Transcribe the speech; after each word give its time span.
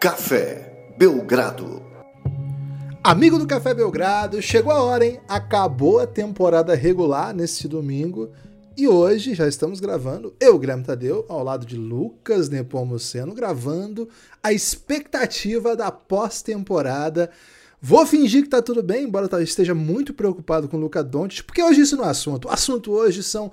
Café 0.00 0.94
Belgrado. 0.96 1.82
Amigo 3.04 3.38
do 3.38 3.46
Café 3.46 3.74
Belgrado, 3.74 4.40
chegou 4.40 4.72
a 4.72 4.80
hora, 4.80 5.04
hein? 5.04 5.20
Acabou 5.28 5.98
a 5.98 6.06
temporada 6.06 6.74
regular 6.74 7.34
neste 7.34 7.68
domingo 7.68 8.30
e 8.78 8.88
hoje 8.88 9.34
já 9.34 9.46
estamos 9.46 9.78
gravando, 9.78 10.34
eu, 10.40 10.58
Guilherme 10.58 10.84
Tadeu, 10.84 11.26
ao 11.28 11.44
lado 11.44 11.66
de 11.66 11.76
Lucas 11.76 12.48
Nepomuceno, 12.48 13.34
gravando 13.34 14.08
a 14.42 14.54
expectativa 14.54 15.76
da 15.76 15.92
pós-temporada. 15.92 17.30
Vou 17.78 18.06
fingir 18.06 18.44
que 18.44 18.48
tá 18.48 18.62
tudo 18.62 18.82
bem, 18.82 19.04
embora 19.04 19.28
eu 19.30 19.42
esteja 19.42 19.74
muito 19.74 20.14
preocupado 20.14 20.66
com 20.66 20.78
o 20.78 20.80
Luca 20.80 21.04
Doncic, 21.04 21.44
porque 21.44 21.62
hoje 21.62 21.82
isso 21.82 21.98
não 21.98 22.06
é 22.06 22.08
assunto. 22.08 22.48
O 22.48 22.50
assunto 22.50 22.90
hoje 22.90 23.22
são 23.22 23.52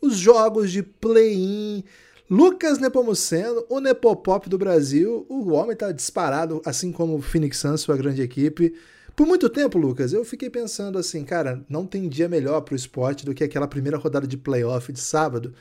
os 0.00 0.16
jogos 0.16 0.70
de 0.70 0.80
play-in, 0.80 1.82
Lucas 2.30 2.78
Nepomuceno, 2.78 3.64
o 3.70 3.80
Nepopop 3.80 4.50
do 4.50 4.58
Brasil, 4.58 5.24
o 5.30 5.50
homem 5.50 5.74
tá 5.74 5.90
disparado, 5.90 6.60
assim 6.62 6.92
como 6.92 7.16
o 7.16 7.22
Phoenix 7.22 7.56
Suns, 7.56 7.80
sua 7.80 7.96
grande 7.96 8.20
equipe. 8.20 8.74
Por 9.16 9.26
muito 9.26 9.48
tempo, 9.48 9.78
Lucas, 9.78 10.12
eu 10.12 10.22
fiquei 10.26 10.50
pensando 10.50 10.98
assim, 10.98 11.24
cara, 11.24 11.64
não 11.70 11.86
tem 11.86 12.06
dia 12.06 12.28
melhor 12.28 12.60
pro 12.60 12.76
esporte 12.76 13.24
do 13.24 13.32
que 13.32 13.42
aquela 13.42 13.66
primeira 13.66 13.96
rodada 13.96 14.26
de 14.26 14.36
playoff 14.36 14.92
de 14.92 15.00
sábado, 15.00 15.54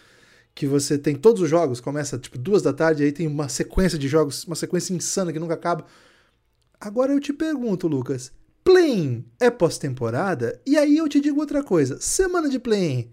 que 0.53 0.67
você 0.67 0.97
tem 0.97 1.15
todos 1.15 1.41
os 1.41 1.49
jogos, 1.49 1.79
começa 1.79 2.19
tipo 2.19 2.37
duas 2.37 2.61
da 2.61 2.73
tarde, 2.73 3.01
aí 3.01 3.13
tem 3.13 3.27
uma 3.27 3.47
sequência 3.47 3.97
de 3.97 4.09
jogos, 4.09 4.43
uma 4.43 4.55
sequência 4.55 4.93
insana 4.93 5.31
que 5.31 5.39
nunca 5.39 5.53
acaba. 5.53 5.85
Agora 6.81 7.13
eu 7.13 7.19
te 7.21 7.31
pergunto, 7.31 7.87
Lucas, 7.87 8.29
play-in 8.61 9.23
é 9.39 9.49
pós-temporada? 9.49 10.59
E 10.65 10.77
aí 10.77 10.97
eu 10.97 11.07
te 11.07 11.21
digo 11.21 11.39
outra 11.39 11.63
coisa, 11.63 11.97
semana 12.01 12.49
de 12.49 12.59
play-in 12.59 13.09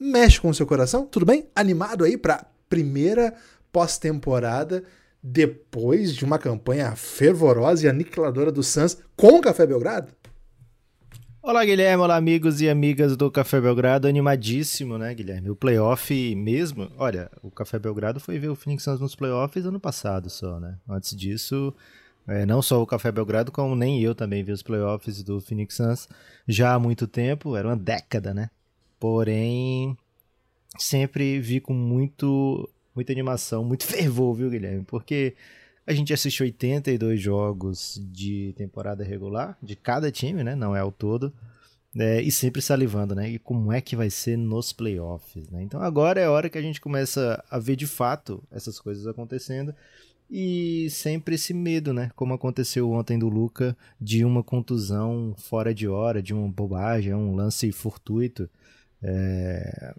mexe 0.00 0.40
com 0.40 0.48
o 0.48 0.54
seu 0.54 0.66
coração? 0.66 1.06
Tudo 1.06 1.26
bem? 1.26 1.46
Animado 1.54 2.02
aí 2.02 2.16
pra 2.16 2.51
primeira 2.72 3.34
pós-temporada 3.70 4.82
depois 5.22 6.16
de 6.16 6.24
uma 6.24 6.38
campanha 6.38 6.96
fervorosa 6.96 7.84
e 7.84 7.88
aniquiladora 7.88 8.50
do 8.50 8.62
Suns 8.62 8.96
com 9.14 9.36
o 9.36 9.40
Café 9.42 9.66
Belgrado? 9.66 10.10
Olá, 11.42 11.66
Guilherme. 11.66 12.02
Olá, 12.02 12.16
amigos 12.16 12.62
e 12.62 12.70
amigas 12.70 13.14
do 13.14 13.30
Café 13.30 13.60
Belgrado. 13.60 14.08
Animadíssimo, 14.08 14.96
né, 14.96 15.14
Guilherme? 15.14 15.50
O 15.50 15.54
playoff 15.54 16.34
mesmo. 16.34 16.90
Olha, 16.96 17.30
o 17.42 17.50
Café 17.50 17.78
Belgrado 17.78 18.18
foi 18.18 18.38
ver 18.38 18.48
o 18.48 18.56
Phoenix 18.56 18.84
Suns 18.84 19.00
nos 19.00 19.14
playoffs 19.14 19.66
ano 19.66 19.78
passado 19.78 20.30
só, 20.30 20.58
né? 20.58 20.78
Antes 20.88 21.14
disso, 21.14 21.74
é, 22.26 22.46
não 22.46 22.62
só 22.62 22.80
o 22.80 22.86
Café 22.86 23.12
Belgrado, 23.12 23.52
como 23.52 23.76
nem 23.76 24.00
eu 24.00 24.14
também 24.14 24.42
vi 24.42 24.50
os 24.50 24.62
playoffs 24.62 25.22
do 25.22 25.42
Phoenix 25.42 25.74
Suns 25.74 26.08
já 26.48 26.72
há 26.72 26.78
muito 26.78 27.06
tempo. 27.06 27.54
Era 27.54 27.68
uma 27.68 27.76
década, 27.76 28.32
né? 28.32 28.48
Porém, 28.98 29.94
sempre 30.78 31.38
vi 31.40 31.60
com 31.60 31.74
muito, 31.74 32.68
muita 32.94 33.12
animação, 33.12 33.64
muito 33.64 33.84
fervor, 33.86 34.34
viu, 34.34 34.50
Guilherme? 34.50 34.84
Porque 34.84 35.34
a 35.86 35.92
gente 35.92 36.12
assistiu 36.12 36.44
82 36.46 37.20
jogos 37.20 38.00
de 38.10 38.54
temporada 38.56 39.02
regular, 39.04 39.56
de 39.62 39.74
cada 39.76 40.10
time, 40.10 40.44
né? 40.44 40.54
Não 40.54 40.74
é 40.74 40.82
o 40.82 40.92
todo. 40.92 41.32
É, 41.94 42.22
e 42.22 42.32
sempre 42.32 42.62
salivando, 42.62 43.14
né? 43.14 43.28
E 43.28 43.38
como 43.38 43.70
é 43.70 43.80
que 43.80 43.94
vai 43.94 44.08
ser 44.08 44.38
nos 44.38 44.72
playoffs, 44.72 45.48
né? 45.50 45.62
Então 45.62 45.82
agora 45.82 46.20
é 46.20 46.24
a 46.24 46.30
hora 46.30 46.48
que 46.48 46.56
a 46.56 46.62
gente 46.62 46.80
começa 46.80 47.44
a 47.50 47.58
ver 47.58 47.76
de 47.76 47.86
fato 47.86 48.42
essas 48.50 48.80
coisas 48.80 49.06
acontecendo 49.06 49.74
e 50.30 50.88
sempre 50.88 51.34
esse 51.34 51.52
medo, 51.52 51.92
né? 51.92 52.10
Como 52.16 52.32
aconteceu 52.32 52.90
ontem 52.90 53.18
do 53.18 53.28
Luca, 53.28 53.76
de 54.00 54.24
uma 54.24 54.42
contusão 54.42 55.34
fora 55.36 55.74
de 55.74 55.86
hora, 55.86 56.22
de 56.22 56.32
uma 56.32 56.48
bobagem, 56.48 57.12
um 57.12 57.34
lance 57.34 57.70
fortuito. 57.72 58.48
É 59.02 59.94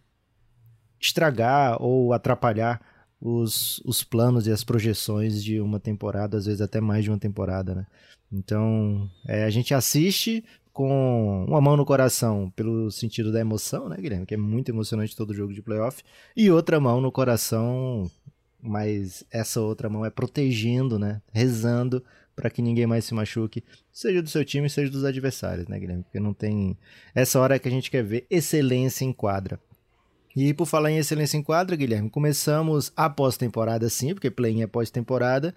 estragar 1.03 1.81
ou 1.81 2.13
atrapalhar 2.13 2.81
os, 3.19 3.81
os 3.85 4.03
planos 4.03 4.47
e 4.47 4.51
as 4.51 4.63
projeções 4.63 5.43
de 5.43 5.59
uma 5.59 5.79
temporada, 5.79 6.37
às 6.37 6.45
vezes 6.45 6.61
até 6.61 6.81
mais 6.81 7.03
de 7.03 7.09
uma 7.09 7.19
temporada, 7.19 7.75
né? 7.75 7.87
Então, 8.31 9.09
é, 9.27 9.43
a 9.43 9.49
gente 9.49 9.73
assiste 9.73 10.43
com 10.71 11.45
uma 11.47 11.61
mão 11.61 11.77
no 11.77 11.85
coração 11.85 12.51
pelo 12.55 12.89
sentido 12.89 13.31
da 13.31 13.39
emoção, 13.39 13.87
né, 13.87 13.97
Guilherme? 13.97 14.25
Que 14.25 14.33
é 14.33 14.37
muito 14.37 14.69
emocionante 14.69 15.15
todo 15.15 15.33
jogo 15.33 15.53
de 15.53 15.61
playoff. 15.61 16.03
E 16.35 16.49
outra 16.49 16.79
mão 16.79 16.99
no 16.99 17.11
coração, 17.11 18.09
mas 18.61 19.23
essa 19.29 19.61
outra 19.61 19.89
mão 19.89 20.05
é 20.05 20.09
protegendo, 20.09 20.97
né? 20.97 21.21
Rezando 21.31 22.03
para 22.35 22.49
que 22.49 22.61
ninguém 22.61 22.87
mais 22.87 23.05
se 23.05 23.13
machuque, 23.13 23.63
seja 23.91 24.21
do 24.21 24.29
seu 24.29 24.43
time, 24.43 24.67
seja 24.67 24.91
dos 24.91 25.03
adversários, 25.03 25.67
né, 25.67 25.79
Guilherme? 25.79 26.03
Porque 26.03 26.19
não 26.19 26.33
tem. 26.33 26.75
Essa 27.13 27.39
hora 27.39 27.59
que 27.59 27.67
a 27.67 27.71
gente 27.71 27.91
quer 27.91 28.03
ver 28.03 28.25
excelência 28.29 29.05
em 29.05 29.13
quadra. 29.13 29.59
E 30.35 30.53
por 30.53 30.65
falar 30.65 30.91
em 30.91 30.97
excelência 30.97 31.37
em 31.37 31.43
quadra, 31.43 31.75
Guilherme, 31.75 32.09
começamos 32.09 32.91
a 32.95 33.09
pós-temporada 33.09 33.87
sim, 33.89 34.13
porque 34.13 34.31
play-in 34.31 34.63
é 34.63 34.67
pós-temporada, 34.67 35.53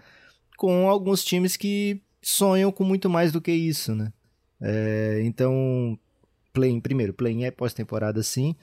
com 0.57 0.89
alguns 0.89 1.25
times 1.25 1.57
que 1.57 2.03
sonham 2.21 2.71
com 2.71 2.85
muito 2.85 3.09
mais 3.09 3.33
do 3.33 3.41
que 3.41 3.53
isso, 3.53 3.95
né? 3.95 4.13
É, 4.61 5.21
então, 5.25 5.99
play-in, 6.53 6.81
primeiro, 6.81 7.13
play-in 7.13 7.45
é 7.45 7.51
pós-temporada 7.51 8.23
sim. 8.23 8.55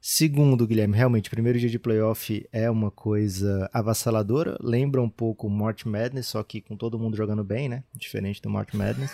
Segundo, 0.00 0.66
Guilherme, 0.66 0.96
realmente, 0.96 1.28
primeiro 1.28 1.58
dia 1.58 1.68
de 1.68 1.78
playoff 1.78 2.46
é 2.50 2.70
uma 2.70 2.90
coisa 2.90 3.68
avassaladora. 3.70 4.56
Lembra 4.58 5.02
um 5.02 5.10
pouco 5.10 5.46
o 5.46 5.50
March 5.50 5.84
Madness, 5.84 6.28
só 6.28 6.42
que 6.42 6.62
com 6.62 6.74
todo 6.74 6.98
mundo 6.98 7.16
jogando 7.16 7.44
bem, 7.44 7.68
né? 7.68 7.84
Diferente 7.94 8.40
do 8.40 8.48
March 8.48 8.72
Madness. 8.72 9.10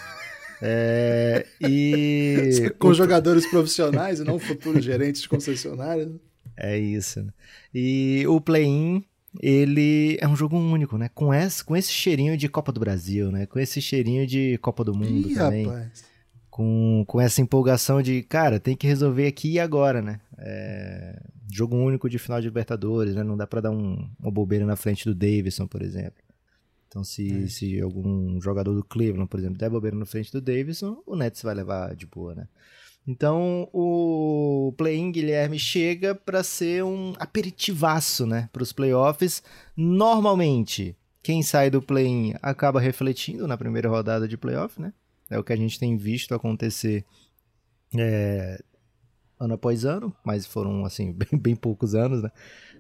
É, 0.63 1.45
e... 1.61 2.73
com 2.79 2.95
jogadores 2.95 3.51
profissionais 3.51 4.21
e 4.21 4.25
não 4.25 4.39
futuros 4.39 4.85
gerentes 4.85 5.23
de 5.23 5.29
concessionárias. 5.29 6.09
É 6.57 6.79
isso. 6.79 7.23
Né? 7.23 7.33
E 7.75 8.25
o 8.27 8.41
play-in, 8.41 9.05
ele 9.41 10.17
é 10.21 10.27
um 10.27 10.37
jogo 10.37 10.57
único, 10.57 10.97
né? 10.97 11.11
Com 11.15 11.33
esse, 11.33 11.63
com 11.63 11.77
esse 11.77 11.93
cheirinho 11.93 12.37
de 12.37 12.49
Copa 12.49 12.73
do 12.73 12.81
Brasil, 12.81 13.31
né? 13.31 13.47
Com 13.47 13.59
esse 13.59 13.81
cheirinho 13.81 14.27
de 14.27 14.59
Copa 14.59 14.83
do 14.83 14.95
Mundo 14.95 15.29
Ih, 15.31 15.35
também. 15.35 15.67
Rapaz. 15.67 16.05
Com, 16.51 17.05
com 17.07 17.21
essa 17.21 17.43
empolgação 17.43 18.01
de, 18.01 18.23
cara, 18.23 18.59
tem 18.59 18.75
que 18.75 18.87
resolver 18.87 19.27
aqui 19.27 19.53
e 19.53 19.61
agora, 19.61 20.01
né? 20.01 20.21
É, 20.39 21.21
jogo 21.53 21.77
único 21.77 22.09
de 22.09 22.19
final 22.19 22.41
de 22.41 22.47
Libertadores, 22.47 23.15
né? 23.15 23.23
Não 23.23 23.37
dá 23.37 23.47
para 23.47 23.61
dar 23.61 23.71
um, 23.71 24.09
uma 24.19 24.31
bobeira 24.31 24.65
na 24.65 24.75
frente 24.75 25.05
do 25.05 25.15
Davidson, 25.15 25.67
por 25.67 25.83
exemplo. 25.83 26.25
Então, 26.89 27.05
se, 27.05 27.45
é. 27.45 27.47
se 27.47 27.79
algum 27.81 28.41
jogador 28.41 28.75
do 28.75 28.83
Cleveland, 28.83 29.29
por 29.29 29.39
exemplo, 29.39 29.59
der 29.59 29.69
bobeira 29.69 29.97
na 29.97 30.07
frente 30.07 30.33
do 30.33 30.41
Davidson, 30.41 31.03
o 31.05 31.15
Nets 31.15 31.43
vai 31.43 31.55
levar 31.55 31.95
de 31.95 32.07
boa, 32.07 32.35
né? 32.35 32.49
Então 33.07 33.69
o 33.73 34.75
play-in 34.77 35.13
Guilherme 35.13 35.59
chega 35.59 36.15
para 36.15 36.43
ser 36.43 36.83
um 36.83 37.13
aperitivaço, 37.19 38.27
né, 38.27 38.49
para 38.53 38.63
os 38.63 38.73
playoffs. 38.73 39.43
Normalmente, 39.77 40.97
quem 41.23 41.43
sai 41.43 41.71
do 41.71 41.81
play-in 41.81 42.35
acaba 42.43 42.81
refletindo 42.81 43.47
na 43.47 43.57
primeira 43.57 43.89
rodada 43.89 44.27
de 44.27 44.37
playoff, 44.37 44.81
né? 44.81 44.93
É 45.29 45.39
o 45.39 45.45
que 45.45 45.53
a 45.53 45.57
gente 45.57 45.79
tem 45.79 45.97
visto 45.97 46.35
acontecer 46.35 47.05
é, 47.97 48.63
ano 49.39 49.55
após 49.55 49.85
ano, 49.85 50.15
mas 50.25 50.47
foram 50.47 50.85
assim 50.85 51.11
bem, 51.13 51.39
bem 51.39 51.57
poucos 51.57 51.95
anos, 51.95 52.23
né? 52.23 52.31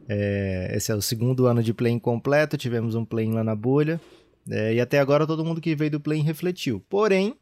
É, 0.09 0.73
esse 0.77 0.93
é 0.93 0.95
o 0.95 1.03
segundo 1.03 1.47
ano 1.47 1.63
de 1.63 1.75
play-in 1.75 1.99
completo, 1.99 2.57
tivemos 2.57 2.95
um 2.95 3.05
play-in 3.05 3.33
lá 3.33 3.43
na 3.43 3.55
bolha. 3.55 4.01
É, 4.49 4.75
e 4.75 4.81
até 4.81 5.01
agora 5.01 5.27
todo 5.27 5.45
mundo 5.45 5.61
que 5.61 5.75
veio 5.75 5.91
do 5.91 6.01
play-in 6.01 6.23
refletiu. 6.23 6.81
Porém, 6.89 7.37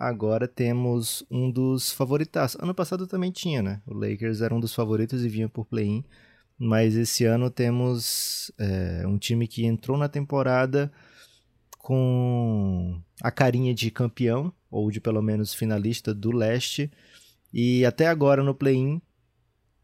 agora 0.00 0.48
temos 0.48 1.22
um 1.30 1.50
dos 1.50 1.92
favoritos. 1.92 2.56
Ano 2.58 2.74
passado 2.74 3.06
também 3.06 3.30
tinha, 3.30 3.62
né? 3.62 3.82
O 3.86 3.92
Lakers 3.92 4.40
era 4.40 4.54
um 4.54 4.58
dos 4.58 4.74
favoritos 4.74 5.22
e 5.22 5.28
vinha 5.28 5.46
por 5.46 5.66
play-in. 5.66 6.02
Mas 6.58 6.94
esse 6.96 7.24
ano 7.26 7.50
temos 7.50 8.50
é, 8.58 9.06
um 9.06 9.18
time 9.18 9.46
que 9.46 9.66
entrou 9.66 9.98
na 9.98 10.08
temporada 10.08 10.90
com 11.78 12.98
a 13.22 13.30
carinha 13.30 13.74
de 13.74 13.90
campeão, 13.90 14.52
ou 14.70 14.90
de 14.90 15.00
pelo 15.00 15.20
menos 15.20 15.52
finalista 15.52 16.14
do 16.14 16.30
leste. 16.30 16.90
E 17.52 17.84
até 17.84 18.06
agora 18.06 18.42
no 18.42 18.54
play-in, 18.54 19.02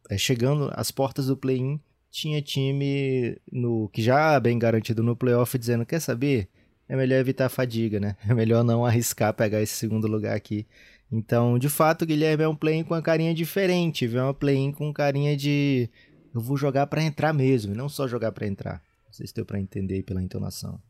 é, 0.09 0.17
chegando 0.17 0.71
às 0.75 0.91
portas 0.91 1.27
do 1.27 1.37
play-in, 1.37 1.79
tinha 2.11 2.41
time 2.41 3.39
no 3.53 3.91
que 3.91 4.03
já 4.03 4.41
bem 4.41 4.59
garantido 4.59 5.03
no 5.03 5.15
playoff 5.15 5.59
dizendo: 5.59 5.85
quer 5.85 6.01
saber? 6.01 6.49
É 6.89 6.97
melhor 6.97 7.19
evitar 7.19 7.47
a 7.47 7.51
fadiga, 7.51 7.99
né? 7.99 8.17
É 8.29 8.35
melhor 8.35 8.63
não 8.65 8.85
arriscar 8.85 9.35
pegar 9.35 9.61
esse 9.61 9.75
segundo 9.75 10.07
lugar 10.07 10.37
aqui. 10.37 10.67
Então, 11.11 11.59
de 11.59 11.69
fato, 11.69 12.03
o 12.03 12.07
Guilherme 12.07 12.45
é 12.45 12.49
um 12.49 12.57
play 12.57 12.83
com 12.83 12.95
uma 12.95 13.03
carinha 13.03 13.33
diferente, 13.33 14.07
viu? 14.07 14.21
É 14.21 14.31
um 14.31 14.35
play 14.35 14.73
com 14.73 14.93
carinha 14.93 15.37
de 15.37 15.89
eu 16.35 16.41
vou 16.41 16.57
jogar 16.57 16.87
para 16.87 17.03
entrar 17.03 17.33
mesmo, 17.33 17.75
não 17.75 17.89
só 17.89 18.07
jogar 18.07 18.33
para 18.33 18.47
entrar. 18.47 18.83
Não 19.07 19.13
sei 19.13 19.27
se 19.27 19.35
deu 19.35 19.47
para 19.47 19.59
entender 19.59 20.03
pela 20.03 20.23
entonação. 20.23 20.81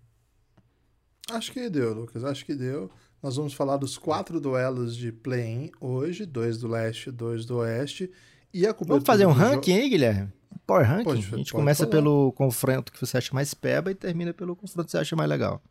Acho 1.31 1.52
que 1.52 1.69
deu, 1.69 1.93
Lucas, 1.93 2.25
acho 2.25 2.44
que 2.44 2.54
deu. 2.54 2.90
Nós 3.22 3.37
vamos 3.37 3.52
falar 3.52 3.76
dos 3.76 3.99
quatro 3.99 4.40
duelos 4.40 4.96
de 4.96 5.12
play-in 5.12 5.70
hoje, 5.81 6.25
dois 6.25 6.58
do 6.58 6.69
leste, 6.69 7.10
dois 7.10 7.44
do 7.44 7.58
oeste. 7.58 8.10
E 8.52 8.66
a 8.66 8.72
Vamos 8.72 9.04
fazer 9.04 9.26
um 9.26 9.32
ranking 9.32 9.75
aí, 9.75 9.88
Guilherme? 9.88 10.32
Power 10.66 10.87
ranking? 10.87 11.04
Pode, 11.04 11.34
a 11.34 11.37
gente 11.37 11.52
começa 11.52 11.84
falar. 11.84 11.90
pelo 11.90 12.32
confronto 12.32 12.92
que 12.92 13.00
você 13.00 13.19
acha 13.19 13.34
mais 13.34 13.54
peba 13.54 13.90
e 13.90 13.94
termina 13.94 14.32
pelo 14.32 14.56
confronto 14.56 14.87
que 14.87 14.92
você 14.92 14.99
acha 14.99 15.14
mais 15.14 15.28
legal. 15.28 15.62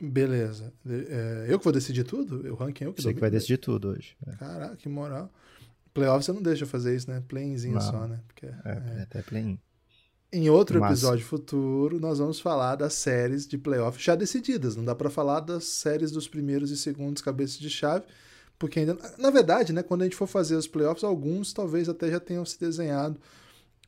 Beleza. 0.00 0.72
É, 0.86 1.46
eu 1.48 1.58
que 1.58 1.64
vou 1.64 1.72
decidir 1.72 2.04
tudo? 2.04 2.52
O 2.52 2.54
ranking 2.54 2.84
é 2.84 2.86
eu 2.88 2.92
que 2.92 3.02
Você 3.02 3.14
que 3.14 3.20
vai 3.20 3.30
decidir 3.30 3.58
tudo 3.58 3.88
hoje. 3.88 4.16
É. 4.26 4.32
Caraca, 4.32 4.76
que 4.76 4.88
moral. 4.88 5.32
Playoff 5.92 6.24
você 6.24 6.32
não 6.32 6.42
deixa 6.42 6.64
eu 6.64 6.68
fazer 6.68 6.96
isso, 6.96 7.08
né? 7.08 7.22
Playinzinho 7.28 7.80
só, 7.80 8.06
né? 8.06 8.20
Porque, 8.26 8.46
é, 8.46 8.98
é, 8.98 9.02
até 9.02 9.22
play-in. 9.22 9.58
Em 10.32 10.50
outro 10.50 10.80
Massa. 10.80 10.92
episódio 10.92 11.24
futuro, 11.24 12.00
nós 12.00 12.18
vamos 12.18 12.40
falar 12.40 12.74
das 12.74 12.94
séries 12.94 13.46
de 13.46 13.56
playoff 13.56 14.02
já 14.02 14.16
decididas. 14.16 14.74
Não 14.74 14.84
dá 14.84 14.92
pra 14.92 15.08
falar 15.08 15.38
das 15.38 15.62
séries 15.64 16.10
dos 16.10 16.26
primeiros 16.26 16.72
e 16.72 16.76
segundos 16.76 17.22
cabeças 17.22 17.60
de 17.60 17.70
chave, 17.70 18.04
porque 18.58 18.80
ainda. 18.80 18.98
Na 19.16 19.30
verdade, 19.30 19.72
né, 19.72 19.84
quando 19.84 20.02
a 20.02 20.04
gente 20.04 20.16
for 20.16 20.26
fazer 20.26 20.56
os 20.56 20.66
playoffs, 20.66 21.04
alguns 21.04 21.52
talvez 21.52 21.88
até 21.88 22.10
já 22.10 22.18
tenham 22.18 22.44
se 22.44 22.58
desenhado. 22.58 23.20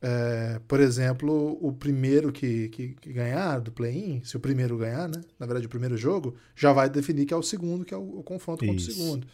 É, 0.02 0.60
por 0.68 0.78
exemplo, 0.80 1.56
o 1.60 1.72
primeiro 1.72 2.30
que, 2.30 2.68
que, 2.68 2.88
que 2.94 3.12
ganhar 3.12 3.60
do 3.60 3.72
play-in, 3.72 4.22
se 4.24 4.36
o 4.36 4.40
primeiro 4.40 4.76
ganhar, 4.76 5.08
né? 5.08 5.20
Na 5.38 5.46
verdade, 5.46 5.66
o 5.66 5.70
primeiro 5.70 5.96
jogo, 5.96 6.34
já 6.54 6.72
vai 6.72 6.88
definir 6.90 7.24
que 7.24 7.32
é 7.32 7.36
o 7.36 7.42
segundo, 7.42 7.84
que 7.84 7.94
é 7.94 7.96
o, 7.96 8.18
o 8.18 8.22
confronto 8.22 8.64
contra 8.64 8.80
Isso. 8.80 8.90
o 8.90 8.94
segundo. 8.94 9.26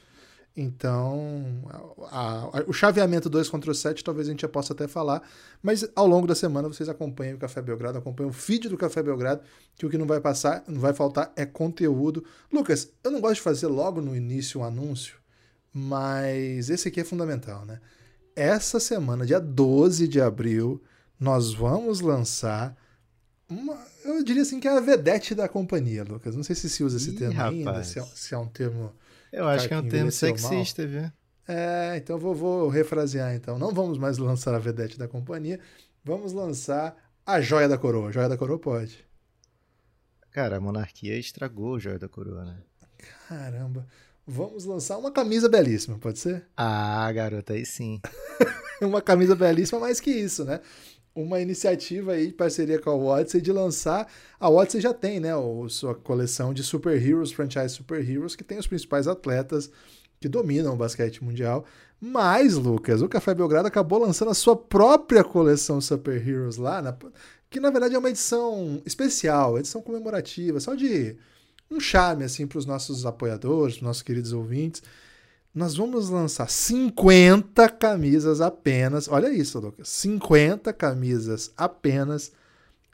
Então, 0.54 1.62
a- 2.10 2.58
a- 2.58 2.64
o 2.66 2.72
chaveamento 2.74 3.28
2 3.30 3.48
contra 3.48 3.70
o 3.70 3.74
7 3.74 4.04
talvez 4.04 4.28
a 4.28 4.30
gente 4.30 4.42
já 4.42 4.48
possa 4.48 4.74
até 4.74 4.86
falar, 4.86 5.22
mas 5.62 5.88
ao 5.96 6.06
longo 6.06 6.26
da 6.26 6.34
semana 6.34 6.68
vocês 6.68 6.88
acompanhem 6.90 7.34
o 7.34 7.38
Café 7.38 7.62
Belgrado, 7.62 7.96
acompanhem 7.98 8.30
o 8.30 8.34
feed 8.34 8.68
do 8.68 8.76
Café 8.76 9.02
Belgrado, 9.02 9.40
que 9.76 9.86
o 9.86 9.90
que 9.90 9.96
não 9.96 10.06
vai 10.06 10.20
passar, 10.20 10.62
não 10.68 10.78
vai 10.78 10.92
faltar 10.92 11.32
é 11.36 11.46
conteúdo. 11.46 12.22
Lucas, 12.52 12.90
eu 13.02 13.10
não 13.10 13.20
gosto 13.20 13.36
de 13.36 13.40
fazer 13.40 13.66
logo 13.66 14.02
no 14.02 14.14
início 14.14 14.60
um 14.60 14.64
anúncio, 14.64 15.16
mas 15.72 16.68
esse 16.68 16.88
aqui 16.88 17.00
é 17.00 17.04
fundamental, 17.04 17.64
né? 17.64 17.80
Essa 18.34 18.80
semana, 18.80 19.26
dia 19.26 19.40
12 19.40 20.08
de 20.08 20.20
abril, 20.20 20.82
nós 21.18 21.52
vamos 21.52 22.00
lançar 22.00 22.76
uma, 23.48 23.76
eu 24.04 24.22
diria 24.24 24.42
assim 24.42 24.58
que 24.58 24.66
é 24.66 24.70
a 24.76 24.80
vedete 24.80 25.34
da 25.34 25.48
companhia, 25.48 26.02
Lucas. 26.04 26.34
Não 26.34 26.42
sei 26.42 26.56
se 26.56 26.70
se 26.70 26.82
usa 26.82 26.96
esse 26.96 27.10
Ih, 27.10 27.16
termo 27.16 27.40
ainda, 27.40 27.70
rapaz. 27.70 27.88
se 27.88 27.98
é, 27.98 28.02
se 28.14 28.34
é 28.34 28.38
um 28.38 28.46
termo 28.48 28.92
Eu 29.30 29.46
acho 29.46 29.68
que 29.68 29.74
é 29.74 29.78
um 29.78 29.86
termo 29.88 30.04
mal. 30.04 30.12
sexista, 30.12 30.86
viu? 30.86 31.12
é, 31.46 31.96
então 31.96 32.18
vou, 32.18 32.34
vou 32.34 32.68
refrasear 32.68 33.34
então. 33.34 33.58
Não 33.58 33.72
vamos 33.72 33.98
mais 33.98 34.16
lançar 34.18 34.54
a 34.54 34.58
vedete 34.58 34.98
da 34.98 35.06
companhia, 35.06 35.60
vamos 36.02 36.32
lançar 36.32 36.96
a 37.26 37.40
joia 37.40 37.68
da 37.68 37.76
coroa. 37.76 38.08
A 38.08 38.12
joia 38.12 38.28
da 38.28 38.36
coroa 38.38 38.58
pode. 38.58 39.04
Cara, 40.30 40.56
a 40.56 40.60
monarquia 40.60 41.18
estragou 41.18 41.74
o 41.74 41.78
Joia 41.78 41.98
da 41.98 42.08
Coroa, 42.08 42.42
né? 42.42 42.56
Caramba. 43.28 43.86
Vamos 44.26 44.64
lançar 44.64 44.98
uma 44.98 45.10
camisa 45.10 45.48
belíssima, 45.48 45.98
pode 45.98 46.18
ser? 46.18 46.46
Ah, 46.56 47.10
garota, 47.12 47.54
aí 47.54 47.66
sim. 47.66 48.00
Uma 48.80 49.00
camisa 49.02 49.34
belíssima, 49.36 49.78
mais 49.80 50.00
que 50.00 50.10
isso, 50.10 50.44
né? 50.44 50.60
Uma 51.14 51.40
iniciativa 51.40 52.12
aí 52.12 52.28
de 52.28 52.32
parceria 52.32 52.80
com 52.80 52.90
a 52.90 52.96
Odyssey 52.96 53.40
de 53.40 53.52
lançar. 53.52 54.08
A 54.40 54.48
Odyssey 54.48 54.80
já 54.80 54.94
tem, 54.94 55.20
né? 55.20 55.34
O, 55.36 55.68
sua 55.68 55.94
coleção 55.94 56.54
de 56.54 56.62
Super 56.62 57.00
Heroes, 57.00 57.32
franchise 57.32 57.70
Super 57.74 58.08
Heroes, 58.08 58.34
que 58.34 58.42
tem 58.44 58.58
os 58.58 58.66
principais 58.66 59.06
atletas 59.06 59.70
que 60.20 60.28
dominam 60.28 60.74
o 60.74 60.76
basquete 60.76 61.22
mundial. 61.22 61.64
Mas, 62.00 62.54
Lucas, 62.54 63.02
o 63.02 63.08
Café 63.08 63.34
Belgrado 63.34 63.68
acabou 63.68 63.98
lançando 64.00 64.30
a 64.30 64.34
sua 64.34 64.56
própria 64.56 65.22
coleção 65.22 65.80
Super 65.80 66.26
Heroes 66.26 66.56
lá, 66.56 66.80
na- 66.82 66.96
que 67.50 67.60
na 67.60 67.70
verdade 67.70 67.94
é 67.94 67.98
uma 67.98 68.10
edição 68.10 68.80
especial, 68.86 69.58
edição 69.58 69.82
comemorativa, 69.82 70.58
só 70.58 70.74
de 70.74 71.16
um 71.72 71.80
charme 71.80 72.24
assim 72.24 72.46
para 72.46 72.58
os 72.58 72.66
nossos 72.66 73.06
apoiadores, 73.06 73.80
nossos 73.80 74.02
queridos 74.02 74.32
ouvintes. 74.32 74.82
Nós 75.54 75.76
vamos 75.76 76.08
lançar 76.08 76.48
50 76.48 77.68
camisas 77.70 78.40
apenas. 78.40 79.08
Olha 79.08 79.30
isso, 79.30 79.58
Lucas. 79.58 79.88
50 79.88 80.72
camisas 80.72 81.52
apenas 81.56 82.32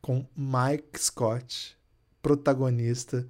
com 0.03 0.27
Mike 0.37 0.99
Scott, 0.99 1.77
protagonista 2.21 3.27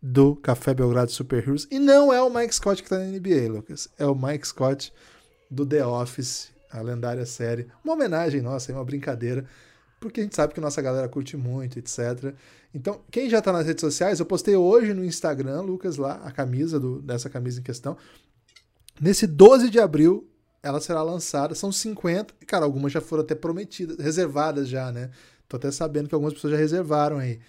do 0.00 0.34
Café 0.34 0.74
Belgrado 0.74 1.12
Super 1.12 1.44
Heroes. 1.44 1.68
E 1.70 1.78
não 1.78 2.12
é 2.12 2.20
o 2.20 2.32
Mike 2.32 2.54
Scott 2.54 2.82
que 2.82 2.88
tá 2.88 2.98
na 2.98 3.04
NBA, 3.04 3.52
Lucas. 3.52 3.88
É 3.98 4.04
o 4.04 4.14
Mike 4.14 4.48
Scott 4.48 4.92
do 5.48 5.64
The 5.64 5.86
Office, 5.86 6.50
a 6.70 6.80
lendária 6.80 7.24
série. 7.24 7.68
Uma 7.84 7.94
homenagem 7.94 8.40
nossa, 8.40 8.72
é 8.72 8.74
uma 8.74 8.84
brincadeira, 8.84 9.44
porque 10.02 10.20
a 10.20 10.24
gente 10.24 10.36
sabe 10.36 10.52
que 10.52 10.60
nossa 10.60 10.82
galera 10.82 11.08
curte 11.08 11.36
muito, 11.36 11.78
etc. 11.78 12.34
Então, 12.74 13.00
quem 13.10 13.30
já 13.30 13.40
tá 13.40 13.52
nas 13.52 13.66
redes 13.66 13.80
sociais, 13.80 14.18
eu 14.20 14.26
postei 14.26 14.56
hoje 14.56 14.92
no 14.92 15.04
Instagram, 15.04 15.60
Lucas, 15.60 15.96
lá, 15.96 16.20
a 16.24 16.30
camisa 16.30 16.80
do, 16.80 17.00
dessa 17.00 17.30
camisa 17.30 17.60
em 17.60 17.62
questão. 17.62 17.96
Nesse 19.00 19.26
12 19.26 19.70
de 19.70 19.78
abril, 19.78 20.28
ela 20.62 20.80
será 20.80 21.02
lançada. 21.02 21.54
São 21.54 21.70
50. 21.70 22.34
e, 22.40 22.44
Cara, 22.44 22.64
algumas 22.64 22.92
já 22.92 23.00
foram 23.00 23.22
até 23.22 23.34
prometidas, 23.34 23.98
reservadas 23.98 24.68
já, 24.68 24.90
né? 24.90 25.10
Tô 25.48 25.56
até 25.56 25.70
sabendo 25.70 26.08
que 26.08 26.14
algumas 26.14 26.34
pessoas 26.34 26.52
já 26.52 26.58
reservaram 26.58 27.18
aí. 27.18 27.40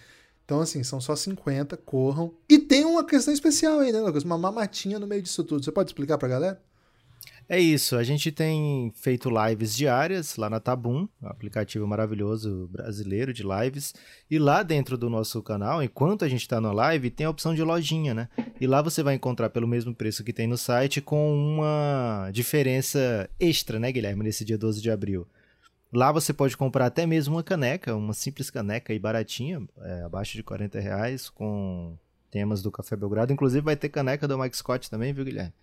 Então, 0.45 0.59
assim, 0.59 0.83
são 0.83 0.99
só 0.99 1.15
50, 1.15 1.77
corram. 1.77 2.33
E 2.49 2.59
tem 2.59 2.85
uma 2.85 3.05
questão 3.05 3.33
especial 3.33 3.79
aí, 3.79 3.91
né, 3.91 4.01
Lucas? 4.01 4.23
Uma 4.23 4.37
mamatinha 4.37 4.99
no 4.99 5.07
meio 5.07 5.21
disso 5.21 5.43
tudo. 5.43 5.63
Você 5.63 5.71
pode 5.71 5.89
explicar 5.89 6.17
pra 6.17 6.27
galera? 6.27 6.61
É 7.53 7.59
isso, 7.59 7.95
a 7.95 8.03
gente 8.03 8.31
tem 8.31 8.91
feito 8.95 9.29
lives 9.29 9.75
diárias 9.75 10.37
lá 10.37 10.49
na 10.49 10.59
Tabum, 10.59 11.07
um 11.21 11.27
aplicativo 11.27 11.85
maravilhoso 11.85 12.67
brasileiro 12.71 13.31
de 13.31 13.43
lives. 13.43 13.93
E 14.27 14.39
lá 14.39 14.63
dentro 14.63 14.97
do 14.97 15.07
nosso 15.07 15.39
canal, 15.43 15.83
enquanto 15.83 16.25
a 16.25 16.27
gente 16.27 16.41
está 16.41 16.59
na 16.59 16.71
live, 16.71 17.11
tem 17.11 17.27
a 17.27 17.29
opção 17.29 17.53
de 17.53 17.61
lojinha, 17.61 18.11
né? 18.11 18.27
E 18.59 18.65
lá 18.65 18.81
você 18.81 19.03
vai 19.03 19.13
encontrar 19.13 19.51
pelo 19.51 19.67
mesmo 19.67 19.93
preço 19.93 20.23
que 20.23 20.33
tem 20.33 20.47
no 20.47 20.57
site 20.57 20.99
com 20.99 21.31
uma 21.31 22.31
diferença 22.33 23.29
extra, 23.39 23.79
né, 23.79 23.91
Guilherme, 23.91 24.23
nesse 24.23 24.43
dia 24.43 24.57
12 24.57 24.81
de 24.81 24.89
abril. 24.89 25.27
Lá 25.93 26.11
você 26.11 26.33
pode 26.33 26.57
comprar 26.57 26.87
até 26.87 27.05
mesmo 27.05 27.35
uma 27.35 27.43
caneca, 27.43 27.95
uma 27.95 28.15
simples 28.15 28.49
caneca 28.49 28.91
aí 28.91 28.97
baratinha, 28.97 29.61
é, 29.83 30.01
abaixo 30.01 30.35
de 30.35 30.41
40 30.41 30.79
reais, 30.79 31.29
com 31.29 31.95
temas 32.31 32.63
do 32.63 32.71
Café 32.71 32.95
Belgrado. 32.95 33.31
Inclusive 33.31 33.63
vai 33.63 33.75
ter 33.75 33.89
caneca 33.89 34.27
do 34.27 34.39
Mike 34.39 34.57
Scott 34.57 34.89
também, 34.89 35.13
viu, 35.13 35.23
Guilherme? 35.23 35.53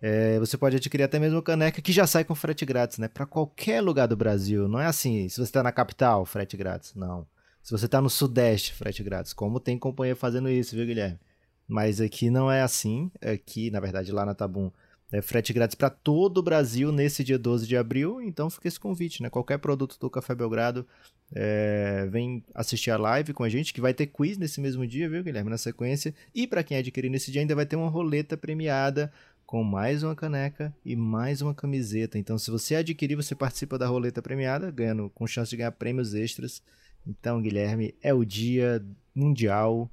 É, 0.00 0.38
você 0.38 0.58
pode 0.58 0.76
adquirir 0.76 1.04
até 1.04 1.18
mesmo 1.18 1.42
caneca 1.42 1.80
que 1.80 1.92
já 1.92 2.06
sai 2.06 2.24
com 2.24 2.34
frete 2.34 2.64
grátis, 2.64 2.98
né? 2.98 3.08
Para 3.08 3.26
qualquer 3.26 3.80
lugar 3.80 4.06
do 4.06 4.16
Brasil. 4.16 4.68
Não 4.68 4.80
é 4.80 4.86
assim, 4.86 5.28
se 5.28 5.36
você 5.36 5.44
está 5.44 5.62
na 5.62 5.72
capital, 5.72 6.24
frete 6.26 6.56
grátis. 6.56 6.94
Não. 6.94 7.26
Se 7.62 7.72
você 7.72 7.86
está 7.86 8.00
no 8.00 8.10
sudeste, 8.10 8.72
frete 8.72 9.02
grátis. 9.02 9.32
Como 9.32 9.58
tem 9.58 9.78
companhia 9.78 10.14
fazendo 10.14 10.48
isso, 10.48 10.76
viu, 10.76 10.86
Guilherme? 10.86 11.18
Mas 11.66 12.00
aqui 12.00 12.30
não 12.30 12.50
é 12.50 12.62
assim. 12.62 13.10
Aqui, 13.20 13.70
na 13.70 13.80
verdade, 13.80 14.12
lá 14.12 14.24
na 14.24 14.34
Tabum, 14.34 14.70
é 15.10 15.22
frete 15.22 15.52
grátis 15.52 15.74
para 15.74 15.90
todo 15.90 16.38
o 16.38 16.42
Brasil 16.42 16.92
nesse 16.92 17.24
dia 17.24 17.38
12 17.38 17.66
de 17.66 17.76
abril. 17.76 18.20
Então 18.20 18.50
fica 18.50 18.68
esse 18.68 18.78
convite, 18.78 19.22
né? 19.22 19.30
Qualquer 19.30 19.58
produto 19.58 19.98
do 19.98 20.10
Café 20.10 20.34
Belgrado, 20.34 20.86
é, 21.32 22.06
vem 22.10 22.44
assistir 22.54 22.90
a 22.90 22.96
live 22.96 23.32
com 23.32 23.42
a 23.42 23.48
gente, 23.48 23.72
que 23.72 23.80
vai 23.80 23.94
ter 23.94 24.06
quiz 24.06 24.38
nesse 24.38 24.60
mesmo 24.60 24.86
dia, 24.86 25.08
viu, 25.08 25.24
Guilherme? 25.24 25.50
Na 25.50 25.58
sequência. 25.58 26.14
E 26.34 26.46
para 26.46 26.62
quem 26.62 26.76
adquirir 26.76 27.08
nesse 27.08 27.32
dia, 27.32 27.40
ainda 27.40 27.54
vai 27.54 27.66
ter 27.66 27.76
uma 27.76 27.88
roleta 27.88 28.36
premiada 28.36 29.12
com 29.46 29.62
mais 29.62 30.02
uma 30.02 30.14
caneca 30.16 30.74
e 30.84 30.96
mais 30.96 31.40
uma 31.40 31.54
camiseta. 31.54 32.18
Então, 32.18 32.36
se 32.36 32.50
você 32.50 32.74
adquirir, 32.74 33.14
você 33.14 33.34
participa 33.34 33.78
da 33.78 33.86
roleta 33.86 34.20
premiada, 34.20 34.70
ganhando 34.70 35.08
com 35.10 35.26
chance 35.26 35.50
de 35.50 35.56
ganhar 35.56 35.70
prêmios 35.72 36.14
extras. 36.14 36.60
Então, 37.06 37.40
Guilherme, 37.40 37.94
é 38.02 38.12
o 38.12 38.24
dia 38.24 38.84
mundial 39.14 39.88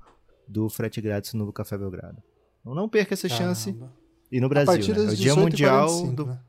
do 0.48 0.68
frete 0.70 1.00
grátis 1.00 1.34
no 1.34 1.54
Café 1.54 1.78
Belgrado. 1.78 2.22
Então, 2.62 2.74
não 2.74 2.90
perca 2.90 3.14
essa 3.14 3.30
chance. 3.30 3.72
Caramba. 3.72 3.94
E 4.32 4.42
no 4.42 4.50
Brasil, 4.50 4.96
né? 4.96 5.06
É 5.06 5.10
o 5.10 5.16
dia 5.16 5.36
mundial 5.36 5.88
18h45, 5.88 6.16
do 6.16 6.26
né? 6.26 6.40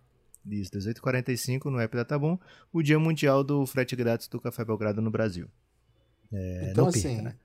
isso, 0.50 0.72
18h45 0.72 1.64
no 1.66 1.78
app 1.78 1.94
da 1.94 2.04
Tabum, 2.04 2.38
o 2.72 2.82
dia 2.82 2.98
mundial 2.98 3.44
do 3.44 3.66
frete 3.66 3.94
grátis 3.94 4.26
do 4.28 4.40
Café 4.40 4.64
Belgrado 4.64 5.02
no 5.02 5.10
Brasil. 5.10 5.46
É, 6.32 6.70
Então, 6.70 6.86
não 6.86 6.92
perca, 6.92 7.08
assim, 7.08 7.20
né? 7.20 7.36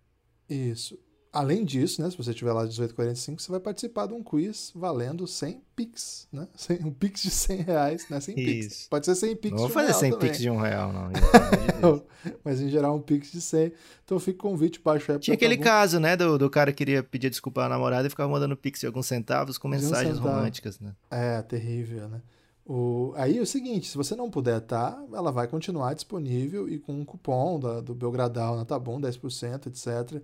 isso. 0.50 0.98
Além 1.32 1.64
disso, 1.64 2.02
né, 2.02 2.10
se 2.10 2.18
você 2.18 2.32
estiver 2.32 2.52
lá 2.52 2.64
às 2.64 2.76
18h45, 2.76 3.40
você 3.40 3.52
vai 3.52 3.60
participar 3.60 4.08
de 4.08 4.14
um 4.16 4.24
quiz 4.24 4.72
valendo 4.74 5.28
100 5.28 5.62
Pix, 5.76 6.28
né? 6.34 6.48
100 6.58 6.86
Um 6.86 6.92
Pix 6.92 7.22
de 7.22 7.30
100 7.30 7.62
reais, 7.62 8.10
né? 8.10 8.20
100 8.20 8.36
Pix. 8.36 8.88
Pode 8.90 9.06
ser 9.06 9.14
100 9.16 9.36
Pix 9.36 9.52
Não 9.52 9.58
vou 9.60 9.68
de 9.68 9.72
um 9.72 9.74
fazer 9.74 9.88
real 9.90 10.00
100 10.00 10.12
também. 10.12 10.28
pix 10.28 10.40
de 10.42 10.50
um 10.50 10.58
real, 10.58 10.92
não. 10.92 11.10
De. 11.12 11.20
Mas 12.44 12.60
em 12.60 12.70
geral 12.70 12.96
um 12.96 13.02
Pix 13.02 13.32
de 13.32 13.42
100. 13.42 13.72
Então 14.04 14.20
fica 14.20 14.40
o 14.40 14.50
convite, 14.50 14.82
baixa 14.84 15.12
o 15.12 15.16
app 15.16 15.24
Tinha 15.24 15.36
aquele 15.36 15.56
Tabum. 15.56 15.70
caso, 15.70 16.00
né, 16.00 16.18
do, 16.18 16.38
do 16.38 16.50
cara 16.50 16.72
que 16.72 16.78
queria 16.80 17.04
pedir 17.04 17.30
desculpa 17.30 17.64
à 17.64 17.70
namorada 17.70 18.08
e 18.08 18.10
ficava 18.10 18.32
mandando 18.32 18.58
pix 18.58 18.80
de 18.80 18.88
alguns 18.88 19.06
centavos 19.06 19.58
com 19.58 19.68
mensagens 19.68 20.16
centavo. 20.16 20.36
românticas, 20.36 20.80
né? 20.80 20.94
É, 21.12 21.42
terrível, 21.44 22.10
né? 22.10 22.22
O... 22.66 23.14
Aí 23.16 23.38
é 23.38 23.42
o 23.42 23.46
seguinte, 23.46 23.88
se 23.90 23.98
você 23.98 24.16
não 24.16 24.30
puder 24.30 24.58
estar, 24.60 25.00
ela 25.14 25.32
vai 25.32 25.48
continuar 25.48 25.94
disponível 25.94 26.68
e 26.68 26.78
com 26.80 26.94
um 26.94 27.06
cupom 27.06 27.60
da, 27.60 27.82
do 27.82 27.96
Belgradal 27.96 28.56
na 28.56 28.66
Tabum, 28.66 29.00
10%, 29.00 29.68
etc. 29.68 30.22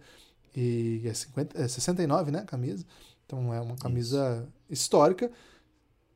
E 0.55 1.01
é, 1.05 1.13
50, 1.13 1.61
é 1.61 1.67
69, 1.67 2.31
né, 2.31 2.39
a 2.39 2.45
camisa. 2.45 2.85
Então 3.25 3.53
é 3.53 3.59
uma 3.59 3.75
camisa 3.75 4.47
histórica. 4.69 5.31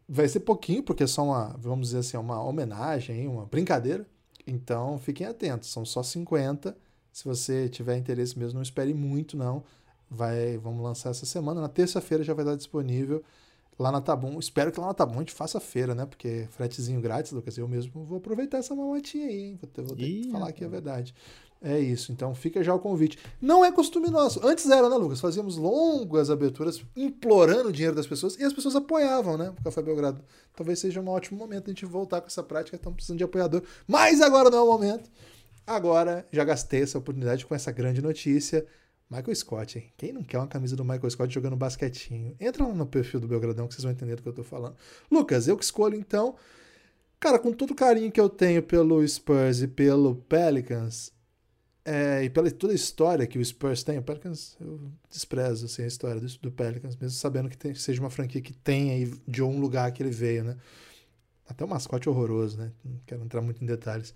Vai 0.07 0.27
ser 0.27 0.39
pouquinho, 0.41 0.81
porque 0.83 1.03
é 1.03 1.07
só 1.07 1.23
uma, 1.23 1.55
vamos 1.59 1.87
dizer 1.89 1.99
assim, 1.99 2.17
uma 2.17 2.41
homenagem, 2.43 3.27
uma 3.27 3.45
brincadeira. 3.45 4.05
Então 4.47 4.97
fiquem 4.97 5.27
atentos, 5.27 5.71
são 5.71 5.85
só 5.85 6.01
50. 6.01 6.75
Se 7.11 7.25
você 7.25 7.67
tiver 7.69 7.97
interesse 7.97 8.37
mesmo, 8.37 8.55
não 8.55 8.63
espere 8.63 8.93
muito, 8.93 9.35
não. 9.35 9.63
Vai, 10.09 10.57
vamos 10.57 10.83
lançar 10.83 11.09
essa 11.11 11.25
semana. 11.25 11.61
Na 11.61 11.69
terça-feira 11.69 12.23
já 12.23 12.33
vai 12.33 12.43
estar 12.43 12.55
disponível 12.55 13.23
lá 13.79 13.91
na 13.91 14.01
Tabum. 14.01 14.37
Espero 14.37 14.71
que 14.71 14.79
lá 14.79 14.87
na 14.87 14.93
Tabum 14.93 15.15
a 15.15 15.19
gente 15.19 15.33
faça 15.33 15.59
feira, 15.59 15.95
né? 15.95 16.05
Porque 16.05 16.47
fretezinho 16.51 16.99
grátis, 16.99 17.31
Lucas, 17.31 17.57
eu 17.57 17.67
mesmo 17.67 18.03
vou 18.03 18.17
aproveitar 18.17 18.57
essa 18.57 18.75
mamatinha 18.75 19.27
aí, 19.27 19.39
hein? 19.39 19.57
Vou 19.59 19.69
ter, 19.69 19.81
vou 19.81 19.95
ter 19.95 20.03
que 20.03 20.27
Ih, 20.27 20.31
falar 20.31 20.49
aqui 20.49 20.65
a 20.65 20.67
verdade. 20.67 21.15
É 21.61 21.77
isso, 21.77 22.13
então 22.13 22.33
fica 22.33 22.63
já 22.63 22.73
o 22.73 22.79
convite. 22.79 23.19
Não 23.41 23.65
é 23.65 23.71
costume 23.71 24.09
nosso. 24.09 24.39
Antes 24.45 24.69
era, 24.69 24.87
né, 24.87 24.95
Lucas? 24.95 25.19
Fazíamos 25.19 25.57
longas 25.57 26.29
aberturas 26.29 26.81
implorando 26.95 27.67
o 27.67 27.71
dinheiro 27.71 27.95
das 27.95 28.07
pessoas 28.07 28.37
e 28.39 28.43
as 28.45 28.53
pessoas 28.53 28.77
apoiavam, 28.77 29.37
né? 29.37 29.53
O 29.59 29.63
Café 29.63 29.81
Belgrado. 29.81 30.23
Talvez 30.55 30.79
seja 30.79 31.01
um 31.01 31.09
ótimo 31.09 31.37
momento 31.37 31.65
a 31.65 31.69
gente 31.69 31.85
voltar 31.85 32.21
com 32.21 32.27
essa 32.27 32.41
prática. 32.41 32.77
Estamos 32.77 32.95
precisando 32.95 33.17
de 33.17 33.25
apoiador. 33.25 33.61
Mas 33.85 34.21
agora 34.21 34.49
não 34.49 34.59
é 34.59 34.61
o 34.61 34.67
momento. 34.67 35.09
Agora, 35.67 36.25
já 36.31 36.45
gastei 36.45 36.81
essa 36.81 36.97
oportunidade 36.97 37.45
com 37.45 37.53
essa 37.53 37.71
grande 37.73 38.01
notícia. 38.01 38.65
Michael 39.09 39.35
Scott, 39.35 39.79
hein? 39.79 39.91
Quem 39.97 40.13
não 40.13 40.23
quer 40.23 40.37
uma 40.37 40.47
camisa 40.47 40.77
do 40.77 40.85
Michael 40.85 41.09
Scott 41.09 41.33
jogando 41.33 41.57
basquetinho? 41.57 42.35
Entra 42.39 42.65
lá 42.65 42.73
no 42.73 42.85
perfil 42.85 43.19
do 43.19 43.27
Belgradão 43.27 43.67
que 43.67 43.73
vocês 43.73 43.83
vão 43.83 43.91
entender 43.91 44.15
do 44.15 44.21
que 44.21 44.29
eu 44.29 44.33
tô 44.33 44.43
falando. 44.43 44.77
Lucas, 45.11 45.47
eu 45.47 45.57
que 45.57 45.63
escolho 45.63 45.95
então. 45.95 46.35
Cara, 47.19 47.37
com 47.37 47.51
todo 47.51 47.71
o 47.71 47.75
carinho 47.75 48.11
que 48.11 48.21
eu 48.21 48.29
tenho 48.29 48.63
pelo 48.63 49.05
Spurs 49.05 49.61
e 49.61 49.67
pelo 49.67 50.15
Pelicans, 50.15 51.11
é, 51.85 52.23
e 52.23 52.29
pela 52.29 52.51
toda 52.51 52.73
a 52.73 52.75
história 52.75 53.25
que 53.25 53.39
o 53.39 53.45
Spurs 53.45 53.83
tem, 53.83 53.97
o 53.97 54.03
Pelicans 54.03 54.57
eu 54.59 54.79
desprezo 55.09 55.65
assim, 55.65 55.83
a 55.83 55.87
história 55.87 56.19
do, 56.19 56.27
do 56.39 56.51
Pelicans, 56.51 56.95
mesmo 56.95 57.17
sabendo 57.17 57.49
que 57.49 57.57
tem, 57.57 57.73
seja 57.73 58.01
uma 58.01 58.09
franquia 58.09 58.41
que 58.41 58.53
tem 58.53 58.91
aí 58.91 59.13
de 59.27 59.41
um 59.41 59.59
lugar 59.59 59.91
que 59.91 60.03
ele 60.03 60.11
veio, 60.11 60.43
né? 60.43 60.57
Até 61.47 61.65
o 61.65 61.67
mascote 61.67 62.07
horroroso, 62.07 62.57
né? 62.57 62.71
Não 62.85 62.99
quero 63.07 63.23
entrar 63.23 63.41
muito 63.41 63.63
em 63.63 63.65
detalhes. 63.65 64.13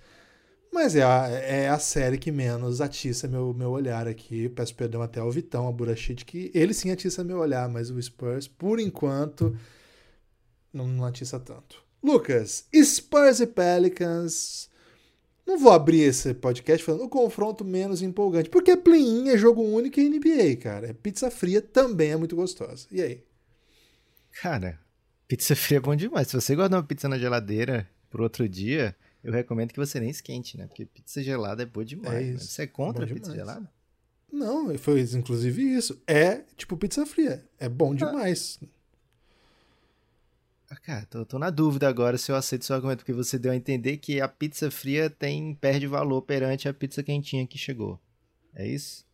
Mas 0.72 0.96
é 0.96 1.03
a, 1.03 1.27
é 1.27 1.70
a 1.70 1.79
série 1.79 2.17
que 2.17 2.32
menos 2.32 2.82
atiça 2.82 3.27
meu, 3.27 3.53
meu 3.53 3.70
olhar 3.70 4.08
aqui. 4.08 4.50
Peço 4.50 4.75
perdão 4.75 5.01
até 5.01 5.20
ao 5.20 5.32
Vitão, 5.32 5.67
a 5.67 5.72
Burachit, 5.72 6.25
que 6.25 6.51
ele 6.53 6.74
sim 6.74 6.91
atiça 6.91 7.24
meu 7.24 7.39
olhar, 7.39 7.70
mas 7.70 7.89
o 7.91 8.01
Spurs, 8.01 8.48
por 8.48 8.79
enquanto, 8.79 9.55
não, 10.72 10.88
não 10.88 11.05
atiça 11.05 11.39
tanto. 11.39 11.84
Lucas, 12.03 12.67
Spurs 12.74 13.39
e 13.39 13.48
Pelicans. 13.48 14.70
Não 15.46 15.58
vou 15.58 15.72
abrir 15.72 16.02
esse 16.02 16.34
podcast 16.34 16.86
falando 16.86 17.04
o 17.04 17.10
confronto 17.10 17.66
menos 17.66 18.02
empolgante, 18.02 18.50
porque 18.50 18.78
play-in 18.78 19.30
é 19.30 19.38
jogo 19.38 19.62
único 19.62 20.00
em 20.00 20.10
NBA, 20.10 20.58
cara. 20.62 20.94
Pizza 20.94 21.30
fria 21.30 21.62
também 21.62 22.12
é 22.12 22.16
muito 22.16 22.36
gostosa. 22.36 22.88
E 22.90 23.02
aí? 23.02 23.24
Cara, 24.42 24.80
pizza 25.28 25.56
fria 25.56 25.78
é 25.78 25.82
bom 25.82 25.96
demais. 25.96 26.28
Se 26.28 26.36
você 26.36 26.56
guardar 26.56 26.80
uma 26.80 26.88
pizza 26.88 27.10
na 27.10 27.20
geladeira 27.20 27.90
pro 28.10 28.24
outro 28.24 28.48
dia, 28.48 28.96
eu 29.24 29.34
recomendo 29.34 29.74
que 29.74 29.80
você 29.80 30.00
nem 30.00 30.10
esquente, 30.10 30.58
né? 30.58 30.66
Porque 30.66 30.86
pizza 30.86 31.22
gelada 31.22 31.64
é 31.64 31.66
boa 31.66 31.86
demais. 31.86 32.36
É 32.36 32.38
você 32.38 32.62
é 32.64 32.68
contra 32.68 33.06
pizza 33.06 33.32
demais. 33.32 33.36
gelada? 33.36 33.70
Não, 34.32 34.76
foi 34.78 35.02
inclusive 35.02 35.62
isso. 35.62 36.02
É 36.08 36.42
tipo 36.58 36.76
pizza 36.78 37.06
fria. 37.06 37.46
É 37.60 37.70
bom 37.70 37.92
ah. 37.92 37.96
demais. 37.96 38.60
Ah, 38.62 38.68
cara, 40.82 41.06
tô, 41.10 41.25
tô, 41.25 41.39
na 41.39 41.50
dúvida 41.50 41.88
agora 41.88 42.18
se 42.18 42.32
eu 42.32 42.36
aceito 42.36 42.65
seu 42.65 42.75
argumento, 42.75 43.00
porque 43.00 43.13
você 43.13 43.38
deu 43.38 43.51
a 43.51 43.56
entender 43.56 43.98
que 43.98 44.22
a 44.22 44.27
pizza 44.27 44.70
fria 44.72 45.10
tem 45.10 45.56
perde 45.56 45.88
valor 45.88 46.22
perante 46.22 46.68
a 46.68 46.74
pizza 46.74 47.03
quentinha 47.03 47.46
que 47.46 47.58
chegou. 47.58 48.00
É 48.56 48.68
isso? 48.68 49.06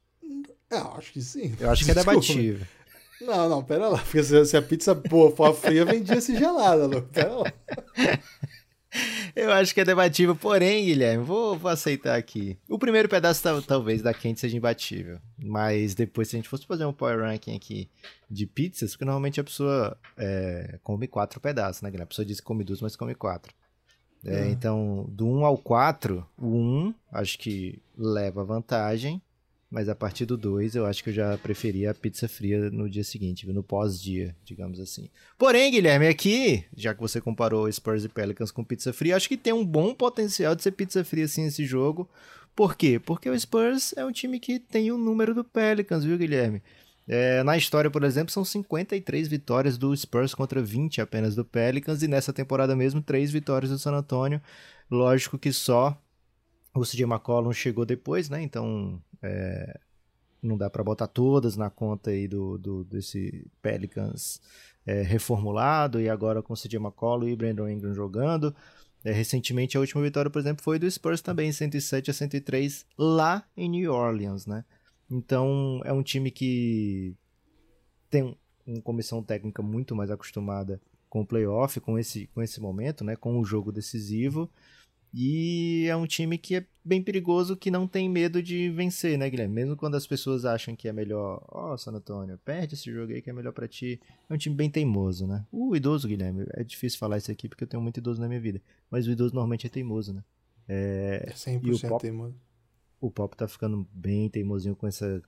Eu 0.69 0.93
acho 0.93 1.13
que 1.13 1.21
sim. 1.21 1.55
Eu 1.59 1.69
acho 1.69 1.85
que 1.85 1.91
é 1.91 1.95
debatível. 1.95 2.65
Não, 3.21 3.49
não, 3.49 3.63
pera 3.63 3.89
lá. 3.89 3.99
Porque 3.99 4.23
se 4.23 4.55
a 4.55 4.61
pizza 4.61 4.93
boa 4.93 5.35
for 5.35 5.53
fria, 5.53 5.83
vendia-se 5.83 6.37
gelada, 6.37 6.85
louco. 6.85 7.09
Pera 7.09 7.33
lá. 7.33 7.53
Eu 9.35 9.51
acho 9.51 9.73
que 9.73 9.81
é 9.81 9.85
debatível, 9.85 10.35
porém, 10.35 10.85
Guilherme, 10.85 11.23
vou, 11.23 11.57
vou 11.57 11.69
aceitar 11.69 12.17
aqui. 12.17 12.57
O 12.67 12.79
primeiro 12.79 13.07
pedaço 13.07 13.61
talvez 13.61 14.01
da 14.01 14.13
quente 14.13 14.39
seja 14.39 14.57
imbatível, 14.57 15.19
mas 15.37 15.93
depois, 15.93 16.27
se 16.27 16.35
a 16.35 16.39
gente 16.39 16.49
fosse 16.49 16.65
fazer 16.65 16.85
um 16.85 16.93
power 16.93 17.19
ranking 17.19 17.55
aqui 17.55 17.89
de 18.29 18.45
pizzas, 18.45 18.91
porque 18.91 19.05
normalmente 19.05 19.39
a 19.39 19.43
pessoa 19.43 19.97
é, 20.17 20.79
come 20.83 21.07
quatro 21.07 21.39
pedaços, 21.39 21.81
né, 21.81 21.89
Guilherme? 21.89 22.05
A 22.05 22.07
pessoa 22.07 22.25
diz 22.25 22.39
que 22.39 22.45
come 22.45 22.63
duas, 22.63 22.81
mas 22.81 22.95
come 22.95 23.13
quatro. 23.13 23.53
É, 24.25 24.41
hum. 24.41 24.49
Então, 24.49 25.05
do 25.09 25.27
1 25.27 25.45
ao 25.45 25.57
4, 25.57 26.25
o 26.37 26.47
1 26.47 26.93
acho 27.11 27.37
que 27.37 27.81
leva 27.97 28.43
vantagem, 28.43 29.21
mas 29.71 29.87
a 29.87 29.93
partir 29.93 30.25
do 30.25 30.35
2, 30.35 30.75
eu 30.75 30.85
acho 30.85 31.03
que 31.03 31.11
eu 31.11 31.13
já 31.13 31.37
preferia 31.37 31.91
a 31.91 31.93
pizza 31.93 32.27
fria 32.27 32.71
no 32.71 32.89
dia 32.89 33.03
seguinte, 33.03 33.45
no 33.47 33.61
pós-dia, 33.61 34.35
digamos 34.43 34.79
assim. 34.79 35.09
Porém, 35.37 35.71
Guilherme, 35.71 36.07
aqui, 36.07 36.65
já 36.75 36.93
que 36.93 36.99
você 36.99 37.21
comparou 37.21 37.71
Spurs 37.71 38.03
e 38.03 38.09
Pelicans 38.09 38.49
com 38.49 38.63
pizza 38.63 38.91
fria, 38.91 39.15
acho 39.15 39.29
que 39.29 39.37
tem 39.37 39.53
um 39.53 39.65
bom 39.65 39.93
potencial 39.93 40.55
de 40.55 40.63
ser 40.63 40.71
pizza 40.71 41.03
fria 41.03 41.25
assim 41.25 41.45
esse 41.45 41.65
jogo. 41.65 42.09
Por 42.55 42.75
quê? 42.75 42.99
Porque 42.99 43.29
o 43.29 43.39
Spurs 43.39 43.93
é 43.95 44.03
um 44.03 44.11
time 44.11 44.39
que 44.39 44.59
tem 44.59 44.91
o 44.91 44.97
número 44.97 45.35
do 45.35 45.43
Pelicans, 45.43 46.03
viu, 46.03 46.17
Guilherme? 46.17 46.63
É, 47.07 47.43
na 47.43 47.55
história, 47.55 47.89
por 47.89 48.03
exemplo, 48.03 48.31
são 48.31 48.43
53 48.43 49.27
vitórias 49.27 49.77
do 49.77 49.95
Spurs 49.95 50.33
contra 50.33 50.61
20 50.61 50.99
apenas 50.99 51.35
do 51.35 51.45
Pelicans, 51.45 52.01
e 52.01 52.07
nessa 52.07 52.33
temporada 52.33 52.75
mesmo, 52.75 53.01
3 53.01 53.31
vitórias 53.31 53.71
do 53.71 53.79
San 53.79 53.93
Antonio. 53.93 54.41
Lógico 54.89 55.37
que 55.37 55.53
só 55.53 55.99
o 56.75 56.81
CJ 56.81 57.03
McCollum 57.03 57.51
chegou 57.51 57.85
depois, 57.85 58.29
né? 58.29 58.41
Então 58.41 59.01
é, 59.21 59.79
não 60.41 60.57
dá 60.57 60.69
para 60.69 60.83
botar 60.83 61.07
todas 61.07 61.57
na 61.57 61.69
conta 61.69 62.11
aí 62.11 62.27
do, 62.27 62.57
do 62.57 62.83
desse 62.83 63.45
Pelicans 63.61 64.41
é, 64.85 65.01
reformulado 65.01 65.99
e 65.99 66.09
agora 66.09 66.41
com 66.41 66.53
CJ 66.53 66.77
McCollum 66.77 67.27
e 67.27 67.35
Brandon 67.35 67.69
Ingram 67.69 67.93
jogando. 67.93 68.55
É, 69.03 69.11
recentemente 69.11 69.77
a 69.77 69.79
última 69.79 70.01
vitória, 70.01 70.29
por 70.29 70.39
exemplo, 70.39 70.63
foi 70.63 70.77
do 70.77 70.89
Spurs 70.89 71.21
também, 71.21 71.51
107 71.51 72.11
a 72.11 72.13
103 72.13 72.85
lá 72.97 73.45
em 73.55 73.69
New 73.69 73.93
Orleans, 73.93 74.45
né? 74.45 74.65
Então 75.09 75.81
é 75.85 75.93
um 75.93 76.03
time 76.03 76.31
que 76.31 77.15
tem 78.09 78.37
uma 78.65 78.81
comissão 78.81 79.23
técnica 79.23 79.61
muito 79.61 79.95
mais 79.95 80.11
acostumada 80.11 80.81
com 81.09 81.21
o 81.21 81.25
playoff, 81.25 81.79
com 81.79 81.97
esse, 81.97 82.27
com 82.27 82.41
esse 82.41 82.61
momento, 82.61 83.03
né? 83.03 83.15
Com 83.15 83.39
o 83.39 83.45
jogo 83.45 83.71
decisivo. 83.71 84.49
E 85.13 85.87
é 85.87 85.95
um 85.95 86.05
time 86.05 86.37
que 86.37 86.55
é 86.55 86.65
bem 86.85 87.01
perigoso, 87.01 87.57
que 87.57 87.71
não 87.71 87.87
tem 87.87 88.07
medo 88.07 88.41
de 88.41 88.69
vencer, 88.69 89.17
né, 89.17 89.29
Guilherme? 89.29 89.53
Mesmo 89.53 89.75
quando 89.75 89.95
as 89.95 90.05
pessoas 90.05 90.45
acham 90.45 90.75
que 90.75 90.87
é 90.87 90.93
melhor, 90.93 91.43
ó, 91.49 91.73
oh, 91.73 91.77
San 91.77 91.91
Antônio, 91.91 92.37
perde 92.45 92.75
esse 92.75 92.91
jogo 92.91 93.11
aí 93.11 93.21
que 93.21 93.29
é 93.29 93.33
melhor 93.33 93.51
para 93.51 93.67
ti. 93.67 93.99
É 94.29 94.33
um 94.33 94.37
time 94.37 94.55
bem 94.55 94.69
teimoso, 94.69 95.25
né? 95.25 95.45
O 95.51 95.75
idoso, 95.75 96.07
Guilherme, 96.07 96.45
é 96.53 96.63
difícil 96.63 96.99
falar 96.99 97.17
isso 97.17 97.31
aqui 97.31 97.49
porque 97.49 97.63
eu 97.63 97.67
tenho 97.67 97.81
muito 97.81 97.97
idoso 97.97 98.21
na 98.21 98.27
minha 98.27 98.39
vida. 98.39 98.61
Mas 98.89 99.07
o 99.07 99.11
idoso 99.11 99.33
normalmente 99.33 99.65
é 99.65 99.69
teimoso, 99.69 100.13
né? 100.13 100.23
É, 100.67 101.25
é 101.27 101.33
100% 101.33 101.61
e 101.63 101.71
o 101.71 101.79
Pop, 101.89 102.01
teimoso. 102.01 102.35
O 103.01 103.09
Pop 103.09 103.35
tá 103.35 103.47
ficando 103.47 103.87
bem 103.91 104.29
teimosinho 104.29 104.75
com 104.75 104.87
essa 104.87 105.21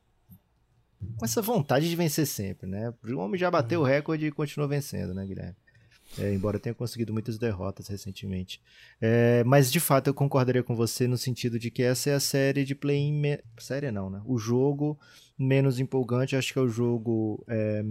com 1.17 1.25
essa 1.25 1.41
vontade 1.41 1.89
de 1.89 1.95
vencer 1.95 2.27
sempre, 2.27 2.67
né? 2.67 2.93
O 3.03 3.17
homem 3.17 3.39
já 3.39 3.50
bateu 3.50 3.79
uhum. 3.79 3.85
o 3.85 3.89
recorde 3.89 4.27
e 4.27 4.31
continua 4.31 4.67
vencendo, 4.67 5.15
né, 5.15 5.25
Guilherme? 5.25 5.55
É, 6.18 6.34
embora 6.34 6.60
tenha 6.60 6.75
conseguido 6.75 7.13
muitas 7.13 7.38
derrotas 7.38 7.88
recentemente. 7.88 8.62
É, 9.00 9.44
mas 9.46 9.72
de 9.72 9.80
fato 9.80 10.08
eu 10.08 10.13
concordaria 10.13 10.63
com 10.63 10.75
você 10.75 11.08
no 11.08 11.18
sentido 11.18 11.58
de 11.58 11.72
que 11.72 11.82
essa 11.82 12.10
é 12.10 12.13
a 12.13 12.20
série 12.20 12.65
de 12.65 12.75
play-in. 12.75 13.13
Me... 13.13 13.39
Série 13.58 13.91
não, 13.91 14.10
né? 14.10 14.22
O 14.25 14.38
jogo 14.38 15.00
menos 15.38 15.80
empolgante, 15.80 16.36
acho 16.36 16.51
que 16.51 16.60
é 16.60 16.62
o 16.62 16.68
jogo 16.68 17.44
é, 17.48 17.82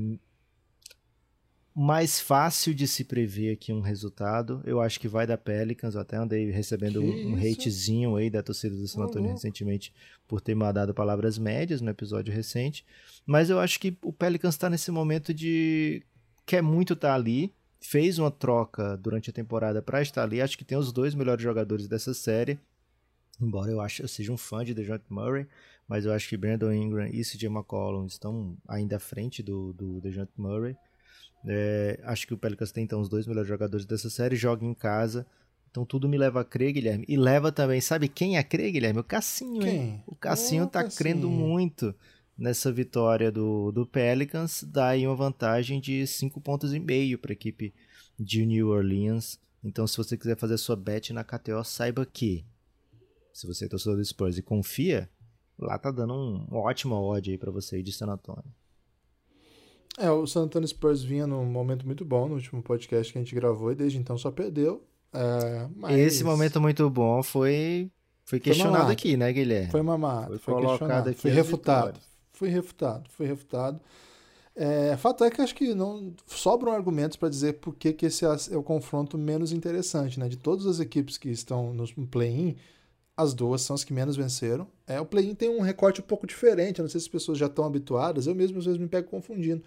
mais 1.75 2.21
fácil 2.21 2.75
de 2.75 2.87
se 2.87 3.05
prever 3.05 3.53
aqui 3.53 3.73
um 3.73 3.81
resultado. 3.81 4.61
Eu 4.65 4.81
acho 4.81 5.01
que 5.01 5.09
vai 5.09 5.27
da 5.27 5.39
Pelicans. 5.39 5.95
Eu 5.95 6.03
até 6.03 6.17
andei 6.17 6.51
recebendo 6.51 7.01
um, 7.01 7.33
um 7.33 7.37
hatezinho 7.37 8.17
aí 8.17 8.29
da 8.29 8.43
torcida 8.43 8.77
do 8.77 8.87
San 8.87 9.05
Antonio 9.05 9.29
uhum. 9.29 9.35
recentemente 9.35 9.95
por 10.29 10.41
ter 10.41 10.55
mandado 10.55 10.93
palavras 10.93 11.39
médias 11.39 11.81
no 11.81 11.91
episódio 11.91 12.35
recente. 12.35 12.85
Mas 13.25 13.49
eu 13.49 13.59
acho 13.59 13.81
que 13.81 13.97
o 14.03 14.13
Pelicans 14.13 14.55
está 14.55 14.69
nesse 14.69 14.91
momento 14.91 15.33
de 15.33 16.03
quer 16.45 16.63
muito 16.63 16.93
estar 16.93 17.09
tá 17.09 17.15
ali 17.15 17.55
fez 17.81 18.19
uma 18.19 18.31
troca 18.31 18.97
durante 18.97 19.31
a 19.31 19.33
temporada 19.33 19.81
para 19.81 20.03
estar 20.03 20.23
ali. 20.23 20.41
Acho 20.41 20.59
que 20.59 20.65
tem 20.65 20.77
os 20.77 20.93
dois 20.93 21.15
melhores 21.15 21.43
jogadores 21.43 21.89
dessa 21.89 22.13
série. 22.13 22.59
Embora 23.41 23.71
eu, 23.71 23.81
acho, 23.81 24.03
eu 24.03 24.09
seja 24.09 24.31
um 24.31 24.37
fã 24.37 24.63
de 24.63 24.75
DeJounte 24.75 25.07
Murray, 25.09 25.47
mas 25.89 26.05
eu 26.05 26.13
acho 26.13 26.29
que 26.29 26.37
Brandon 26.37 26.73
Ingram 26.73 27.09
e 27.09 27.23
CJ 27.23 27.47
McCollum 27.47 28.05
estão 28.05 28.57
ainda 28.69 28.97
à 28.97 29.01
frente 29.01 29.43
do, 29.43 29.73
do 29.73 30.01
DeJounte 30.01 30.33
Murray. 30.37 30.77
É, 31.47 31.99
acho 32.05 32.27
que 32.27 32.35
o 32.35 32.39
Pelicans 32.39 32.71
tem 32.71 32.85
então 32.85 33.01
os 33.01 33.09
dois 33.09 33.27
melhores 33.27 33.49
jogadores 33.49 33.87
dessa 33.87 34.11
série, 34.11 34.37
joga 34.37 34.65
em 34.65 34.75
casa. 34.75 35.27
Então 35.71 35.87
tudo 35.87 36.07
me 36.07 36.19
leva 36.19 36.43
a 36.43 36.45
crer, 36.45 36.73
Guilherme. 36.73 37.07
E 37.09 37.17
leva 37.17 37.51
também, 37.51 37.81
sabe 37.81 38.09
quem 38.09 38.37
a 38.37 38.45
crer, 38.45 38.73
Guilherme? 38.73 39.01
O 39.01 39.05
Cassinho, 39.05 39.67
hein? 39.67 40.03
O 40.07 40.15
Cassinho 40.15 40.65
oh, 40.65 40.67
tá 40.67 40.83
Cassinho. 40.83 40.99
crendo 40.99 41.31
muito 41.31 41.95
nessa 42.41 42.73
vitória 42.73 43.31
do, 43.31 43.71
do 43.71 43.87
Pelicans, 43.87 44.65
dá 44.67 44.89
aí 44.89 45.07
uma 45.07 45.15
vantagem 45.15 45.79
de 45.79 46.07
5 46.07 46.41
pontos 46.41 46.73
e 46.73 46.81
meio 46.81 47.19
para 47.19 47.33
a 47.33 47.35
equipe 47.35 47.75
de 48.19 48.47
New 48.47 48.69
Orleans. 48.69 49.39
Então, 49.63 49.87
se 49.87 49.99
você 49.99 50.17
quiser 50.17 50.39
fazer 50.39 50.57
sua 50.57 50.75
bet 50.75 51.13
na 51.13 51.23
KTO, 51.23 51.63
saiba 51.63 52.07
que 52.07 52.47
se 53.31 53.47
você 53.47 53.67
é 53.67 53.69
torcedor 53.69 53.99
do 53.99 54.05
Spurs 54.05 54.39
e 54.39 54.43
confia, 54.43 55.09
lá 55.59 55.79
tá 55.79 55.91
dando 55.91 56.15
um, 56.15 56.47
uma 56.51 56.61
ótima 56.61 56.99
odd 56.99 57.31
aí 57.31 57.37
para 57.37 57.51
você 57.51 57.79
ir 57.79 57.83
de 57.83 57.93
San 57.93 58.07
Antonio. 58.07 58.45
É, 59.99 60.11
o 60.11 60.27
San 60.27 60.45
Antonio 60.45 60.67
Spurs 60.67 61.03
vinha 61.03 61.27
num 61.27 61.45
momento 61.45 61.85
muito 61.85 62.07
bom 62.07 62.27
no 62.27 62.37
último 62.37 62.63
podcast 62.63 63.13
que 63.13 63.19
a 63.19 63.23
gente 63.23 63.35
gravou 63.35 63.71
e 63.71 63.75
desde 63.75 63.99
então 63.99 64.17
só 64.17 64.31
perdeu. 64.31 64.83
É, 65.13 65.69
mas... 65.77 65.99
Esse 65.99 66.25
momento 66.25 66.59
muito 66.59 66.89
bom 66.89 67.23
foi 67.23 67.91
foi 68.25 68.41
questionado 68.41 68.85
foi 68.85 68.93
aqui, 68.93 69.17
né, 69.17 69.31
Guilherme? 69.31 69.71
Foi 69.71 69.83
mamado, 69.83 70.39
foi, 70.39 70.55
foi 70.55 70.55
colocado 70.55 71.09
aqui. 71.09 71.21
Foi 71.21 71.31
refutado. 71.33 72.01
Foi 72.41 72.49
refutado, 72.49 73.11
foi 73.11 73.27
refutado. 73.27 73.79
É, 74.57 74.97
fato 74.97 75.23
é 75.25 75.31
que 75.31 75.43
acho 75.43 75.55
que 75.55 75.75
não 75.75 76.15
sobram 76.27 76.73
argumentos 76.73 77.19
para 77.19 77.29
dizer 77.29 77.59
por 77.61 77.75
que, 77.75 77.93
que 77.93 78.07
esse 78.07 78.25
é 78.25 78.57
o 78.57 78.63
confronto 78.63 79.19
menos 79.19 79.53
interessante. 79.53 80.19
Né? 80.19 80.27
De 80.27 80.39
todas 80.39 80.65
as 80.65 80.81
equipes 80.81 81.19
que 81.19 81.29
estão 81.29 81.75
no 81.75 82.07
play-in, 82.07 82.57
as 83.15 83.35
duas 83.35 83.61
são 83.61 83.75
as 83.75 83.85
que 83.85 83.93
menos 83.93 84.17
venceram. 84.17 84.67
É, 84.87 84.99
o 84.99 85.05
play-in 85.05 85.35
tem 85.35 85.51
um 85.51 85.61
recorte 85.61 86.01
um 86.01 86.05
pouco 86.05 86.27
diferente, 86.27 86.81
não 86.81 86.89
sei 86.89 86.99
se 86.99 87.05
as 87.05 87.13
pessoas 87.13 87.37
já 87.37 87.45
estão 87.45 87.67
habituadas, 87.67 88.27
eu 88.27 88.35
mesmo 88.35 88.57
às 88.59 88.65
vezes 88.65 88.81
me 88.81 88.89
pego 88.89 89.11
confundindo. 89.11 89.63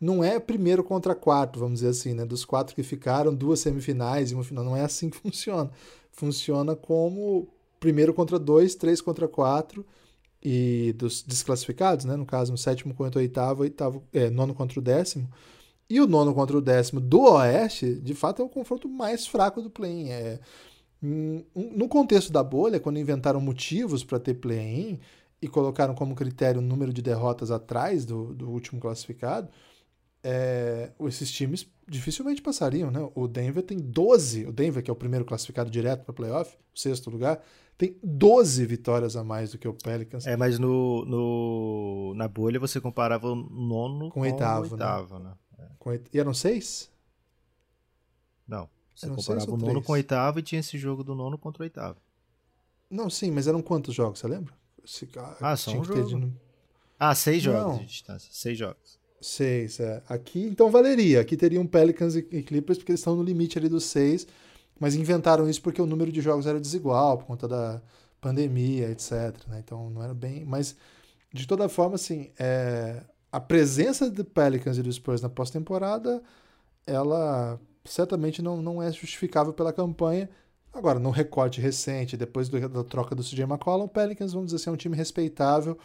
Não 0.00 0.24
é 0.24 0.40
primeiro 0.40 0.82
contra 0.82 1.14
quarto, 1.14 1.58
vamos 1.58 1.80
dizer 1.80 1.90
assim, 1.90 2.14
né? 2.14 2.24
Dos 2.24 2.46
quatro 2.46 2.74
que 2.74 2.82
ficaram, 2.82 3.34
duas 3.34 3.60
semifinais 3.60 4.30
e 4.30 4.34
uma 4.34 4.44
final. 4.44 4.64
Não 4.64 4.74
é 4.74 4.80
assim 4.80 5.10
que 5.10 5.18
funciona. 5.20 5.70
Funciona 6.10 6.74
como 6.74 7.46
primeiro 7.78 8.14
contra 8.14 8.38
dois, 8.38 8.74
três 8.74 9.02
contra 9.02 9.28
quatro, 9.28 9.84
e 10.44 10.92
dos 10.98 11.22
desclassificados, 11.22 12.04
né? 12.04 12.16
No 12.16 12.26
caso, 12.26 12.52
o 12.52 12.58
sétimo 12.58 12.94
contra 12.94 13.18
o 13.18 13.22
oitavo, 13.22 13.62
oitavo 13.62 14.04
é, 14.12 14.28
nono 14.28 14.54
contra 14.54 14.78
o 14.78 14.82
décimo. 14.82 15.28
E 15.88 16.00
o 16.00 16.06
nono 16.06 16.34
contra 16.34 16.56
o 16.56 16.60
décimo 16.60 17.00
do 17.00 17.22
Oeste, 17.22 17.94
de 17.94 18.14
fato, 18.14 18.42
é 18.42 18.44
o 18.44 18.48
confronto 18.48 18.88
mais 18.88 19.26
fraco 19.26 19.62
do 19.62 19.70
play-in. 19.70 20.10
É, 20.10 20.40
no 21.00 21.88
contexto 21.88 22.32
da 22.32 22.42
bolha, 22.42 22.80
quando 22.80 22.98
inventaram 22.98 23.40
motivos 23.40 24.02
para 24.04 24.18
ter 24.18 24.34
play-in 24.34 24.98
e 25.40 25.48
colocaram 25.48 25.94
como 25.94 26.14
critério 26.14 26.60
o 26.60 26.64
número 26.64 26.92
de 26.92 27.02
derrotas 27.02 27.50
atrás 27.50 28.04
do, 28.04 28.34
do 28.34 28.50
último 28.50 28.80
classificado, 28.80 29.48
é, 30.22 30.90
esses 31.06 31.30
times 31.30 31.70
dificilmente 31.86 32.40
passariam, 32.40 32.90
né? 32.90 33.06
O 33.14 33.28
Denver 33.28 33.62
tem 33.62 33.78
12, 33.78 34.46
o 34.46 34.52
Denver, 34.52 34.82
que 34.82 34.90
é 34.90 34.92
o 34.92 34.96
primeiro 34.96 35.24
classificado 35.24 35.70
direto 35.70 36.04
para 36.04 36.14
playoff, 36.14 36.56
o 36.74 36.78
sexto 36.78 37.10
lugar, 37.10 37.42
tem 37.76 37.98
12 38.02 38.64
vitórias 38.66 39.16
a 39.16 39.24
mais 39.24 39.52
do 39.52 39.58
que 39.58 39.66
o 39.66 39.74
Pelicans. 39.74 40.26
É, 40.26 40.36
mas 40.36 40.58
no, 40.58 41.04
no 41.04 42.14
na 42.14 42.28
bolha 42.28 42.60
você 42.60 42.80
comparava 42.80 43.28
o 43.28 43.34
nono 43.34 44.10
com, 44.10 44.20
o 44.20 44.22
oitavo, 44.22 44.72
oitavo 44.72 45.18
né? 45.18 45.32
né? 45.58 45.68
Com, 45.78 45.92
e 45.92 46.00
eram 46.14 46.32
seis? 46.32 46.90
Não. 48.46 48.68
Você 48.94 49.06
eram 49.06 49.16
comparava 49.16 49.50
o 49.50 49.56
nono 49.56 49.82
com 49.82 49.92
o 49.92 49.94
oitavo 49.96 50.38
e 50.38 50.42
tinha 50.42 50.60
esse 50.60 50.78
jogo 50.78 51.02
do 51.02 51.14
nono 51.14 51.36
contra 51.36 51.62
o 51.62 51.64
oitavo. 51.64 51.98
Não, 52.88 53.10
sim, 53.10 53.30
mas 53.30 53.48
eram 53.48 53.60
quantos 53.60 53.94
jogos, 53.94 54.20
você 54.20 54.28
lembra? 54.28 54.54
Ah, 55.40 55.56
só 55.56 55.72
um 55.72 55.82
jogo. 55.82 56.20
De... 56.20 56.32
Ah, 56.98 57.14
seis 57.14 57.42
jogos 57.42 57.72
Não. 57.72 57.78
de 57.78 57.86
distância. 57.86 58.30
Seis 58.32 58.56
jogos. 58.56 59.00
Seis, 59.20 59.80
é. 59.80 60.02
Aqui, 60.06 60.44
então, 60.44 60.70
valeria. 60.70 61.20
Aqui 61.20 61.36
teriam 61.36 61.66
Pelicans 61.66 62.14
e 62.14 62.22
Clippers, 62.22 62.78
porque 62.78 62.92
eles 62.92 63.00
estão 63.00 63.16
no 63.16 63.22
limite 63.22 63.58
ali 63.58 63.68
dos 63.68 63.84
seis. 63.84 64.26
Mas 64.78 64.94
inventaram 64.94 65.48
isso 65.48 65.62
porque 65.62 65.80
o 65.80 65.86
número 65.86 66.10
de 66.10 66.20
jogos 66.20 66.46
era 66.46 66.60
desigual, 66.60 67.18
por 67.18 67.26
conta 67.26 67.46
da 67.46 67.80
pandemia, 68.20 68.90
etc. 68.90 69.36
Né? 69.48 69.60
Então, 69.64 69.90
não 69.90 70.02
era 70.02 70.14
bem... 70.14 70.44
Mas, 70.44 70.76
de 71.32 71.46
toda 71.46 71.68
forma, 71.68 71.94
assim, 71.94 72.30
é... 72.38 73.02
a 73.30 73.40
presença 73.40 74.10
do 74.10 74.24
Pelicans 74.24 74.78
e 74.78 74.82
do 74.82 74.92
Spurs 74.92 75.20
na 75.20 75.28
pós-temporada, 75.28 76.22
ela 76.86 77.60
certamente 77.84 78.42
não, 78.42 78.60
não 78.62 78.82
é 78.82 78.90
justificável 78.90 79.52
pela 79.52 79.72
campanha. 79.72 80.28
Agora, 80.72 80.98
no 80.98 81.10
recorte 81.10 81.60
recente, 81.60 82.16
depois 82.16 82.48
do, 82.48 82.68
da 82.68 82.82
troca 82.82 83.14
do 83.14 83.22
CJ 83.22 83.44
McCollum, 83.44 83.84
o 83.84 83.88
Pelicans, 83.88 84.32
vamos 84.32 84.46
dizer 84.46 84.56
assim, 84.56 84.70
é 84.70 84.72
um 84.72 84.76
time 84.76 84.96
respeitável, 84.96 85.78